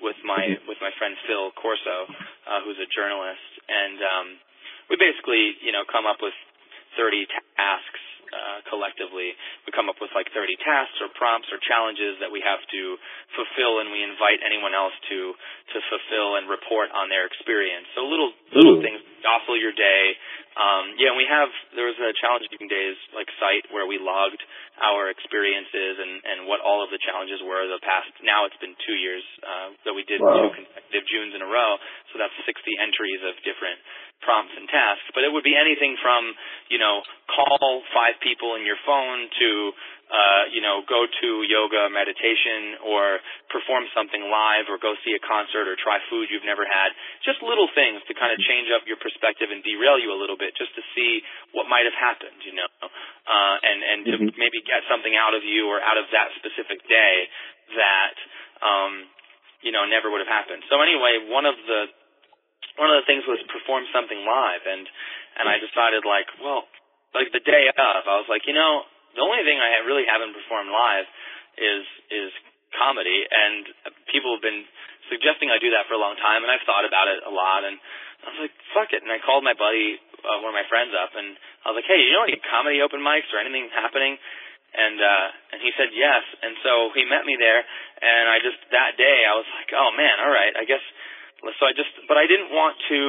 [0.00, 2.08] with my with my friend Phil Corso,
[2.48, 4.26] uh, who's a journalist, and um,
[4.90, 6.36] we basically you know come up with
[6.96, 7.26] 30
[7.58, 8.02] tasks
[8.34, 9.34] uh, collectively.
[9.66, 12.82] We come up with like 30 tasks or prompts or challenges that we have to
[13.38, 15.18] fulfill, and we invite anyone else to
[15.74, 17.86] to fulfill and report on their experience.
[17.94, 18.84] So little little Ooh.
[18.84, 20.02] things jostle your day.
[20.54, 24.38] Um, yeah, and we have there was a challenging days like site where we logged
[24.84, 28.12] our experiences and and what all of the challenges were the past.
[28.22, 30.30] Now it's been two years uh, that we did Wow.
[30.30, 31.80] two consecutive Junes in a row,
[32.12, 33.80] so that's 60 entries of different
[34.22, 35.08] prompts and tasks.
[35.16, 36.36] But it would be anything from
[36.70, 37.02] you know
[37.32, 39.48] call five people in your phone to
[40.14, 43.18] uh, you know, go to yoga, meditation, or
[43.50, 46.94] perform something live, or go see a concert, or try food you've never had.
[47.26, 50.38] Just little things to kind of change up your perspective and derail you a little
[50.38, 51.18] bit, just to see
[51.50, 54.38] what might have happened, you know, uh, and and to Mhm.
[54.38, 57.28] maybe get something out of you or out of that specific day
[57.74, 58.14] that
[58.62, 59.10] um,
[59.66, 60.62] you know never would have happened.
[60.70, 61.90] So anyway, one of the
[62.78, 64.86] one of the things was perform something live, and
[65.42, 66.70] and I decided like, well,
[67.14, 70.34] like the day of, I was like, you know, the only thing I really haven't
[70.34, 71.06] performed live
[71.58, 72.30] is is
[72.74, 73.70] comedy, and
[74.10, 74.66] people have been
[75.06, 77.62] suggesting I do that for a long time, and I've thought about it a lot,
[77.62, 80.66] and I was like, fuck it, and I called my buddy, uh, one of my
[80.66, 83.70] friends up, and I was like, hey, you know any comedy open mics or anything
[83.70, 84.18] happening?
[84.74, 87.62] And uh and he said yes, and so he met me there,
[88.02, 90.82] and I just that day I was like, oh man, all right, I guess.
[91.60, 93.00] So I just, but I didn't want to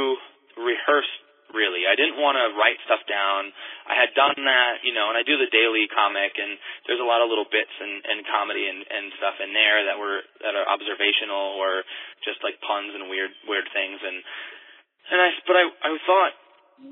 [0.59, 1.07] rehearse
[1.55, 1.87] really.
[1.87, 3.55] I didn't want to write stuff down.
[3.87, 7.07] I had done that, you know, and I do the daily comic, and there's a
[7.07, 10.53] lot of little bits and, and comedy and, and stuff in there that were that
[10.53, 11.87] are observational or
[12.27, 14.03] just like puns and weird weird things.
[14.03, 14.19] And
[15.15, 16.33] and I, but I I thought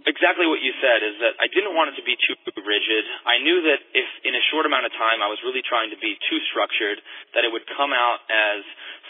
[0.07, 3.03] exactly what you said is that I didn't want it to be too rigid.
[3.27, 5.99] I knew that if in a short amount of time I was really trying to
[5.99, 7.03] be too structured,
[7.35, 8.64] that it would come out as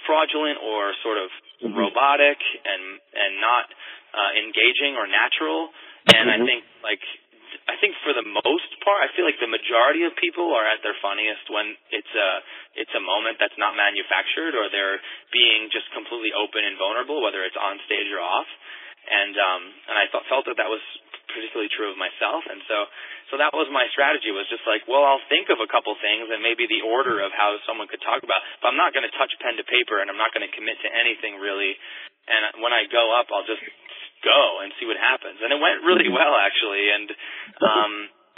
[0.09, 1.30] fraudulent or sort of
[1.64, 1.76] Mhm.
[1.76, 3.65] robotic and and not
[4.14, 5.73] uh, engaging or natural.
[6.14, 6.45] And I Mhm.
[6.45, 7.03] think like
[7.68, 10.81] I think for the most part, I feel like the majority of people are at
[10.84, 12.30] their funniest when it's a
[12.76, 14.99] it's a moment that's not manufactured or they're
[15.31, 18.48] being just completely open and vulnerable, whether it's on stage or off.
[19.07, 20.81] And um and I felt that that was
[21.27, 22.45] particularly true of myself.
[22.47, 22.77] And so
[23.31, 26.30] so that was my strategy was just like, well, I'll think of a couple things
[26.30, 29.13] and maybe the order of how someone could talk about, but I'm not going to
[29.17, 31.73] touch pen to paper and I'm not going to commit to anything really.
[32.30, 33.63] And when I go up, I'll just
[34.23, 35.41] go and see what happens.
[35.43, 36.15] And it went really Mhm.
[36.15, 37.07] well actually, and
[37.59, 37.93] um,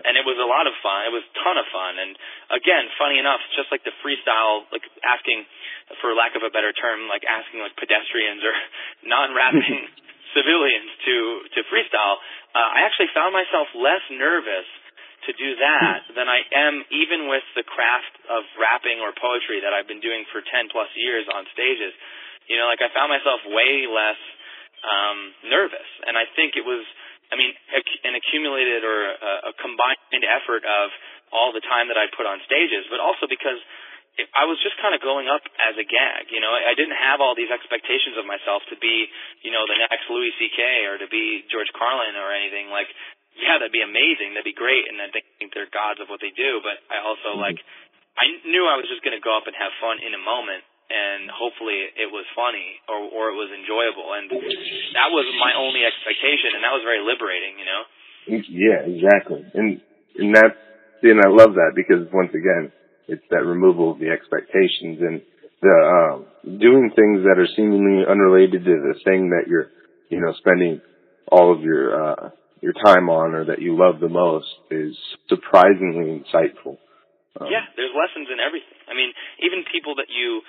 [0.05, 1.05] and it was a lot of fun.
[1.05, 1.93] It was a ton of fun.
[1.97, 2.17] And
[2.51, 5.45] again, funny enough, just like the freestyle, like asking,
[6.01, 8.53] for lack of a better term, like asking like pedestrians or
[9.03, 9.87] non-rapping
[10.35, 11.15] civilians to
[11.55, 12.19] to freestyle,
[12.53, 14.67] uh, I actually found myself less nervous
[15.25, 19.73] to do that than I am even with the craft of rapping or poetry that
[19.73, 21.97] I've been doing for 10 plus years on stages.
[22.45, 24.19] You know, like I found myself way less
[24.85, 26.85] um nervous and I think it was
[27.33, 27.57] I mean
[28.05, 30.93] an accumulated or a, a combined effort of
[31.33, 33.57] all the time that I put on stages, but also because
[34.15, 36.31] it, I was just kind of going up as a gag.
[36.31, 39.11] You know, I, I didn't have all these expectations of myself to be,
[39.43, 40.59] you know, the next Louis C.K.
[40.87, 42.71] or to be George Carlin or anything.
[42.71, 42.87] Like,
[43.35, 44.31] yeah, that'd be amazing.
[44.31, 46.63] That'd be great, and I think they're gods of what they do.
[46.63, 47.43] But I also mm-hmm.
[47.43, 47.59] like,
[48.15, 50.63] I knew I was just going to go up and have fun in a moment,
[50.87, 54.31] and hopefully it was funny or or it was enjoyable, and
[54.95, 57.59] that was my only expectation, and that was very liberating.
[57.59, 57.83] You know.
[58.47, 59.43] Yeah, exactly.
[59.51, 59.83] And
[60.15, 60.55] and that's
[61.03, 62.71] and I love that because once again,
[63.07, 65.21] it's that removal of the expectations and
[65.61, 66.25] the um
[66.59, 69.69] doing things that are seemingly unrelated to the thing that you're
[70.09, 70.81] you know spending
[71.31, 72.29] all of your uh
[72.61, 74.97] your time on or that you love the most is
[75.29, 76.81] surprisingly insightful.
[77.37, 78.79] Um, Yeah, there's lessons in everything.
[78.87, 79.11] I mean,
[79.43, 80.41] even people that you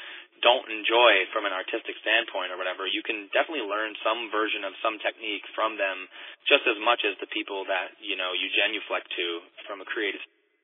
[0.44, 4.72] don't enjoy from an artistic standpoint or whatever, you can definitely learn some version of
[4.84, 6.08] some technique from them
[6.48, 10.22] just as much as the people that, you know, you genuflect to from a creative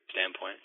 [0.09, 0.57] standpoint.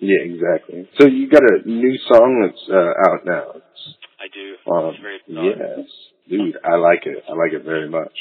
[0.00, 0.88] Yeah, exactly.
[0.98, 3.44] So you got a new song that's uh, out now.
[3.60, 3.84] It's,
[4.20, 4.56] I do.
[4.68, 5.86] um, it's very yes,
[6.28, 7.24] dude, I like it.
[7.28, 8.16] I like it very much.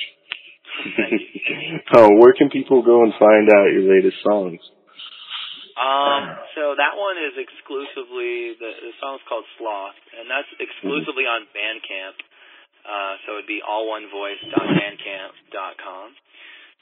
[1.98, 4.62] Oh, where can people go and find out your latest songs?
[5.80, 11.48] Um, so that one is exclusively the, the song's called Sloth, and that's exclusively on
[11.56, 12.20] Bandcamp.
[12.84, 16.08] Uh, so it'd be all on voicenow bandcamp dot allOneVoice.bandcamp.com,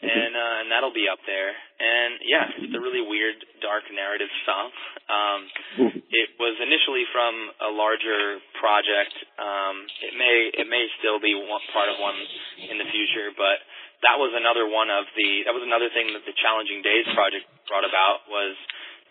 [0.01, 1.49] and uh, and that'll be up there.
[1.81, 4.69] And yeah, it's a really weird, dark narrative song.
[5.09, 5.39] Um,
[6.13, 7.33] it was initially from
[7.65, 9.13] a larger project.
[9.41, 12.17] Um, it may it may still be one, part of one
[12.69, 13.57] in the future, but
[14.05, 17.49] that was another one of the that was another thing that the Challenging Days project
[17.65, 18.53] brought about was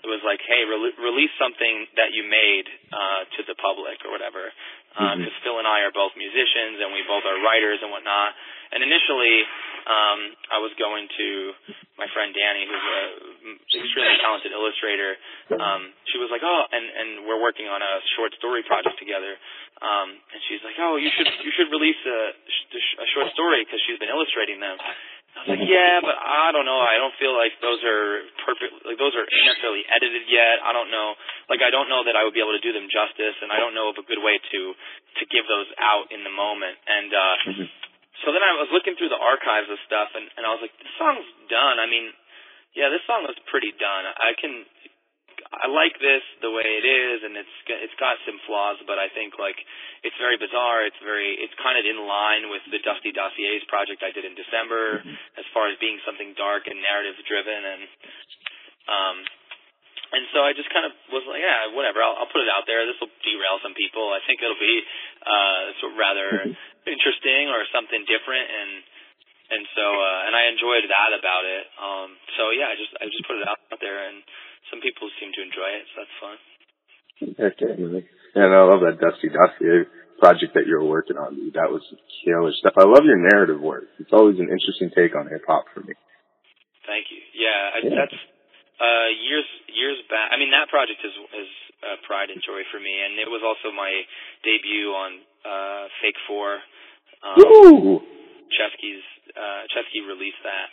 [0.07, 4.15] it was like, hey, re- release something that you made uh, to the public or
[4.15, 4.55] whatever.
[4.97, 5.45] Because uh, mm-hmm.
[5.45, 8.33] Phil and I are both musicians and we both are writers and whatnot.
[8.73, 9.45] And initially,
[9.87, 10.21] um,
[10.51, 11.29] I was going to
[12.01, 13.01] my friend Danny, who's a
[13.79, 15.15] extremely talented illustrator.
[15.55, 19.39] Um, she was like, "Oh," and and we're working on a short story project together.
[19.79, 23.79] Um, and she's like, "Oh, you should you should release a, a short story because
[23.87, 24.81] she's been illustrating them."
[25.37, 26.81] I was like, yeah, but I don't know.
[26.81, 28.73] I don't feel like those are perfect.
[28.89, 30.65] Like those are necessarily edited yet.
[30.65, 31.13] I don't know.
[31.53, 33.61] Like I don't know that I would be able to do them justice, and I
[33.61, 36.81] don't know of a good way to to give those out in the moment.
[36.89, 37.69] And uh, mm-hmm.
[38.25, 40.73] so then I was looking through the archives of stuff, and and I was like,
[40.81, 41.85] this song's done.
[41.85, 42.17] I mean,
[42.73, 44.09] yeah, this song was pretty done.
[44.09, 44.65] I can
[45.57, 49.09] I like this the way it is, and it's it's got some flaws, but I
[49.17, 49.57] think like
[50.05, 50.85] it's very bizarre.
[50.85, 54.37] It's very it's kind of in line with the Dusty Dossiers project I did in
[54.37, 55.41] December, mm-hmm.
[55.41, 57.83] as far as being something dark and narrative driven, and
[58.85, 59.17] um,
[60.13, 62.05] and so I just kind of was like, yeah, whatever.
[62.05, 62.85] I'll, I'll put it out there.
[62.85, 64.13] This will derail some people.
[64.13, 64.77] I think it'll be
[65.25, 66.53] uh, sort of rather mm-hmm.
[66.85, 68.73] interesting or something different, and
[69.57, 71.65] and so uh, and I enjoyed that about it.
[71.81, 74.21] Um, so yeah, I just I just put it out there and
[74.71, 76.39] some people seem to enjoy it, so that's fun.
[77.17, 77.73] Okay,
[78.37, 79.89] and I love that Dusty Dusty
[80.21, 81.37] project that you were working on.
[81.37, 81.55] Dude.
[81.55, 81.85] That was
[82.25, 82.77] killer stuff.
[82.77, 83.89] I love your narrative work.
[84.01, 85.97] It's always an interesting take on hip hop for me.
[86.85, 87.21] Thank you.
[87.35, 87.97] Yeah, I, yeah.
[87.97, 88.19] that's
[88.77, 90.33] uh, years years back.
[90.33, 93.41] I mean, that project is is uh, pride and joy for me, and it was
[93.45, 93.91] also my
[94.45, 95.11] debut on
[95.45, 96.61] uh, Fake Four.
[97.25, 98.05] Um, Woo!
[98.55, 100.71] Ceschi's uh, Ceschi released that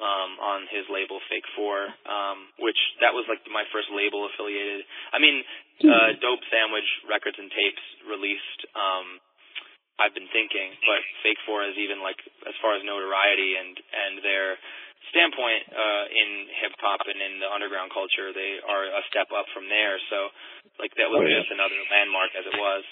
[0.00, 4.86] um, on his label Fake Four, um, which that was like my first label affiliated.
[5.12, 5.44] I mean,
[5.84, 8.60] uh, Dope Sandwich Records and Tapes released.
[8.72, 9.20] Um,
[10.00, 14.12] I've been thinking, but Fake Four is even like as far as notoriety and and
[14.24, 14.56] their
[15.12, 16.28] standpoint uh, in
[16.62, 20.00] hip hop and in the underground culture, they are a step up from there.
[20.08, 20.32] So,
[20.80, 21.42] like that was oh, yeah.
[21.42, 22.84] just another landmark as it was.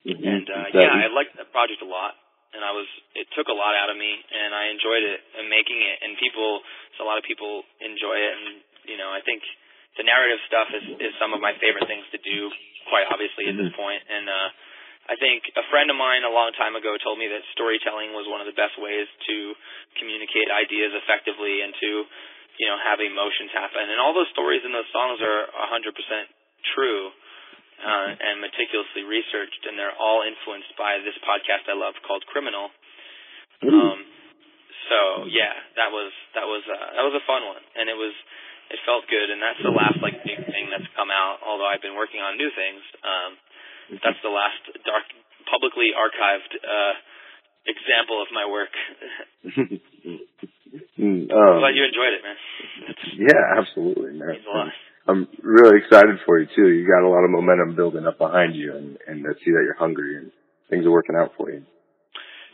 [0.00, 0.24] Mm-hmm.
[0.26, 2.16] And uh, yeah, I liked that project a lot
[2.54, 5.46] and I was it took a lot out of me and I enjoyed it and
[5.46, 5.96] making it.
[6.02, 6.62] And people
[6.98, 8.32] so a lot of people enjoy it.
[8.34, 8.44] And
[8.86, 9.42] you know I think
[9.98, 12.50] the narrative stuff is is some of my favorite things to do
[12.90, 13.78] quite obviously at this mm-hmm.
[13.78, 14.02] point.
[14.10, 14.48] And uh
[15.10, 18.30] I think a friend of mine a long time ago told me that storytelling was
[18.30, 19.36] one of the best ways to
[19.98, 21.90] communicate ideas effectively and to
[22.62, 23.90] you know have emotions happen.
[23.90, 25.90] And all those stories in those songs are 100%
[26.76, 27.10] true
[27.80, 32.68] uh, and meticulously researched, and they're all influenced by this podcast I love called Criminal.
[33.64, 33.98] Um,
[34.88, 38.12] so yeah, that was that was uh, that was a fun one, and it was
[38.70, 41.42] it felt good, and that's the last like big thing that's come out.
[41.44, 43.30] Although I've been working on new things, um,
[44.00, 45.04] that's the last dark
[45.50, 46.94] publicly archived uh,
[47.66, 48.74] example of my work.
[50.70, 52.38] Mm, um, glad you enjoyed it, man.
[53.18, 54.38] yeah, absolutely, man.
[55.10, 56.70] I'm really excited for you too.
[56.70, 59.66] You got a lot of momentum building up behind you, and and I see that
[59.66, 60.30] you're hungry and
[60.70, 61.66] things are working out for you.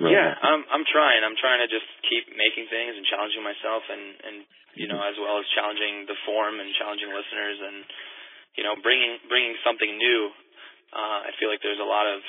[0.00, 0.48] Really yeah, happy.
[0.48, 1.20] I'm I'm trying.
[1.20, 4.36] I'm trying to just keep making things and challenging myself, and and
[4.72, 7.84] you know as well as challenging the form and challenging listeners, and
[8.56, 10.32] you know bringing bringing something new.
[10.96, 12.24] Uh, I feel like there's a lot of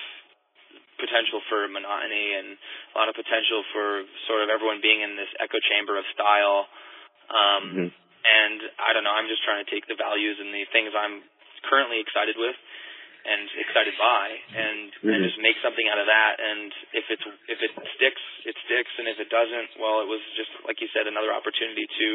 [0.99, 2.57] potential for monotony and
[2.91, 6.67] a lot of potential for sort of everyone being in this echo chamber of style.
[7.31, 10.67] Um, mm-hmm and I don't know, I'm just trying to take the values and the
[10.75, 11.23] things I'm
[11.63, 12.55] currently excited with
[13.27, 14.25] and excited by
[14.55, 15.11] and mm-hmm.
[15.11, 16.39] and just make something out of that.
[16.39, 18.93] And if it's if it sticks it sticks.
[18.95, 22.07] And if it doesn't well it was just like you said another opportunity to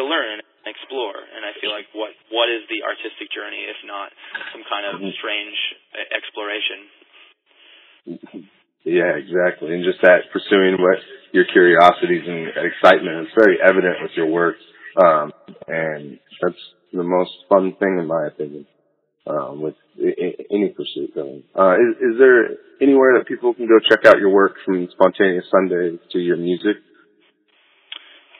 [0.00, 1.20] to learn and explore.
[1.20, 4.08] And I feel like what what is the artistic journey if not
[4.56, 5.12] some kind of mm-hmm.
[5.20, 5.58] strange
[6.10, 6.80] exploration?
[8.86, 9.74] Yeah exactly.
[9.74, 11.02] And just that pursuing what
[11.34, 14.54] your curiosities and excitement is very evident with your work
[14.96, 15.32] um,
[15.68, 16.62] and that's
[16.92, 18.66] the most fun thing in my opinion,
[19.26, 21.42] um, with any pursuit going.
[21.54, 25.44] Uh, is, is there anywhere that people can go check out your work from Spontaneous
[25.50, 26.76] Sundays to your music?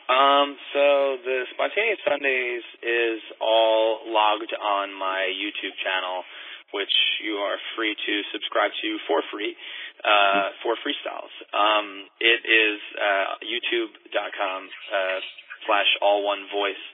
[0.06, 6.22] Um, so the Spontaneous Sundays is all logged on my YouTube channel,
[6.70, 6.94] which
[7.26, 9.58] you are free to subscribe to for free,
[10.06, 11.34] uh, for freestyles.
[11.50, 15.20] Um, it is, uh, youtube.com, uh,
[15.66, 16.84] slash all one voice.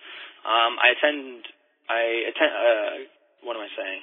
[0.42, 1.46] Um, I attend.
[1.88, 2.52] I attend.
[2.52, 2.94] Uh,
[3.42, 4.00] what am I saying?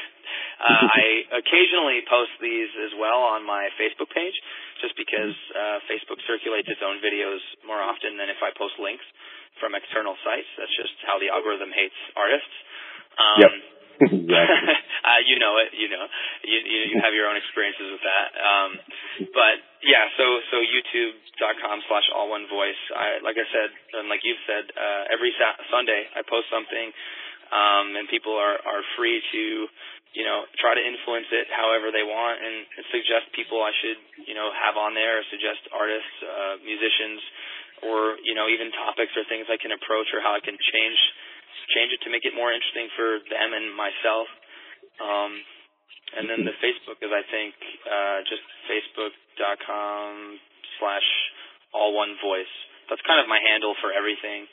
[0.64, 1.04] uh, I
[1.40, 4.36] occasionally post these as well on my Facebook page,
[4.80, 9.04] just because uh, Facebook circulates its own videos more often than if I post links
[9.60, 10.48] from external sites.
[10.56, 12.54] That's just how the algorithm hates artists.
[13.20, 13.52] Um, yep.
[14.00, 14.76] Exactly.
[15.10, 15.76] uh, you know it.
[15.76, 16.04] You know,
[16.44, 18.28] you, you you have your own experiences with that.
[18.36, 18.70] Um,
[19.32, 22.80] but yeah, so so YouTube.com slash all one voice.
[22.96, 23.68] I like I said,
[24.00, 26.92] and like you've said, uh, every sa- Sunday I post something,
[27.52, 29.42] um, and people are are free to
[30.16, 34.00] you know try to influence it however they want and, and suggest people I should
[34.24, 37.20] you know have on there, or suggest artists, uh, musicians,
[37.84, 41.00] or you know even topics or things I can approach or how I can change
[41.74, 44.26] change it to make it more interesting for them and myself.
[45.00, 45.32] Um,
[46.16, 47.54] and then the Facebook is, I think,
[47.86, 50.38] uh, just facebook.com
[50.78, 51.08] slash
[51.72, 52.50] all one voice.
[52.88, 54.50] That's kind of my handle for everything.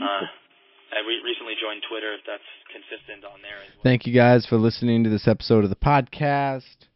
[0.00, 0.24] Uh,
[0.92, 2.16] I re- recently joined Twitter.
[2.26, 3.82] That's consistent on there well.
[3.82, 6.88] Thank you guys for listening to this episode of the podcast.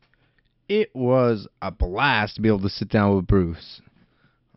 [0.69, 3.83] It was a blast to be able to sit down with Bruce.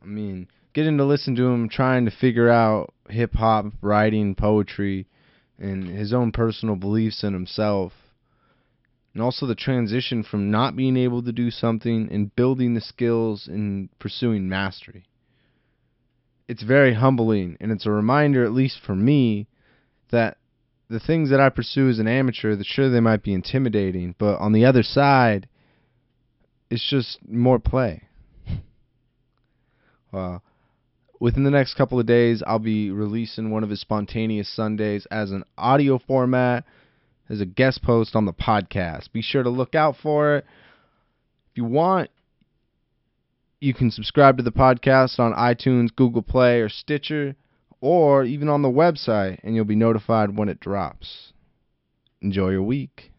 [0.01, 5.07] I mean, getting to listen to him trying to figure out hip hop, writing, poetry,
[5.57, 7.93] and his own personal beliefs in himself.
[9.13, 13.47] And also the transition from not being able to do something and building the skills
[13.47, 15.05] and pursuing mastery.
[16.49, 19.47] It's very humbling, and it's a reminder, at least for me,
[20.11, 20.37] that
[20.89, 24.37] the things that I pursue as an amateur, that sure they might be intimidating, but
[24.39, 25.47] on the other side,
[26.69, 28.03] it's just more play.
[30.13, 30.39] uh,
[31.19, 35.31] within the next couple of days, I'll be releasing one of his spontaneous Sundays as
[35.31, 36.65] an audio format,
[37.29, 39.11] as a guest post on the podcast.
[39.11, 40.45] Be sure to look out for it.
[41.51, 42.09] If you want,
[43.59, 47.35] you can subscribe to the podcast on iTunes, Google Play, or Stitcher,
[47.81, 51.33] or even on the website, and you'll be notified when it drops.
[52.21, 53.11] Enjoy your week.